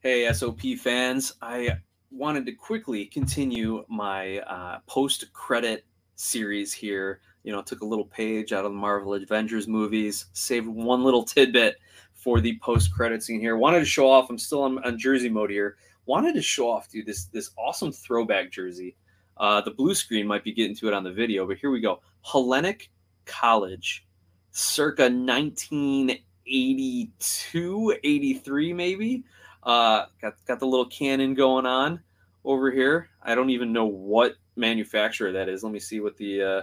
Hey, 0.00 0.32
SOP 0.32 0.60
fans. 0.80 1.34
I 1.42 1.72
wanted 2.12 2.46
to 2.46 2.52
quickly 2.52 3.06
continue 3.06 3.84
my 3.88 4.38
uh, 4.38 4.78
post 4.86 5.32
credit 5.32 5.84
series 6.14 6.72
here. 6.72 7.20
You 7.42 7.50
know, 7.50 7.62
took 7.62 7.80
a 7.80 7.84
little 7.84 8.04
page 8.04 8.52
out 8.52 8.64
of 8.64 8.70
the 8.70 8.78
Marvel 8.78 9.14
Avengers 9.14 9.66
movies, 9.66 10.26
saved 10.34 10.68
one 10.68 11.02
little 11.02 11.24
tidbit 11.24 11.78
for 12.14 12.40
the 12.40 12.56
post 12.60 12.94
credit 12.94 13.24
scene 13.24 13.40
here. 13.40 13.56
Wanted 13.56 13.80
to 13.80 13.86
show 13.86 14.08
off, 14.08 14.30
I'm 14.30 14.38
still 14.38 14.62
on, 14.62 14.78
on 14.84 15.00
jersey 15.00 15.28
mode 15.28 15.50
here. 15.50 15.78
Wanted 16.06 16.36
to 16.36 16.42
show 16.42 16.70
off, 16.70 16.88
dude, 16.88 17.04
this, 17.04 17.24
this 17.24 17.50
awesome 17.58 17.90
throwback 17.90 18.52
jersey. 18.52 18.94
Uh, 19.36 19.62
the 19.62 19.72
blue 19.72 19.96
screen 19.96 20.28
might 20.28 20.44
be 20.44 20.52
getting 20.52 20.76
to 20.76 20.86
it 20.86 20.94
on 20.94 21.02
the 21.02 21.10
video, 21.10 21.44
but 21.44 21.56
here 21.56 21.72
we 21.72 21.80
go. 21.80 22.00
Hellenic 22.22 22.88
College, 23.24 24.06
circa 24.52 25.10
1982, 25.10 27.98
83, 28.04 28.72
maybe. 28.72 29.24
Uh, 29.62 30.06
got 30.20 30.34
got 30.46 30.60
the 30.60 30.66
little 30.66 30.86
cannon 30.86 31.34
going 31.34 31.66
on 31.66 32.00
over 32.44 32.70
here. 32.70 33.08
I 33.22 33.34
don't 33.34 33.50
even 33.50 33.72
know 33.72 33.86
what 33.86 34.34
manufacturer 34.56 35.32
that 35.32 35.48
is. 35.48 35.62
Let 35.62 35.72
me 35.72 35.78
see 35.78 36.00
what 36.00 36.16
the 36.16 36.42
uh, 36.42 36.62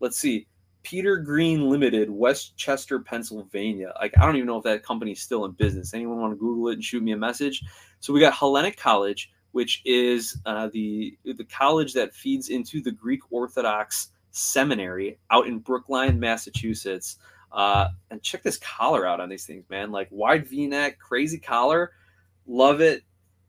let's 0.00 0.18
see. 0.18 0.46
Peter 0.82 1.16
Green 1.16 1.68
Limited, 1.68 2.08
West 2.08 2.56
Chester, 2.56 3.00
Pennsylvania. 3.00 3.92
Like 4.00 4.16
I 4.18 4.24
don't 4.24 4.36
even 4.36 4.46
know 4.46 4.58
if 4.58 4.64
that 4.64 4.84
company's 4.84 5.20
still 5.20 5.44
in 5.44 5.52
business. 5.52 5.94
Anyone 5.94 6.20
want 6.20 6.32
to 6.32 6.38
Google 6.38 6.68
it 6.68 6.74
and 6.74 6.84
shoot 6.84 7.02
me 7.02 7.12
a 7.12 7.16
message? 7.16 7.64
So 7.98 8.12
we 8.12 8.20
got 8.20 8.34
Hellenic 8.34 8.76
College, 8.76 9.32
which 9.50 9.82
is 9.84 10.38
uh, 10.46 10.68
the 10.72 11.18
the 11.24 11.44
college 11.44 11.92
that 11.94 12.14
feeds 12.14 12.50
into 12.50 12.80
the 12.80 12.92
Greek 12.92 13.20
Orthodox 13.32 14.10
Seminary 14.30 15.18
out 15.30 15.48
in 15.48 15.58
Brookline, 15.58 16.20
Massachusetts. 16.20 17.16
Uh, 17.50 17.88
and 18.10 18.22
check 18.22 18.42
this 18.42 18.58
collar 18.58 19.06
out 19.06 19.18
on 19.18 19.28
these 19.28 19.46
things, 19.46 19.64
man. 19.70 19.90
Like 19.90 20.08
wide 20.10 20.46
V-neck, 20.46 20.98
crazy 20.98 21.38
collar 21.38 21.92
Love 22.46 22.80
it. 22.80 23.02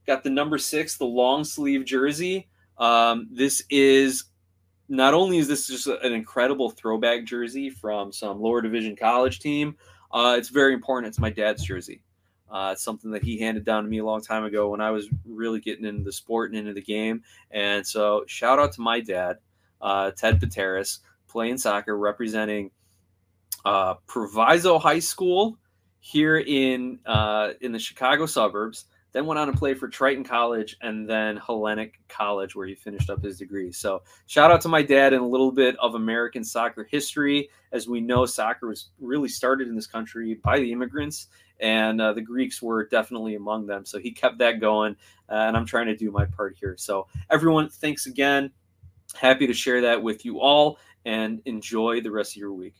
Got 0.06 0.24
the 0.24 0.30
number 0.30 0.58
six, 0.58 0.96
the 0.96 1.04
long 1.04 1.44
sleeve 1.44 1.84
jersey. 1.84 2.48
Um, 2.78 3.28
this 3.30 3.62
is 3.70 4.24
not 4.88 5.14
only 5.14 5.38
is 5.38 5.48
this 5.48 5.66
just 5.66 5.86
an 5.86 6.12
incredible 6.12 6.70
throwback 6.70 7.24
jersey 7.24 7.68
from 7.70 8.12
some 8.12 8.40
lower 8.40 8.62
division 8.62 8.96
college 8.96 9.40
team, 9.40 9.76
uh, 10.12 10.36
it's 10.38 10.48
very 10.48 10.72
important. 10.72 11.10
It's 11.10 11.18
my 11.18 11.30
dad's 11.30 11.62
jersey. 11.62 12.02
Uh, 12.50 12.70
it's 12.72 12.82
something 12.82 13.10
that 13.10 13.22
he 13.22 13.38
handed 13.38 13.64
down 13.64 13.84
to 13.84 13.90
me 13.90 13.98
a 13.98 14.04
long 14.04 14.22
time 14.22 14.44
ago 14.44 14.70
when 14.70 14.80
I 14.80 14.90
was 14.90 15.08
really 15.26 15.60
getting 15.60 15.84
into 15.84 16.02
the 16.02 16.12
sport 16.12 16.50
and 16.50 16.58
into 16.58 16.72
the 16.72 16.80
game. 16.80 17.22
And 17.50 17.86
so, 17.86 18.24
shout 18.26 18.58
out 18.58 18.72
to 18.72 18.80
my 18.80 19.00
dad, 19.00 19.38
uh, 19.82 20.12
Ted 20.12 20.40
Pateris, 20.40 21.00
playing 21.28 21.58
soccer, 21.58 21.98
representing 21.98 22.70
uh, 23.66 23.94
Proviso 24.06 24.78
High 24.78 25.00
School 25.00 25.58
here 26.00 26.38
in 26.38 26.98
uh, 27.06 27.52
in 27.60 27.72
the 27.72 27.78
Chicago 27.78 28.26
suburbs. 28.26 28.86
Then 29.12 29.24
went 29.24 29.38
on 29.38 29.50
to 29.50 29.58
play 29.58 29.72
for 29.72 29.88
Triton 29.88 30.22
College 30.22 30.76
and 30.82 31.08
then 31.08 31.38
Hellenic 31.38 31.98
College, 32.08 32.54
where 32.54 32.66
he 32.66 32.74
finished 32.74 33.08
up 33.08 33.24
his 33.24 33.38
degree. 33.38 33.72
So 33.72 34.02
shout 34.26 34.50
out 34.50 34.60
to 34.60 34.68
my 34.68 34.82
dad 34.82 35.14
and 35.14 35.22
a 35.22 35.26
little 35.26 35.50
bit 35.50 35.76
of 35.78 35.94
American 35.94 36.44
soccer 36.44 36.84
history. 36.84 37.48
As 37.72 37.88
we 37.88 38.02
know, 38.02 38.26
soccer 38.26 38.68
was 38.68 38.90
really 39.00 39.28
started 39.28 39.66
in 39.68 39.74
this 39.74 39.86
country 39.86 40.34
by 40.34 40.58
the 40.58 40.70
immigrants, 40.70 41.28
and 41.58 42.00
uh, 42.02 42.12
the 42.12 42.20
Greeks 42.20 42.60
were 42.60 42.86
definitely 42.86 43.34
among 43.34 43.66
them. 43.66 43.86
So 43.86 43.98
he 43.98 44.10
kept 44.10 44.38
that 44.38 44.60
going, 44.60 44.94
uh, 45.30 45.36
and 45.36 45.56
I'm 45.56 45.66
trying 45.66 45.86
to 45.86 45.96
do 45.96 46.10
my 46.10 46.26
part 46.26 46.56
here. 46.60 46.76
So 46.76 47.06
everyone, 47.30 47.70
thanks 47.70 48.04
again. 48.04 48.50
Happy 49.14 49.46
to 49.46 49.54
share 49.54 49.80
that 49.80 50.02
with 50.02 50.26
you 50.26 50.40
all, 50.40 50.78
and 51.06 51.40
enjoy 51.46 52.02
the 52.02 52.10
rest 52.10 52.32
of 52.32 52.36
your 52.36 52.52
week. 52.52 52.74